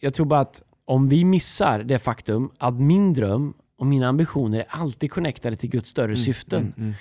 jag- 0.00 0.14
tror 0.14 0.26
bara 0.26 0.40
att 0.40 0.62
om 0.84 1.08
vi 1.08 1.24
missar 1.24 1.82
det 1.82 1.98
faktum 1.98 2.50
att 2.58 2.74
min 2.80 3.12
dröm 3.12 3.54
och 3.78 3.86
mina 3.86 4.08
ambitioner 4.08 4.58
är 4.58 4.66
alltid 4.68 5.10
connectade 5.10 5.56
till 5.56 5.70
Guds 5.70 5.90
större 5.90 6.16
syften. 6.16 6.72
Mm, 6.76 6.94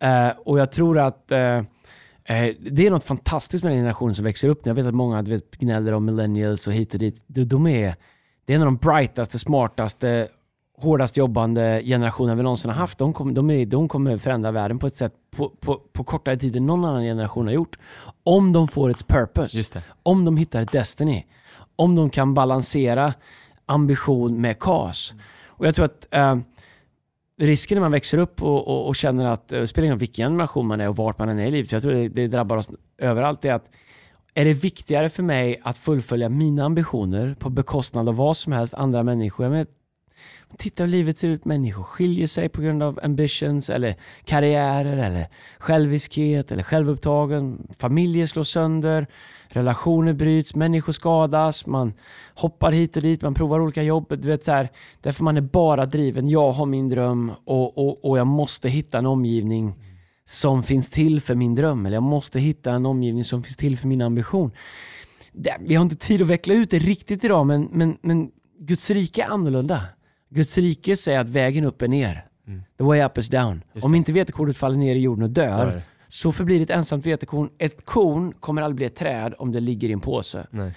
mm. 0.00 0.26
Eh, 0.28 0.32
och 0.44 0.58
jag 0.58 0.72
tror 0.72 0.98
att 0.98 1.32
eh, 1.32 1.62
det 2.58 2.86
är 2.86 2.90
något 2.90 3.04
fantastiskt 3.04 3.64
med 3.64 3.72
den 3.72 3.78
generationen 3.78 4.14
som 4.14 4.24
växer 4.24 4.48
upp 4.48 4.64
nu. 4.64 4.70
Jag 4.70 4.74
vet 4.74 4.86
att 4.86 4.94
många 4.94 5.22
du 5.22 5.30
vet, 5.30 5.50
gnäller 5.50 5.92
om 5.92 6.04
millennials 6.04 6.66
och 6.66 6.72
hit 6.72 6.94
och 6.94 7.00
dit. 7.00 7.22
De, 7.26 7.66
är, 7.66 7.96
det 8.44 8.52
är 8.52 8.54
en 8.54 8.62
av 8.62 8.66
de 8.66 8.76
brightaste, 8.76 9.38
smartaste, 9.38 10.28
hårdast 10.78 11.16
jobbande 11.16 11.82
generationerna 11.84 12.34
vi 12.34 12.42
någonsin 12.42 12.70
har 12.70 12.78
haft. 12.78 12.98
De, 12.98 13.12
kom, 13.12 13.34
de, 13.34 13.50
är, 13.50 13.66
de 13.66 13.88
kommer 13.88 14.18
förändra 14.18 14.50
världen 14.50 14.78
på 14.78 14.86
ett 14.86 14.96
sätt 14.96 15.12
på, 15.36 15.48
på, 15.48 15.80
på 15.92 16.04
kortare 16.04 16.36
tid 16.36 16.56
än 16.56 16.66
någon 16.66 16.84
annan 16.84 17.02
generation 17.02 17.46
har 17.46 17.54
gjort. 17.54 17.78
Om 18.24 18.52
de 18.52 18.68
får 18.68 18.90
ett 18.90 19.06
purpose. 19.06 19.82
Om 20.02 20.24
de 20.24 20.36
hittar 20.36 20.62
ett 20.62 20.72
Destiny. 20.72 21.24
Om 21.76 21.94
de 21.94 22.10
kan 22.10 22.34
balansera 22.34 23.14
ambition 23.66 24.40
med 24.40 24.58
KAS. 24.58 25.14
Och 25.46 25.66
jag 25.66 25.74
tror 25.74 25.84
att 25.84 26.08
eh, 26.10 26.36
risken 27.38 27.76
när 27.76 27.80
man 27.80 27.92
växer 27.92 28.18
upp 28.18 28.42
och, 28.42 28.68
och, 28.68 28.88
och 28.88 28.96
känner 28.96 29.26
att, 29.26 29.48
det 29.48 29.66
spelar 29.66 29.84
ingen 29.84 29.94
roll 29.94 30.00
vilken 30.00 30.30
generation 30.30 30.66
man 30.66 30.80
är 30.80 30.88
och 30.88 30.96
vart 30.96 31.18
man 31.18 31.28
än 31.28 31.38
är 31.38 31.46
i 31.46 31.50
livet, 31.50 31.68
för 31.68 31.76
jag 31.76 31.82
tror 31.82 31.92
det, 31.92 32.08
det 32.08 32.26
drabbar 32.26 32.56
oss 32.56 32.70
överallt, 32.98 33.44
är 33.44 33.52
att 33.52 33.70
är 34.34 34.44
det 34.44 34.52
viktigare 34.52 35.08
för 35.08 35.22
mig 35.22 35.60
att 35.62 35.78
fullfölja 35.78 36.28
mina 36.28 36.64
ambitioner 36.64 37.36
på 37.38 37.50
bekostnad 37.50 38.08
av 38.08 38.16
vad 38.16 38.36
som 38.36 38.52
helst, 38.52 38.74
andra 38.74 39.02
människor? 39.02 39.44
Jag 39.44 39.50
menar, 39.50 39.66
titta 40.58 40.84
hur 40.84 40.90
livet 40.90 41.18
ser 41.18 41.28
ut. 41.28 41.44
Människor 41.44 41.82
skiljer 41.82 42.26
sig 42.26 42.48
på 42.48 42.60
grund 42.62 42.82
av 42.82 43.00
ambitions 43.02 43.70
eller 43.70 43.96
karriärer 44.24 44.96
eller 44.96 45.26
själviskhet 45.58 46.52
eller 46.52 46.62
självupptagen. 46.62 47.68
Familjer 47.78 48.26
slås 48.26 48.48
sönder, 48.48 49.06
relationer 49.48 50.12
bryts, 50.12 50.54
människor 50.54 50.92
skadas, 50.92 51.66
man 51.66 51.92
hoppar 52.34 52.72
hit 52.72 52.96
och 52.96 53.02
dit, 53.02 53.22
man 53.22 53.34
provar 53.34 53.60
olika 53.60 53.82
jobb. 53.82 54.06
Du 54.08 54.28
vet, 54.28 54.44
så 54.44 54.52
här, 54.52 54.68
därför 55.00 55.24
man 55.24 55.36
är 55.36 55.40
bara 55.40 55.86
driven. 55.86 56.28
Jag 56.28 56.52
har 56.52 56.66
min 56.66 56.88
dröm 56.88 57.32
och, 57.44 57.78
och, 57.78 58.04
och 58.04 58.18
jag 58.18 58.26
måste 58.26 58.68
hitta 58.68 58.98
en 58.98 59.06
omgivning 59.06 59.74
som 60.26 60.62
finns 60.62 60.90
till 60.90 61.20
för 61.20 61.34
min 61.34 61.54
dröm. 61.54 61.86
Eller 61.86 61.96
jag 61.96 62.02
måste 62.02 62.40
hitta 62.40 62.72
en 62.72 62.86
omgivning 62.86 63.24
som 63.24 63.42
finns 63.42 63.56
till 63.56 63.78
för 63.78 63.88
min 63.88 64.02
ambition. 64.02 64.50
Vi 65.60 65.74
har 65.74 65.82
inte 65.82 65.96
tid 65.96 66.22
att 66.22 66.28
veckla 66.28 66.54
ut 66.54 66.70
det 66.70 66.78
riktigt 66.78 67.24
idag, 67.24 67.46
men, 67.46 67.68
men, 67.72 67.98
men 68.02 68.30
Guds 68.60 68.90
rike 68.90 69.22
är 69.22 69.26
annorlunda. 69.26 69.82
Guds 70.30 70.58
rike 70.58 70.96
säger 70.96 71.20
att 71.20 71.28
vägen 71.28 71.64
upp 71.64 71.82
är 71.82 71.88
ner. 71.88 72.24
Mm. 72.46 72.62
The 72.78 72.84
way 72.84 73.02
up 73.02 73.18
is 73.18 73.28
down. 73.28 73.62
Om 73.82 73.94
inte 73.94 74.12
vetekornet 74.12 74.56
faller 74.56 74.76
ner 74.76 74.96
i 74.96 74.98
jorden 74.98 75.24
och 75.24 75.30
dör, 75.30 75.82
Så 76.08 76.32
förblir 76.32 76.62
ett 76.62 76.70
ensamt 76.70 77.06
vetekorn. 77.06 77.50
Ett 77.58 77.84
korn 77.84 78.32
kommer 78.40 78.62
aldrig 78.62 78.76
bli 78.76 78.86
ett 78.86 78.96
träd 78.96 79.34
om 79.38 79.52
det 79.52 79.60
ligger 79.60 79.88
i 79.88 79.92
en 79.92 80.00
påse. 80.00 80.46
Nej. 80.50 80.72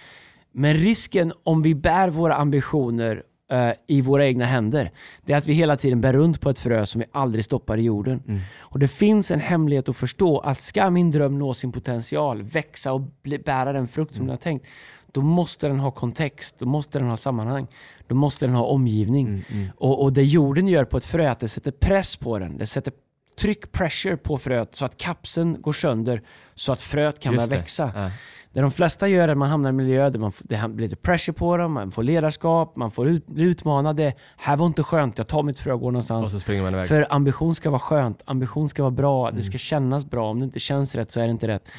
Men 0.52 0.74
risken 0.74 1.34
om 1.44 1.62
vi 1.62 1.76
bär 1.76 2.10
våra 2.10 2.36
ambitioner 2.36 3.24
eh, 3.52 3.72
i 3.88 4.02
våra 4.02 4.26
egna 4.26 4.46
händer, 4.46 4.92
det 5.26 5.34
är 5.34 5.38
att 5.38 5.48
vi 5.48 5.54
hela 5.54 5.78
tiden 5.78 6.02
bär 6.02 6.14
runt 6.14 6.42
på 6.42 6.50
ett 6.50 6.60
frö 6.60 6.86
som 6.86 7.00
vi 7.00 7.08
aldrig 7.12 7.46
stoppar 7.46 7.78
i 7.78 7.82
jorden. 7.82 8.24
Mm. 8.28 8.42
Och 8.60 8.80
det 8.80 8.88
finns 8.88 9.32
en 9.32 9.40
hemlighet 9.40 9.90
att 9.90 9.98
förstå 9.98 10.40
att 10.40 10.62
ska 10.62 10.90
min 10.90 11.12
dröm 11.12 11.40
nå 11.40 11.54
sin 11.54 11.72
potential, 11.72 12.42
växa 12.42 12.94
och 12.94 13.02
bli, 13.24 13.40
bära 13.40 13.74
den 13.74 13.88
frukt 13.88 14.16
som 14.16 14.26
den 14.26 14.30
har 14.30 14.38
tänkt, 14.38 14.68
då 15.12 15.22
måste 15.22 15.68
den 15.68 15.80
ha 15.80 15.92
kontext, 15.92 16.56
då 16.60 16.66
måste 16.66 17.00
den 17.00 17.08
ha 17.08 17.18
sammanhang, 17.18 17.68
då 18.08 18.16
måste 18.16 18.46
den 18.46 18.56
ha 18.56 18.66
omgivning. 18.66 19.28
Mm, 19.28 19.42
mm. 19.52 19.68
Och, 19.78 20.04
och 20.04 20.14
det 20.14 20.24
jorden 20.24 20.68
gör 20.68 20.86
på 20.86 20.98
ett 20.98 21.06
frö 21.06 21.24
är 21.24 21.32
att 21.32 21.40
det 21.40 21.48
sätter 21.48 21.72
press 21.72 22.16
på 22.16 22.40
den. 22.40 22.58
Det 22.58 22.68
sätter 22.68 22.94
tryck, 23.40 23.72
pressure 23.72 24.18
på 24.18 24.38
fröet 24.38 24.76
så 24.76 24.86
att 24.86 24.98
kapseln 24.98 25.62
går 25.62 25.74
sönder 25.74 26.22
så 26.56 26.72
att 26.72 26.82
fröet 26.82 27.20
kan 27.20 27.34
Just 27.34 27.50
börja 27.50 27.60
växa. 27.62 27.92
Ja. 27.96 28.12
Det 28.54 28.62
de 28.62 28.72
flesta 28.72 29.08
gör 29.08 29.28
är 29.28 29.32
att 29.32 29.38
man 29.38 29.50
hamnar 29.50 29.70
i 29.70 29.72
en 29.72 29.76
miljö 29.76 30.10
där 30.10 30.20
man, 30.20 30.32
det 30.40 30.68
blir 30.70 30.88
lite 30.88 30.96
pressure 30.96 31.34
på 31.34 31.58
dem, 31.58 31.74
man 31.74 31.92
får 31.92 32.04
ledarskap, 32.04 32.76
man 32.76 32.92
får 32.92 33.08
ut, 33.08 33.28
bli 33.28 33.44
utmanad. 33.44 33.96
Det 33.96 34.14
här 34.38 34.58
var 34.58 34.66
inte 34.66 34.84
skönt, 34.84 35.18
jag 35.18 35.28
tar 35.28 35.44
mitt 35.44 35.60
frö 35.60 35.74
och 35.74 35.80
går 35.80 35.88
Och 35.88 35.94
någonstans. 35.94 36.32
så 36.32 36.40
springer 36.40 36.64
man 36.64 36.74
iväg. 36.74 36.88
För 36.88 37.08
ambition 37.10 37.56
ska 37.56 37.70
vara 37.70 37.80
skönt, 37.80 38.22
ambition 38.26 38.70
ska 38.70 38.84
vara 38.84 38.92
bra, 38.92 39.28
Mm. 39.28 39.38
det 39.38 39.44
ska 39.44 39.58
kännas 39.58 40.06
bra. 40.06 40.30
Om 40.30 40.40
det 40.40 40.44
inte 40.46 40.60
känns 40.60 40.96
rätt 40.96 41.12
så 41.12 41.20
är 41.20 41.24
det 41.24 41.32
inte 41.32 41.48
rätt. 41.48 41.70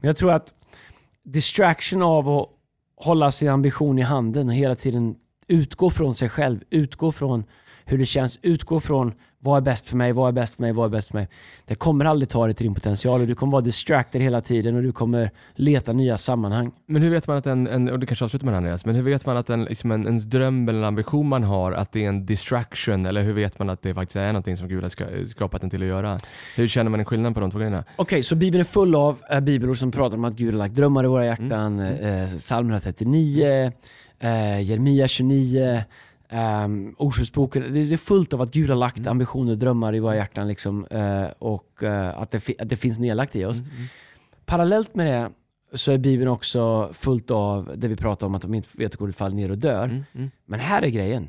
Men 0.00 0.08
jag 0.08 0.16
tror 0.16 0.32
att 0.32 0.54
distraction 1.24 2.02
av 2.02 2.28
att 2.28 2.48
hålla 2.96 3.32
sin 3.32 3.48
ambition 3.48 3.98
i 3.98 4.02
handen 4.02 4.48
och 4.48 4.54
hela 4.54 4.74
tiden 4.74 5.14
utgå 5.48 5.90
från 5.90 6.14
sig 6.14 6.28
själv, 6.28 6.60
utgå 6.70 7.12
från 7.12 7.44
hur 7.84 7.98
det 7.98 8.06
känns, 8.06 8.38
utgå 8.42 8.80
från 8.80 9.12
vad 9.44 9.56
är 9.56 9.60
bäst 9.60 9.88
för 9.88 9.96
mig, 9.96 10.12
vad 10.12 10.28
är 10.28 10.32
bäst 10.32 10.54
för 10.54 10.62
mig, 10.62 10.72
vad 10.72 10.84
är 10.84 10.90
bäst 10.90 11.08
för 11.08 11.18
mig. 11.18 11.28
Det 11.64 11.74
kommer 11.74 12.04
aldrig 12.04 12.28
ta 12.28 12.46
dig 12.46 12.54
till 12.54 12.66
din 12.66 12.74
potential 12.74 13.20
och 13.20 13.26
du 13.26 13.34
kommer 13.34 13.52
vara 13.52 13.62
distracted 13.62 14.22
hela 14.22 14.40
tiden 14.40 14.76
och 14.76 14.82
du 14.82 14.92
kommer 14.92 15.30
leta 15.54 15.92
nya 15.92 16.18
sammanhang. 16.18 16.72
Men 16.86 17.02
hur 17.02 17.10
vet 17.10 17.26
man 17.28 17.36
att 17.36 17.46
en, 17.46 17.66
en 17.66 17.88
och 17.88 17.98
det 17.98 18.06
kanske 18.06 18.24
avslutar 18.24 18.44
med 18.44 18.52
det 18.52 18.56
här, 18.56 18.58
Andreas, 18.58 18.86
men 18.86 18.94
hur 18.94 19.02
vet 19.02 19.26
man 19.26 19.36
att 19.36 19.50
en, 19.50 19.64
liksom 19.64 19.90
en, 19.90 20.06
ens 20.06 20.24
dröm 20.24 20.68
eller 20.68 20.78
en 20.78 20.84
ambition 20.84 21.28
man 21.28 21.44
har, 21.44 21.72
att 21.72 21.92
det 21.92 22.04
är 22.04 22.08
en 22.08 22.26
distraction? 22.26 23.06
Eller 23.06 23.22
hur 23.22 23.32
vet 23.32 23.58
man 23.58 23.70
att 23.70 23.82
det 23.82 23.94
faktiskt 23.94 24.16
är 24.16 24.26
någonting 24.26 24.56
som 24.56 24.68
Gud 24.68 24.82
har 24.82 24.90
ska, 24.90 25.04
skapat 25.28 25.62
en 25.62 25.70
till 25.70 25.82
att 25.82 25.88
göra? 25.88 26.18
Hur 26.56 26.68
känner 26.68 26.90
man 26.90 27.00
en 27.00 27.06
skillnad 27.06 27.34
på 27.34 27.40
de 27.40 27.50
två 27.50 27.58
grejerna? 27.58 27.84
Okej, 27.96 28.22
så 28.22 28.34
Bibeln 28.34 28.60
är 28.60 28.64
full 28.64 28.94
av 28.94 29.22
äh, 29.30 29.40
bibelord 29.40 29.78
som 29.78 29.90
pratar 29.90 30.16
om 30.16 30.24
att 30.24 30.34
Gud 30.34 30.52
har 30.52 30.58
lagt 30.58 30.74
drömmar 30.74 31.04
i 31.04 31.08
våra 31.08 31.24
hjärtan. 31.24 31.80
Eh, 31.80 32.28
Psalm 32.38 32.66
139, 32.66 33.72
eh, 34.20 34.60
Jeremia 34.60 35.08
29, 35.08 35.84
Um, 36.32 36.94
Ordspråksboken. 36.98 37.62
Det, 37.62 37.84
det 37.84 37.92
är 37.92 37.96
fullt 37.96 38.34
av 38.34 38.40
att 38.40 38.50
Gud 38.50 38.70
har 38.70 38.76
lagt 38.76 39.06
ambitioner 39.06 39.52
och 39.52 39.58
drömmar 39.58 39.94
i 39.94 40.00
våra 40.00 40.16
hjärtan 40.16 40.48
liksom, 40.48 40.86
eh, 40.86 41.26
och 41.38 41.82
eh, 41.82 42.18
att, 42.18 42.30
det, 42.30 42.40
fi- 42.40 42.56
att 42.58 42.68
det 42.68 42.76
finns 42.76 42.98
nedlagt 42.98 43.36
i 43.36 43.44
oss. 43.44 43.58
Mm, 43.58 43.70
mm. 43.70 43.86
Parallellt 44.46 44.94
med 44.94 45.06
det 45.06 45.30
så 45.78 45.92
är 45.92 45.98
Bibeln 45.98 46.30
också 46.30 46.88
fullt 46.92 47.30
av 47.30 47.72
det 47.76 47.88
vi 47.88 47.96
pratar 47.96 48.26
om 48.26 48.34
att 48.34 48.42
de 48.42 48.54
inte 48.54 48.68
vet 48.72 49.00
hur 49.00 49.12
faller 49.12 49.36
ner 49.36 49.50
och 49.50 49.58
dör. 49.58 49.84
Mm, 49.84 50.04
mm. 50.14 50.30
Men 50.46 50.60
här 50.60 50.82
är 50.82 50.88
grejen. 50.88 51.28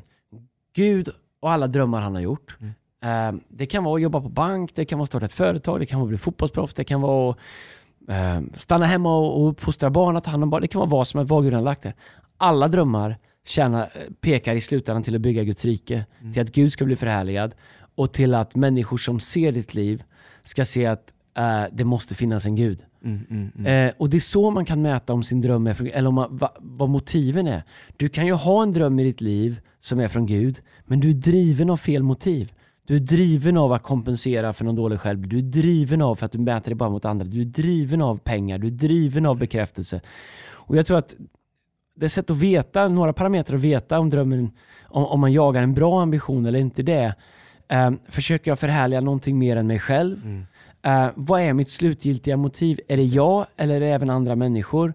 Gud 0.74 1.08
och 1.40 1.50
alla 1.50 1.66
drömmar 1.66 2.00
han 2.02 2.14
har 2.14 2.22
gjort. 2.22 2.56
Mm. 2.60 3.36
Eh, 3.36 3.40
det 3.48 3.66
kan 3.66 3.84
vara 3.84 3.94
att 3.94 4.02
jobba 4.02 4.20
på 4.20 4.28
bank, 4.28 4.70
det 4.74 4.84
kan 4.84 4.98
vara 4.98 5.02
att 5.04 5.08
starta 5.08 5.26
ett 5.26 5.32
företag, 5.32 5.80
det 5.80 5.86
kan 5.86 5.98
vara 5.98 6.06
att 6.06 6.08
bli 6.08 6.18
fotbollsproffs, 6.18 6.74
det 6.74 6.84
kan 6.84 7.00
vara 7.00 7.30
att 7.30 7.38
eh, 8.08 8.40
stanna 8.56 8.86
hemma 8.86 9.16
och, 9.16 9.42
och 9.42 9.48
uppfostra 9.48 9.90
barn, 9.90 10.16
att 10.16 10.24
ta 10.24 10.30
hand 10.30 10.42
om 10.42 10.50
barn. 10.50 10.62
Det 10.62 10.68
kan 10.68 10.78
vara 10.78 10.90
vad 10.90 11.06
som 11.06 11.18
helst, 11.18 11.30
vad 11.30 11.44
Gud 11.44 11.54
har 11.54 11.60
lagt 11.60 11.82
där. 11.82 11.94
Alla 12.36 12.68
drömmar 12.68 13.16
tjänar, 13.46 13.88
pekar 14.20 14.56
i 14.56 14.60
slutändan 14.60 15.02
till 15.02 15.14
att 15.14 15.20
bygga 15.20 15.44
Guds 15.44 15.64
rike, 15.64 16.04
Mm. 16.20 16.32
till 16.32 16.42
att 16.42 16.52
Gud 16.52 16.72
ska 16.72 16.84
bli 16.84 16.96
förhärligad 16.96 17.54
och 17.94 18.12
till 18.12 18.34
att 18.34 18.56
människor 18.56 18.96
som 18.96 19.20
ser 19.20 19.52
ditt 19.52 19.74
liv 19.74 20.02
ska 20.42 20.64
se 20.64 20.86
att 20.86 21.12
eh, 21.38 21.62
det 21.72 21.84
måste 21.84 22.14
finnas 22.14 22.46
en 22.46 22.56
Gud. 22.56 22.82
Mm, 23.04 23.26
mm, 23.30 23.52
mm. 23.58 23.88
Eh, 23.88 23.94
och 23.98 24.10
det 24.10 24.16
är 24.16 24.20
så 24.20 24.50
man 24.50 24.64
kan 24.64 24.82
mäta 24.82 25.12
om 25.12 25.22
sin 25.22 25.40
dröm 25.40 25.66
är 25.66 25.96
eller 25.96 26.08
om 26.08 26.14
man, 26.14 26.36
va, 26.36 26.52
vad 26.58 26.88
motiven 26.88 27.46
är. 27.46 27.62
Du 27.96 28.08
kan 28.08 28.26
ju 28.26 28.32
ha 28.32 28.62
en 28.62 28.72
dröm 28.72 28.98
i 28.98 29.04
ditt 29.04 29.20
liv 29.20 29.60
som 29.80 30.00
är 30.00 30.08
från 30.08 30.26
Gud, 30.26 30.60
men 30.84 31.00
du 31.00 31.10
är 31.10 31.14
driven 31.14 31.70
av 31.70 31.76
fel 31.76 32.02
motiv. 32.02 32.52
Du 32.86 32.96
är 32.96 33.00
driven 33.00 33.56
av 33.56 33.72
att 33.72 33.82
kompensera 33.82 34.52
för 34.52 34.64
någon 34.64 34.76
dålig 34.76 35.00
själv. 35.00 35.28
Du 35.28 35.38
är 35.38 35.42
driven 35.42 36.02
av 36.02 36.14
för 36.14 36.26
att 36.26 36.32
du 36.32 36.38
mäter 36.38 36.70
dig 36.70 36.74
bara 36.74 36.90
mot 36.90 37.04
andra. 37.04 37.26
Du 37.26 37.40
är 37.40 37.44
driven 37.44 38.02
av 38.02 38.18
pengar. 38.18 38.58
Du 38.58 38.66
är 38.66 38.70
driven 38.70 39.26
av 39.26 39.38
bekräftelse. 39.38 40.00
Och 40.66 40.76
jag 40.76 40.86
tror 40.86 40.98
att 40.98 41.14
det 41.96 42.06
är 42.06 42.08
sätt 42.08 42.30
att 42.30 42.36
veta, 42.36 42.88
några 42.88 43.12
parametrar 43.12 43.56
att 43.56 43.62
veta 43.62 43.98
om 43.98 44.10
drömmen, 44.10 44.50
om, 44.82 45.06
om 45.06 45.20
man 45.20 45.32
jagar 45.32 45.62
en 45.62 45.74
bra 45.74 46.02
ambition 46.02 46.46
eller 46.46 46.58
inte 46.58 46.82
det. 46.82 47.14
Eh, 47.68 47.90
försöker 48.08 48.50
jag 48.50 48.58
förhärliga 48.58 49.00
någonting 49.00 49.38
mer 49.38 49.56
än 49.56 49.66
mig 49.66 49.78
själv? 49.78 50.16
Mm. 50.24 50.46
Eh, 50.82 51.10
vad 51.14 51.40
är 51.40 51.52
mitt 51.52 51.70
slutgiltiga 51.70 52.36
motiv? 52.36 52.80
Är 52.88 52.96
det 52.96 53.02
jag 53.02 53.46
eller 53.56 53.74
är 53.74 53.80
det 53.80 53.86
även 53.86 54.10
andra 54.10 54.36
människor? 54.36 54.94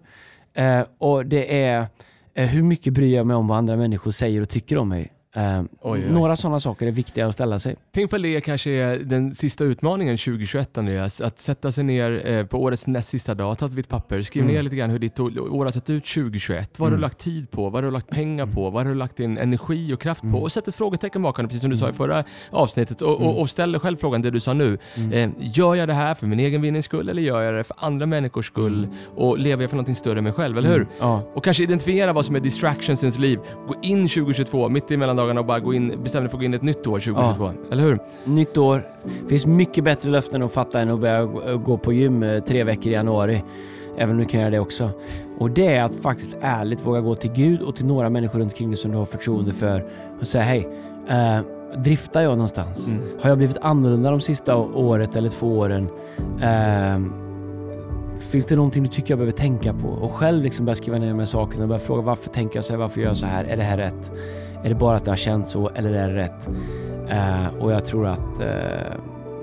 Eh, 0.54 0.82
och 0.98 1.26
det 1.26 1.62
är 1.62 1.86
eh, 2.34 2.48
hur 2.48 2.62
mycket 2.62 2.92
bryr 2.92 3.16
jag 3.16 3.26
mig 3.26 3.36
om 3.36 3.48
vad 3.48 3.58
andra 3.58 3.76
människor 3.76 4.10
säger 4.10 4.40
och 4.40 4.48
tycker 4.48 4.78
om 4.78 4.88
mig? 4.88 5.11
Eh, 5.36 5.60
Oj, 5.60 5.66
oj. 5.82 6.04
Några 6.12 6.36
sådana 6.36 6.60
saker 6.60 6.86
är 6.86 6.90
viktiga 6.90 7.26
att 7.26 7.34
ställa 7.34 7.58
sig. 7.58 7.76
Tänk 7.94 8.10
på 8.10 8.18
det 8.18 8.40
kanske 8.40 8.70
är 8.70 8.98
den 8.98 9.34
sista 9.34 9.64
utmaningen 9.64 10.16
2021 10.18 10.78
Andreas. 10.78 11.20
Att 11.20 11.40
sätta 11.40 11.72
sig 11.72 11.84
ner 11.84 12.22
eh, 12.30 12.46
på 12.46 12.62
årets 12.62 12.86
näst 12.86 13.08
sista 13.08 13.34
dag, 13.34 13.58
ta 13.58 13.66
ett 13.66 13.72
vitt 13.72 13.88
papper, 13.88 14.22
skriv 14.22 14.42
Mm. 14.42 14.54
ner 14.54 14.62
lite 14.62 14.76
grann 14.76 14.90
hur 14.90 14.98
ditt 14.98 15.20
år 15.20 15.64
har 15.64 15.70
sett 15.70 15.90
ut 15.90 16.04
2021. 16.04 16.78
Vad 16.78 16.86
har 16.86 16.90
Mm. 16.90 16.98
du 16.98 17.02
lagt 17.02 17.18
tid 17.18 17.50
på? 17.50 17.62
Vad 17.62 17.74
har 17.74 17.82
du 17.82 17.90
lagt 17.90 18.10
pengar 18.10 18.46
på? 18.46 18.70
Vad 18.70 18.82
har 18.82 18.92
du 18.92 18.98
lagt 18.98 19.16
din 19.16 19.38
energi 19.38 19.92
och 19.94 20.00
kraft 20.00 20.20
på? 20.20 20.26
Mm. 20.26 20.42
Och 20.42 20.52
sätt 20.52 20.68
ett 20.68 20.74
frågetecken 20.74 21.22
bakom 21.22 21.42
det, 21.44 21.48
precis 21.48 21.60
som 21.60 21.70
du 21.70 21.76
sa 21.76 21.88
i 21.88 21.92
förra 21.92 22.24
avsnittet. 22.50 23.02
Och, 23.02 23.16
Mm. 23.16 23.28
och, 23.28 23.40
och 23.40 23.50
ställ 23.50 23.72
dig 23.72 23.80
själv 23.80 23.96
frågan, 23.96 24.22
det 24.22 24.30
du 24.30 24.40
sa 24.40 24.52
nu. 24.52 24.78
Eh, 25.12 25.30
gör 25.40 25.74
jag 25.74 25.88
det 25.88 25.94
här 25.94 26.14
för 26.14 26.26
min 26.26 26.40
egen 26.40 26.62
vinnings 26.62 26.84
skull 26.84 27.08
eller 27.08 27.22
gör 27.22 27.42
jag 27.42 27.54
det 27.54 27.64
för 27.64 27.76
andra 27.80 28.06
människors 28.06 28.46
skull? 28.46 28.88
Och 29.16 29.38
lever 29.38 29.62
jag 29.62 29.70
för 29.70 29.76
någonting 29.76 29.94
större 29.94 30.18
än 30.18 30.24
mig 30.24 30.32
själv, 30.32 30.58
eller 30.58 30.72
hur? 30.72 30.86
Ja. 31.00 31.22
Och 31.34 31.44
kanske 31.44 31.62
identifiera 31.62 32.12
vad 32.12 32.24
som 32.26 32.36
är 32.36 32.40
distractions 32.40 33.02
i 33.02 33.04
ens 33.04 33.18
liv. 33.18 33.38
Gå 33.68 33.74
in 33.82 34.08
2022, 34.08 34.68
mitt 34.68 34.90
i 34.90 34.96
mellandagarna 35.26 35.40
och 35.40 35.46
bara 35.46 35.60
gå 35.60 35.74
in, 35.74 36.02
bestäm 36.02 36.22
dig 36.22 36.30
för 36.30 36.36
att 36.36 36.40
gå 36.40 36.44
in 36.44 36.52
i 36.52 36.56
ett 36.56 36.62
nytt 36.62 36.86
år 36.86 37.00
2022. 37.00 37.50
Eller 37.72 37.82
hur? 37.82 37.98
Nytt 38.24 38.56
år. 38.58 38.86
Det 39.22 39.28
finns 39.28 39.46
mycket 39.46 39.84
bättre 39.84 40.10
löften 40.10 40.42
att 40.42 40.52
fatta 40.52 40.80
än 40.80 40.90
att 40.90 41.00
börja 41.00 41.24
gå- 41.24 41.56
gå 41.64 41.76
på 41.78 41.92
gym 41.92 42.22
eh, 42.22 42.40
tre 42.40 42.64
veckor 42.64 42.86
i 42.86 42.94
januari. 42.94 43.42
Även 43.96 44.10
om 44.14 44.18
du 44.20 44.24
kan 44.26 44.40
göra 44.40 44.50
det 44.50 44.58
också. 44.58 44.90
Och 45.38 45.50
det 45.50 45.66
är 45.74 45.84
att 45.84 45.94
faktiskt 45.94 46.36
ärligt 46.40 46.86
våga 46.86 47.00
gå 47.00 47.14
till 47.14 47.32
Gud 47.32 47.62
och 47.62 47.76
till 47.76 47.86
några 47.86 48.10
människor 48.10 48.38
runt 48.38 48.52
omkring 48.52 48.70
dig 48.70 48.78
som 48.78 48.90
du 48.90 48.96
har 48.96 49.04
förtroende 49.04 49.52
för 49.52 49.84
och 50.20 50.28
säga 50.28 50.44
hej. 50.44 50.68
Eh, 51.08 51.38
driftar 51.82 52.20
jag 52.20 52.30
någonstans? 52.32 52.88
Mm. 52.88 53.02
Har 53.20 53.28
jag 53.28 53.38
blivit 53.38 53.56
annorlunda 53.60 54.10
de 54.10 54.20
sista 54.20 54.56
året 54.56 55.16
eller 55.16 55.28
två 55.28 55.58
åren? 55.58 55.88
Eh, 56.42 57.00
finns 58.18 58.46
det 58.46 58.56
någonting 58.56 58.82
du 58.82 58.88
tycker 58.88 59.10
jag 59.12 59.18
behöver 59.18 59.38
tänka 59.38 59.72
på? 59.74 59.88
Och 59.88 60.12
själv 60.12 60.42
liksom 60.42 60.66
börja 60.66 60.76
skriva 60.76 60.98
ner 60.98 61.08
de 61.08 61.18
här 61.18 61.26
sakerna 61.26 61.62
och 61.62 61.68
börja 61.68 61.80
fråga 61.80 62.02
varför 62.02 62.30
tänker 62.30 62.56
jag 62.56 62.64
så 62.64 62.72
här? 62.72 62.78
Varför 62.80 63.00
gör 63.00 63.08
jag 63.08 63.16
så 63.16 63.26
här? 63.26 63.44
Är 63.44 63.56
det 63.56 63.62
här 63.62 63.76
rätt? 63.78 64.12
Är 64.64 64.68
det 64.68 64.74
bara 64.74 64.96
att 64.96 65.04
det 65.04 65.10
har 65.10 65.16
känts 65.16 65.50
så 65.50 65.68
eller 65.68 65.92
är 65.92 66.08
det 66.08 66.14
rätt? 66.14 66.48
Eh, 67.08 67.54
och 67.60 67.72
jag 67.72 67.84
tror 67.84 68.06
att 68.06 68.40
eh, 68.40 68.96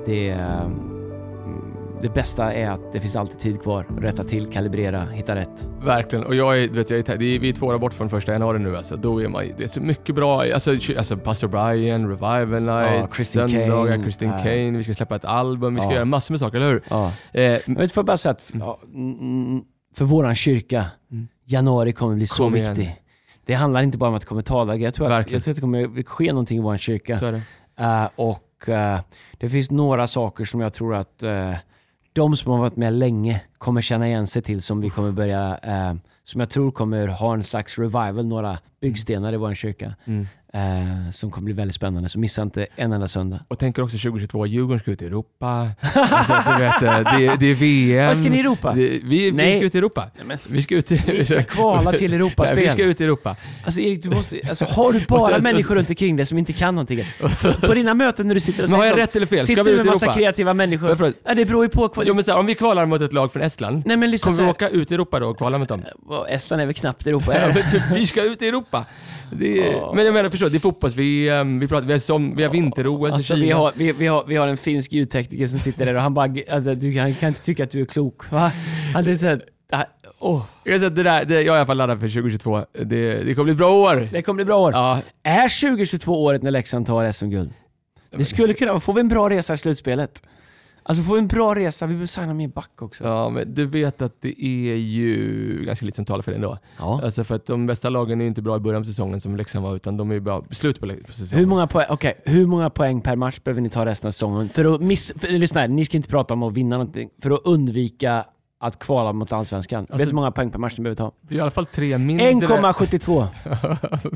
det, 0.05 0.29
mm, 0.29 1.75
det 2.01 2.09
bästa 2.13 2.53
är 2.53 2.69
att 2.69 2.91
det 2.93 2.99
finns 2.99 3.15
alltid 3.15 3.39
tid 3.39 3.61
kvar. 3.61 3.85
Rätta 4.01 4.23
till, 4.23 4.47
kalibrera, 4.47 5.05
hitta 5.05 5.35
rätt. 5.35 5.67
Verkligen. 5.83 6.25
Och 6.25 6.35
jag 6.35 6.63
är, 6.63 6.67
vet, 6.69 6.89
jag 6.89 7.09
är, 7.09 7.17
vi 7.17 7.49
är 7.49 7.53
två 7.53 7.65
år 7.65 7.77
bort 7.77 7.93
från 7.93 8.09
första 8.09 8.31
januari 8.31 8.59
nu 8.59 8.77
alltså. 8.77 8.95
Då 8.95 9.21
är 9.21 9.27
man 9.27 9.45
det 9.57 9.63
är 9.63 9.67
så 9.67 9.81
mycket 9.81 10.15
bra. 10.15 10.53
Alltså, 10.53 10.71
alltså 10.97 11.17
Pastor 11.17 11.47
Brian, 11.47 12.07
Revival 12.09 12.61
Night, 12.61 13.13
Christine 13.13 13.49
söndagar, 13.49 13.91
Kane. 13.91 14.03
Christine 14.03 14.31
Ja. 14.31 14.43
Kane. 14.43 14.71
Vi 14.77 14.83
ska 14.83 14.93
släppa 14.93 15.15
ett 15.15 15.25
album, 15.25 15.75
vi 15.75 15.81
ska 15.81 15.89
Ja. 15.89 15.95
göra 15.95 16.05
massor 16.05 16.33
med 16.33 16.39
saker, 16.39 16.57
eller 16.57 16.69
hur? 16.71 16.83
Ja. 16.89 17.11
Eh, 17.31 17.41
Jag 17.43 17.61
vet, 17.67 17.91
får 17.91 18.03
bara 18.03 18.17
säga 18.17 18.31
att 18.31 18.51
ja, 18.53 18.79
mm, 18.93 19.61
för 19.95 20.05
våran 20.05 20.35
kyrka, 20.35 20.85
Mm. 21.11 21.27
januari 21.45 21.91
kommer 21.91 22.15
bli 22.15 22.27
så 22.27 22.43
Kom 22.43 22.55
igen. 22.55 22.75
Det 23.49 23.55
handlar 23.55 23.81
inte 23.81 23.97
bara 23.97 24.09
om 24.09 24.15
att 24.15 24.21
det 24.21 24.27
kommer 24.27 24.41
talläge. 24.41 24.83
Jag 24.83 24.93
tror 24.93 25.05
att, 25.05 25.11
Verkligen. 25.11 25.37
jag 25.37 25.43
tror 25.43 25.51
att 25.51 25.55
det 25.55 25.61
kommer 25.61 26.03
ske 26.03 26.31
någonting 26.31 26.57
i 26.57 26.61
vår 26.61 26.77
kyrka. 26.77 27.41
Eh, 27.79 28.07
och 28.15 28.69
eh, 28.69 28.99
det 29.37 29.49
finns 29.49 29.71
några 29.71 30.07
saker 30.07 30.45
som 30.45 30.61
jag 30.61 30.73
tror 30.73 30.95
att 30.95 31.23
eh, 31.23 31.53
de 32.13 32.37
som 32.37 32.51
har 32.51 32.59
varit 32.59 32.75
med 32.75 32.93
länge 32.93 33.41
kommer 33.57 33.81
känna 33.81 34.07
igen 34.07 34.27
sig 34.27 34.41
till 34.41 34.61
som 34.61 34.81
vi 34.81 34.89
kommer 34.89 35.11
börja, 35.11 35.59
som 36.23 36.39
jag 36.39 36.49
tror 36.49 36.71
kommer 36.71 37.07
ha 37.07 37.33
en 37.33 37.43
slags 37.43 37.79
revival, 37.79 38.27
några 38.27 38.57
byggstenar 38.81 39.33
i 39.33 39.37
vår 39.37 39.53
kyrka. 39.55 39.93
Mm. 40.05 40.27
eh, 40.53 41.11
som 41.11 41.31
kommer 41.31 41.45
bli 41.45 41.53
väldigt 41.53 41.75
spännande. 41.75 42.09
Så 42.09 42.19
missa 42.19 42.41
inte 42.41 42.67
en 42.75 42.93
enda 42.93 43.07
söndag. 43.07 43.39
Och 43.47 43.59
tänker 43.59 43.81
också 43.83 43.97
2022, 43.97 44.45
Djurgården 44.45 44.79
ska 44.79 44.91
ut 44.91 45.01
i 45.01 45.05
Europa. 45.05 45.69
Alltså, 45.95 46.33
du 46.57 46.63
vet, 46.63 46.81
eh, 46.81 47.17
det, 47.17 47.25
är- 47.25 47.37
det 47.37 47.45
är 47.45 47.53
VM. 47.55 48.07
Vad 48.07 48.17
ska 48.17 48.29
ni 48.29 48.37
i 48.37 48.39
Europa? 48.39 48.73
Det, 48.73 48.81
vi, 48.81 48.99
vi 49.03 49.31
Nej. 49.31 49.57
ska 49.57 49.65
ut 49.65 49.75
i 49.75 49.77
Europa. 49.77 50.09
men- 50.25 50.37
Vi 50.47 50.61
ska 50.63 50.75
ut 50.75 50.91
i... 50.91 51.03
Ni 51.07 51.25
ska 51.25 51.43
kvala 51.43 51.91
till 51.93 52.09
Nej, 52.11 52.15
Europaspel. 52.19 52.57
vi 52.59 52.69
ska 52.69 52.83
ut 52.83 53.01
i 53.01 53.03
Europa. 53.03 53.35
Alltså 53.65 53.81
Erik, 53.81 54.03
du 54.03 54.09
måste, 54.09 54.39
alltså, 54.49 54.65
har 54.65 54.93
du 54.93 55.05
bara 55.07 55.39
människor 55.39 55.75
runt 55.75 55.89
omkring 55.89 56.15
dig 56.15 56.25
som 56.25 56.37
inte 56.37 56.53
kan 56.53 56.75
någonting? 56.75 57.03
För, 57.35 57.67
på 57.67 57.73
dina 57.73 57.93
möten 57.93 58.27
när 58.27 58.33
du 58.33 58.39
sitter 58.39 58.63
och 58.63 58.69
Men 58.69 58.75
har 58.79 58.83
säger 58.83 58.97
jag 58.97 59.03
rätt 59.03 59.15
eller 59.15 59.25
fel? 59.25 59.39
Ska 59.39 59.45
sitter 59.47 59.63
vi 59.63 59.71
ut 59.71 59.77
med 59.77 59.85
i 59.85 59.89
massa 59.89 60.05
Europa? 60.05 60.17
kreativa 60.19 60.53
människor? 60.53 60.87
Varför? 60.87 61.13
Ja, 61.25 61.33
det 61.33 61.45
beror 61.45 61.63
ju 61.65 61.69
på... 61.69 61.91
Jo, 62.05 62.13
men 62.13 62.23
så 62.23 62.31
här, 62.31 62.39
om 62.39 62.45
vi 62.45 62.55
kvalar 62.55 62.85
mot 62.85 63.01
ett 63.01 63.13
lag 63.13 63.33
från 63.33 63.41
Estland, 63.43 63.83
Nej 63.85 63.97
men 63.97 64.11
lyssna 64.11 64.31
kommer 64.31 64.43
vi 64.43 64.49
åka 64.49 64.69
ut 64.69 64.91
i 64.91 64.93
Europa 64.93 65.19
då 65.19 65.27
och 65.27 65.37
kvala 65.37 65.57
mot 65.57 65.69
dem? 65.69 65.83
Vad, 65.95 66.29
Estland 66.29 66.61
är 66.61 66.65
väl 66.65 66.75
knappt 66.75 67.07
Europa? 67.07 67.35
Ja, 67.35 67.47
men 67.53 67.71
typ, 67.71 67.83
vi 67.93 68.07
ska 68.07 68.23
ut 68.23 68.41
i 68.41 68.47
Europa. 68.47 68.68
Det 69.31 69.67
är, 69.67 69.71
Ja. 69.71 69.91
Men 69.95 70.05
jag 70.05 70.13
menar, 70.13 70.29
förstå, 70.29 70.49
det 70.49 70.57
är 70.57 70.59
fotbolls-VM, 70.59 71.59
vi, 71.59 71.67
pratar, 71.67 71.87
vi 71.87 71.91
har, 71.93 71.99
som, 71.99 72.35
vi 72.35 72.43
har 72.43 72.51
vinter-OS 72.51 73.13
Alltså, 73.13 73.35
vi, 73.35 73.51
har, 73.51 73.73
vi, 73.75 73.91
vi, 73.91 74.07
har, 74.07 74.23
vi 74.27 74.35
har 74.35 74.47
en 74.47 74.57
finsk 74.57 74.93
ljudtekniker 74.93 75.47
som 75.47 75.59
sitter 75.59 75.85
där 75.85 75.95
och 75.95 76.01
han 76.01 76.13
bara... 76.13 76.25
Alltså, 76.25 76.75
du 76.75 76.93
kan, 76.93 77.13
kan 77.13 77.27
inte 77.29 77.41
tycka 77.41 77.63
att 77.63 77.71
du 77.71 77.81
är 77.81 77.85
klok. 77.85 78.31
Va? 78.31 78.51
Han 78.93 79.07
är 79.07 79.15
såhär... 79.15 79.41
Oh, 80.19 80.45
Jag, 80.63 80.81
det 80.81 80.89
där, 81.03 81.25
det, 81.25 81.33
jag 81.33 81.41
är 81.41 81.45
i 81.45 81.49
alla 81.49 81.65
fall 81.65 81.77
laddad 81.77 81.99
för 81.99 82.07
2022. 82.07 82.61
Det, 82.73 83.23
det 83.23 83.35
kommer 83.35 83.43
bli 83.43 83.51
ett 83.51 83.57
bra 83.57 83.73
år. 83.73 84.07
det 84.11 84.21
kommer 84.21 84.35
bli 84.35 84.45
bra 84.45 84.59
år. 84.59 84.71
Ja, 84.73 85.01
Är 85.23 85.61
2022 85.61 86.23
året 86.23 86.43
när 86.43 86.51
Leksand 86.51 86.87
tar 86.87 87.11
SM-guld? 87.11 87.53
Det 88.11 88.25
skulle 88.25 88.53
kunna. 88.53 88.79
Får 88.79 88.93
vi 88.93 88.99
en 89.01 89.07
bra 89.07 89.29
resa 89.29 89.53
i 89.53 89.57
slutspelet? 89.57 90.23
Alltså 90.89 91.13
vi 91.13 91.19
en 91.19 91.27
bra 91.27 91.55
resa, 91.55 91.85
vi 91.85 91.95
vill 91.95 92.07
signa 92.07 92.33
med 92.33 92.49
back 92.49 92.81
också. 92.81 93.03
ja, 93.03 93.29
men 93.29 93.53
du 93.53 93.65
vet 93.65 94.01
att 94.01 94.21
det 94.21 94.45
är 94.45 94.75
ju 94.75 95.63
ganska 95.65 95.85
lite 95.85 95.95
som 95.95 96.05
talar 96.05 96.21
för 96.21 96.31
det 96.31 96.35
ändå. 96.35 96.57
Ja. 96.77 97.01
Alltså 97.03 97.23
för 97.23 97.35
att 97.35 97.45
de 97.45 97.65
bästa 97.67 97.89
lagen 97.89 98.21
är 98.21 98.25
ju 98.25 98.27
inte 98.27 98.41
bra 98.41 98.55
i 98.55 98.59
början 98.59 98.79
av 98.81 98.83
säsongen 98.83 99.19
som 99.19 99.35
Leksand 99.35 99.65
var, 99.65 99.75
utan 99.75 99.97
de 99.97 100.09
är 100.09 100.13
ju 100.13 100.19
bra 100.19 100.43
i 100.49 100.55
slutet 100.55 100.81
på 100.81 101.13
säsongen. 101.13 101.39
Hur 101.39 101.45
många, 101.45 101.67
poäng, 101.67 101.85
okay, 101.89 102.13
hur 102.25 102.47
många 102.47 102.69
poäng 102.69 103.01
per 103.01 103.15
match 103.15 103.39
behöver 103.43 103.61
ni 103.61 103.69
ta 103.69 103.85
resten 103.85 104.07
av 104.07 104.11
säsongen? 104.11 104.49
För 104.49 104.75
att 104.75 104.81
miss, 104.81 105.13
för, 105.17 105.27
lyssna 105.27 105.61
här, 105.61 105.67
ni 105.67 105.85
ska 105.85 105.97
inte 105.97 106.09
prata 106.09 106.33
om 106.33 106.43
att 106.43 106.53
vinna 106.53 106.77
någonting. 106.77 107.09
För 107.21 107.31
att 107.31 107.41
undvika 107.43 108.25
att 108.59 108.79
kvala 108.79 109.13
mot 109.13 109.31
Allsvenskan. 109.31 109.81
Vet 109.81 109.87
du 109.87 109.93
Alltså- 109.93 110.07
hur 110.07 110.13
många 110.15 110.31
poäng 110.31 110.51
per 110.51 110.59
match 110.59 110.73
ni 110.77 110.83
behöver 110.83 110.95
ta? 110.97 111.11
Det 111.21 111.35
är 111.35 111.37
i 111.37 111.41
alla 111.41 111.51
fall 111.51 111.65
tre 111.65 111.97
mindre... 111.97 112.31
1,72 112.31 113.27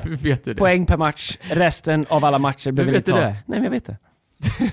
Hur 0.04 0.16
vet 0.24 0.46
du 0.46 0.54
det? 0.54 0.58
poäng 0.60 0.86
per 0.86 0.98
match. 0.98 1.38
Resten 1.42 2.06
av 2.10 2.26
alla 2.26 2.40
matcher 2.40 2.72
behöver 2.72 2.98
ni 2.98 3.02
ta. 3.02 3.16
det? 3.16 3.26
Nej 3.26 3.42
men 3.46 3.64
jag 3.64 3.72
vet 3.72 3.86
det. 3.86 3.98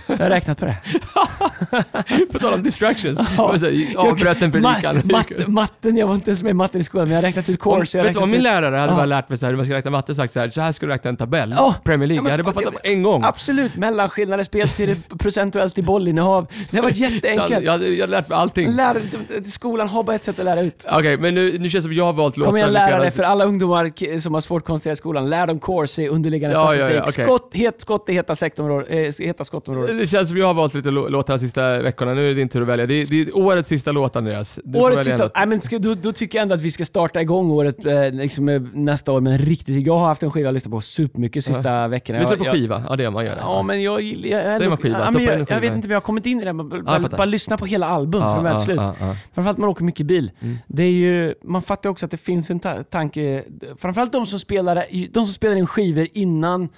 Jag 0.07 0.19
har 0.19 0.31
räknat 0.31 0.59
på 0.61 0.65
det. 0.67 0.77
På 2.33 2.39
tal 2.39 2.55
om 2.55 2.63
distractions. 2.63 3.19
Ja. 3.37 3.57
Ja. 3.95 4.01
Avbröt 4.11 4.43
en 4.43 4.53
predikan. 4.53 4.97
Ma- 5.03 5.13
matte, 5.13 5.45
matten, 5.51 5.97
jag 5.97 6.07
var 6.07 6.15
inte 6.15 6.31
ens 6.31 6.43
med 6.43 6.51
i 6.51 6.55
matten 6.55 6.81
i 6.81 6.85
skolan, 6.85 7.09
men 7.09 7.15
jag 7.15 7.25
räknat 7.25 7.49
Om, 7.49 7.57
course. 7.57 7.99
har 7.99 8.05
vet 8.05 8.13
du, 8.15 8.19
om 8.19 8.25
räknat 8.25 8.33
min 8.33 8.43
lärare 8.43 8.77
hade 8.77 8.93
Ja. 8.93 8.97
bara 8.97 9.07
lärt 9.07 9.29
mig 9.29 9.39
så 9.39 9.47
här, 9.47 9.53
hur 9.53 9.57
man 9.57 9.67
ska 9.67 9.75
räkna 9.75 9.91
matte 9.91 10.15
sagt 10.15 10.33
så 10.33 10.41
här, 10.41 10.51
så 10.51 10.61
här 10.61 10.73
ska 10.73 10.87
du 10.87 10.93
räkna 10.93 11.11
en 11.11 11.17
tabell. 11.17 11.55
Ja. 11.57 11.75
Premier 11.85 12.09
League. 12.09 12.23
Ja, 12.25 12.29
jag 12.29 12.31
hade 12.31 12.43
bara 12.43 12.55
fattat 12.55 12.75
på 12.75 12.81
en 12.83 13.03
gång. 13.03 13.23
Absolut, 13.25 13.77
mellanskillnader, 13.77 14.45
speltid 14.45 15.03
procentuellt 15.19 15.79
i 15.79 15.83
bollinnehav. 15.83 16.47
Det 16.71 16.77
har 16.77 16.85
varit 16.85 16.97
jätteenkelt. 16.97 17.51
jag, 17.51 17.65
jag 17.65 17.73
hade 17.73 18.07
lärt 18.07 18.29
mig 18.29 18.39
allting. 18.39 18.71
Lärare, 18.73 19.03
skolan 19.45 19.89
har 19.89 20.03
bara 20.03 20.17
ett 20.17 20.25
sätt 20.25 20.39
att 20.39 20.45
lära 20.45 20.61
ut. 20.61 20.87
Okej, 20.93 21.17
men 21.17 21.35
nu, 21.35 21.59
nu 21.59 21.69
känns 21.71 21.73
det 21.85 21.89
som 21.89 21.93
jag 21.93 22.05
har 22.05 22.13
valt 22.13 22.37
låtar. 22.37 22.51
Kom 22.51 22.57
igen 22.57 22.73
lärare, 22.73 23.11
för 23.11 23.23
alla 23.23 23.45
ungdomar 23.45 24.19
som 24.21 24.35
har 24.35 24.41
svårt 24.41 24.63
att 24.63 24.67
koncentrera 24.67 24.97
skolan, 24.97 25.31
lär 25.31 25.47
dem 25.47 25.61
course 25.61 26.03
i 26.03 26.09
underliggande 26.09 26.57
Ja, 26.57 26.75
ja, 26.75 26.81
statistik. 26.81 26.99
ja, 26.99 27.03
okej. 27.09 27.25
skott, 27.25 27.51
het, 27.55 27.81
skott 27.81 28.09
i 28.09 28.13
heta, 28.13 28.35
sektområdet, 28.35 29.19
eh, 29.21 29.27
heta 29.27 29.45
skottområdet. 29.61 29.99
Det 29.99 30.07
känns 30.07 30.29
som 30.29 30.39
jag 30.39 30.47
har 30.47 30.55
valt 30.55 30.75
lite 30.75 30.89
lå- 30.89 31.09
låtar 31.09 31.35
de 31.35 31.41
sista 31.41 31.83
veckorna. 31.83 32.15
Nu 32.15 32.25
är 32.25 32.29
det 32.29 32.35
din 32.35 32.49
tur 32.49 32.63
att 32.63 32.69
välja. 32.69 32.87
Det 32.87 32.95
är, 32.95 33.07
det 33.07 33.21
är 33.21 33.37
årets 33.37 33.69
sista 33.69 33.93
låt 33.93 34.17
Andreas. 34.17 34.59
Du 34.65 34.79
Årets 34.79 35.05
sista, 35.05 35.31
nej, 35.35 35.47
men 35.47 35.61
ska, 35.61 35.79
då, 35.79 35.95
då 35.95 36.13
tycker 36.13 36.39
jag 36.39 36.43
ändå 36.43 36.55
att 36.55 36.63
vi 36.63 36.71
ska 36.71 36.85
starta 36.85 37.21
igång 37.21 37.51
året 37.51 37.87
eh, 37.87 38.11
liksom, 38.13 38.49
eh, 38.49 38.63
nästa 38.73 39.13
år 39.13 39.21
med 39.21 39.33
en 39.33 39.39
riktigt... 39.39 39.87
Jag 39.87 39.99
har 39.99 40.07
haft 40.07 40.23
en 40.23 40.31
skiva 40.31 40.47
jag 40.47 40.55
lyssnat 40.55 40.73
på 40.73 40.81
supermycket 40.81 41.45
sista 41.45 41.89
veckorna. 41.89 42.19
Lyssnar 42.19 42.37
på 42.37 42.45
jag- 42.45 42.55
skiva? 42.55 42.85
Ja, 42.89 42.97
det 42.97 43.03
gör 43.03 43.11
man 43.11 43.25
gör 43.25 43.35
det. 43.35 43.41
Ja, 43.41 43.63
men 43.63 43.83
jag 43.83 44.01
gillar... 44.01 44.57
Säger 44.57 44.69
man 44.69 44.79
skiva? 44.79 44.99
Ja, 44.99 45.11
men 45.11 45.25
jag, 45.25 45.51
jag 45.51 45.61
vet 45.61 45.73
inte, 45.75 45.89
men 45.89 45.91
jag 45.91 45.97
har 45.97 46.01
kommit 46.01 46.27
in 46.27 46.41
i 46.41 46.45
det. 46.45 46.53
Bara, 46.53 47.03
fattar. 47.03 47.17
bara 47.17 47.25
lyssna 47.25 47.57
på 47.57 47.67
hela 47.67 47.87
album 47.87 48.23
från 48.23 48.43
början 48.43 48.59
till 48.59 48.65
slut. 48.65 48.77
ja, 48.77 48.95
ja. 49.01 49.17
Framförallt 49.35 49.59
man 49.59 49.69
åker 49.69 49.85
mycket 49.85 50.07
bil. 50.07 50.31
Mm. 50.41 50.59
Det 50.67 50.83
är 50.83 50.91
ju, 50.91 51.35
man 51.45 51.63
fattar 51.63 51.91
också 51.91 52.05
att 52.05 52.11
det 52.11 52.17
finns 52.17 52.51
en 52.51 52.61
ta 52.61 52.75
tanke, 52.83 53.45
framförallt 53.79 54.13
de 54.13 54.27
som 54.27 54.39
spelar, 54.39 54.85
de 55.11 55.27
som 55.27 55.35
spelar 55.35 55.57
in 55.57 55.67
skivor 55.67 56.09
innan 56.13 56.69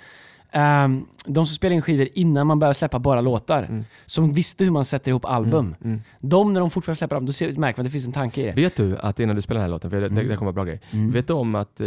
ehm, 0.53 1.07
de 1.27 1.47
som 1.47 1.55
spelar 1.55 1.75
in 1.77 1.83
skivor 1.83 2.09
innan 2.15 2.47
man 2.47 2.59
börjar 2.59 2.75
släppa 2.75 2.99
bara 2.99 3.21
låtar, 3.21 3.63
Mm. 3.63 3.85
som 4.07 4.33
visste 4.33 4.65
hur 4.65 4.71
man 4.71 4.85
sätter 4.85 5.09
ihop 5.11 5.25
album. 5.25 5.75
Mm. 5.85 6.01
De, 6.21 6.53
när 6.53 6.61
de 6.61 6.71
fortfarande 6.71 6.97
släpper 6.99 7.17
album, 7.17 7.27
då 7.27 7.33
ser, 7.33 7.47
märker 7.53 7.61
man 7.63 7.87
att 7.87 7.91
det 7.91 7.91
finns 7.93 8.07
en 8.07 8.13
tanke 8.13 8.41
i 8.41 8.45
det. 8.45 8.53
Vet 8.53 8.77
du 8.77 8.97
att 8.99 9.21
innan 9.21 9.37
du 9.37 9.43
spelar 9.43 9.59
den 9.61 9.65
här 9.65 9.71
låten, 9.71 9.91
för 9.91 10.01
det, 10.01 10.07
Mm. 10.07 10.29
det 10.29 10.37
kommer 10.37 10.53
vara 10.53 10.53
bra 10.53 10.65
grejer. 10.65 10.81
Mm. 10.91 11.11
Vet 11.13 11.27
du 11.27 11.33
om 11.33 11.55
att 11.55 11.81
eh, 11.81 11.87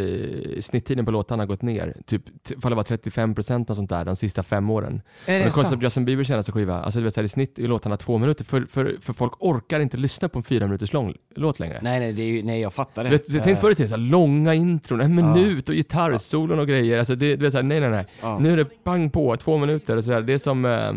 snitttiden 0.61 1.05
på 1.05 1.11
låtarna 1.11 1.41
har 1.43 1.47
gått 1.47 1.61
ner? 1.61 1.93
Typ, 2.05 2.23
ifall 2.49 2.69
det 2.71 2.75
var 2.75 2.83
35% 2.83 3.69
och 3.69 3.75
sånt 3.75 3.89
där 3.89 4.05
de 4.05 4.15
sista 4.15 4.43
fem 4.43 4.69
åren. 4.69 5.01
Är 5.25 5.39
det 5.39 5.45
det 5.45 5.51
sant? 5.51 5.83
Justin 5.83 6.05
Biebers 6.05 6.27
senaste 6.27 6.51
skiva, 6.51 6.81
alltså 6.81 6.99
du 6.99 7.03
vet, 7.05 7.13
så 7.13 7.19
här, 7.19 7.25
i 7.25 7.29
snitt 7.29 7.59
är 7.59 7.67
låtarna 7.67 7.97
två 7.97 8.17
minuter, 8.17 8.43
för, 8.45 8.65
för, 8.69 8.97
för 9.01 9.13
folk 9.13 9.31
orkar 9.39 9.79
inte 9.79 9.97
lyssna 9.97 10.29
på 10.29 10.39
en 10.39 10.43
fyra 10.43 10.65
minuters 10.67 10.93
lång 10.93 11.13
låt 11.35 11.59
längre. 11.59 11.79
Nej, 11.81 11.99
nej, 11.99 12.13
det 12.13 12.21
är 12.21 12.25
ju, 12.27 12.43
nej, 12.43 12.61
jag 12.61 12.73
fattar 12.73 13.03
det. 13.03 13.09
Vet, 13.09 13.29
jag 13.33 13.43
tänkte 13.43 13.61
förr 13.61 13.71
i 13.71 13.75
tiden, 13.75 14.09
långa 14.09 14.53
intron, 14.53 15.01
en 15.01 15.15
minut 15.15 15.69
och 15.69 15.75
gitarrsolon 15.75 16.59
och 16.59 16.67
grejer. 16.67 16.97
Alltså 16.99 17.15
det, 17.15 17.35
du 17.35 17.43
vet, 17.45 17.51
så 17.51 17.57
här, 17.57 17.63
nej 17.63 17.79
nej 17.79 17.89
nej. 17.89 18.05
Ja. 18.21 18.39
Nu 18.39 18.54
är 18.55 18.63
det 18.63 18.83
pang 18.83 19.09
på 19.09 19.37
två 19.37 19.57
minuter 19.57 19.97
och 19.97 20.03
sådär. 20.03 20.21
Det 20.21 20.33
är 20.33 20.37
som, 20.37 20.65
eh, 20.65 20.91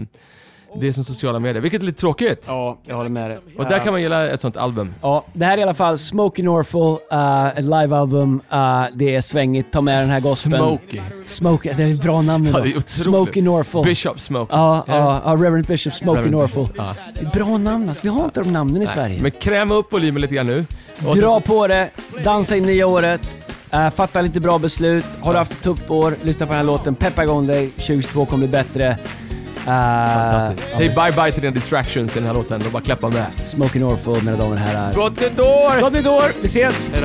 det 0.80 0.88
är 0.88 0.92
som 0.92 1.04
sociala 1.04 1.38
medier, 1.38 1.62
vilket 1.62 1.82
är 1.82 1.86
lite 1.86 2.00
tråkigt. 2.00 2.44
Ja, 2.46 2.78
jag 2.84 2.96
håller 2.96 3.10
med 3.10 3.30
dig. 3.30 3.38
Och 3.58 3.64
där 3.64 3.78
kan 3.78 3.92
man 3.92 4.02
gilla 4.02 4.28
ett 4.28 4.40
sånt 4.40 4.56
album. 4.56 4.94
Ja, 5.02 5.24
det 5.32 5.44
här 5.44 5.52
är 5.54 5.58
i 5.58 5.62
alla 5.62 5.74
fall 5.74 5.98
Smokey 5.98 6.44
Norfolk, 6.44 7.00
uh, 7.12 7.46
ett 7.58 7.64
livealbum. 7.64 8.40
Uh, 8.52 8.84
det 8.94 9.14
är 9.16 9.20
svängigt, 9.20 9.72
ta 9.72 9.80
med 9.80 10.02
den 10.02 10.10
här 10.10 10.20
gospeln. 10.20 10.56
Smokey. 10.56 11.00
Smokey, 11.26 11.72
det 11.76 11.82
är 11.82 11.90
ett 11.90 12.02
bra 12.02 12.22
namn 12.22 12.44
Ja, 12.44 12.50
idag. 12.50 12.66
otroligt. 12.68 12.88
Smokey 12.90 13.42
Norfolk. 13.42 13.86
Bishop 13.86 14.20
Smokey. 14.20 14.56
Ja, 14.56 14.84
ja, 14.86 15.20
ja, 15.24 15.32
Reverend 15.32 15.66
Bishop 15.66 15.92
Smokey 15.92 16.16
Reverend 16.18 16.36
Norfolk. 16.36 16.70
Ja. 16.76 16.94
Det 17.14 17.20
är 17.26 17.30
bra 17.30 17.58
namn 17.58 17.88
alltså. 17.88 18.02
Vi 18.02 18.08
har 18.08 18.24
inte 18.24 18.40
de 18.40 18.52
namnen 18.52 18.82
i 18.82 18.86
Sverige. 18.86 19.22
Men 19.22 19.30
kräma 19.30 19.74
upp 19.74 19.92
volymen 19.92 20.22
lite 20.22 20.34
grann 20.34 20.46
nu. 20.46 20.64
Och 21.06 21.16
Dra 21.16 21.34
så- 21.34 21.40
på 21.40 21.66
det, 21.66 21.90
dansa 22.24 22.56
in 22.56 22.62
nya 22.62 22.86
året, 22.86 23.20
uh, 23.74 23.90
fatta 23.90 24.20
lite 24.20 24.40
bra 24.40 24.58
beslut. 24.58 25.04
Har 25.20 25.32
du 25.32 25.38
haft 25.38 25.52
ett 25.52 25.62
tufft 25.62 25.90
år, 25.90 26.16
lyssna 26.22 26.46
på 26.46 26.52
den 26.52 26.58
här 26.58 26.66
låten, 26.66 26.94
peppa 26.94 27.22
igång 27.22 27.46
dig. 27.46 27.70
2022 27.70 28.26
kommer 28.26 28.46
bli 28.46 28.48
bättre. 28.48 28.88
Uh, 28.90 28.96
Fantastiskt. 29.64 30.76
Säg 30.76 30.88
bye 30.88 31.12
bye 31.12 31.32
till 31.32 31.42
dina 31.42 31.54
distractions 31.54 32.16
i 32.16 32.18
den 32.18 32.26
här 32.26 32.34
låten 32.34 32.62
och 32.66 32.72
bara 32.72 32.82
klappa 32.82 33.08
med. 33.08 33.26
Smokey 33.42 33.80
Norfolk, 33.80 34.22
mina 34.22 34.36
damer 34.36 34.52
och 34.52 34.58
herrar. 34.58 34.94
Gott 34.94 35.20
nytt 35.20 35.38
år! 35.38 35.80
Gott 35.80 35.92
nytt 35.92 36.06
år! 36.06 36.32
Vi 36.40 36.46
ses! 36.46 36.90
Hej 36.92 37.02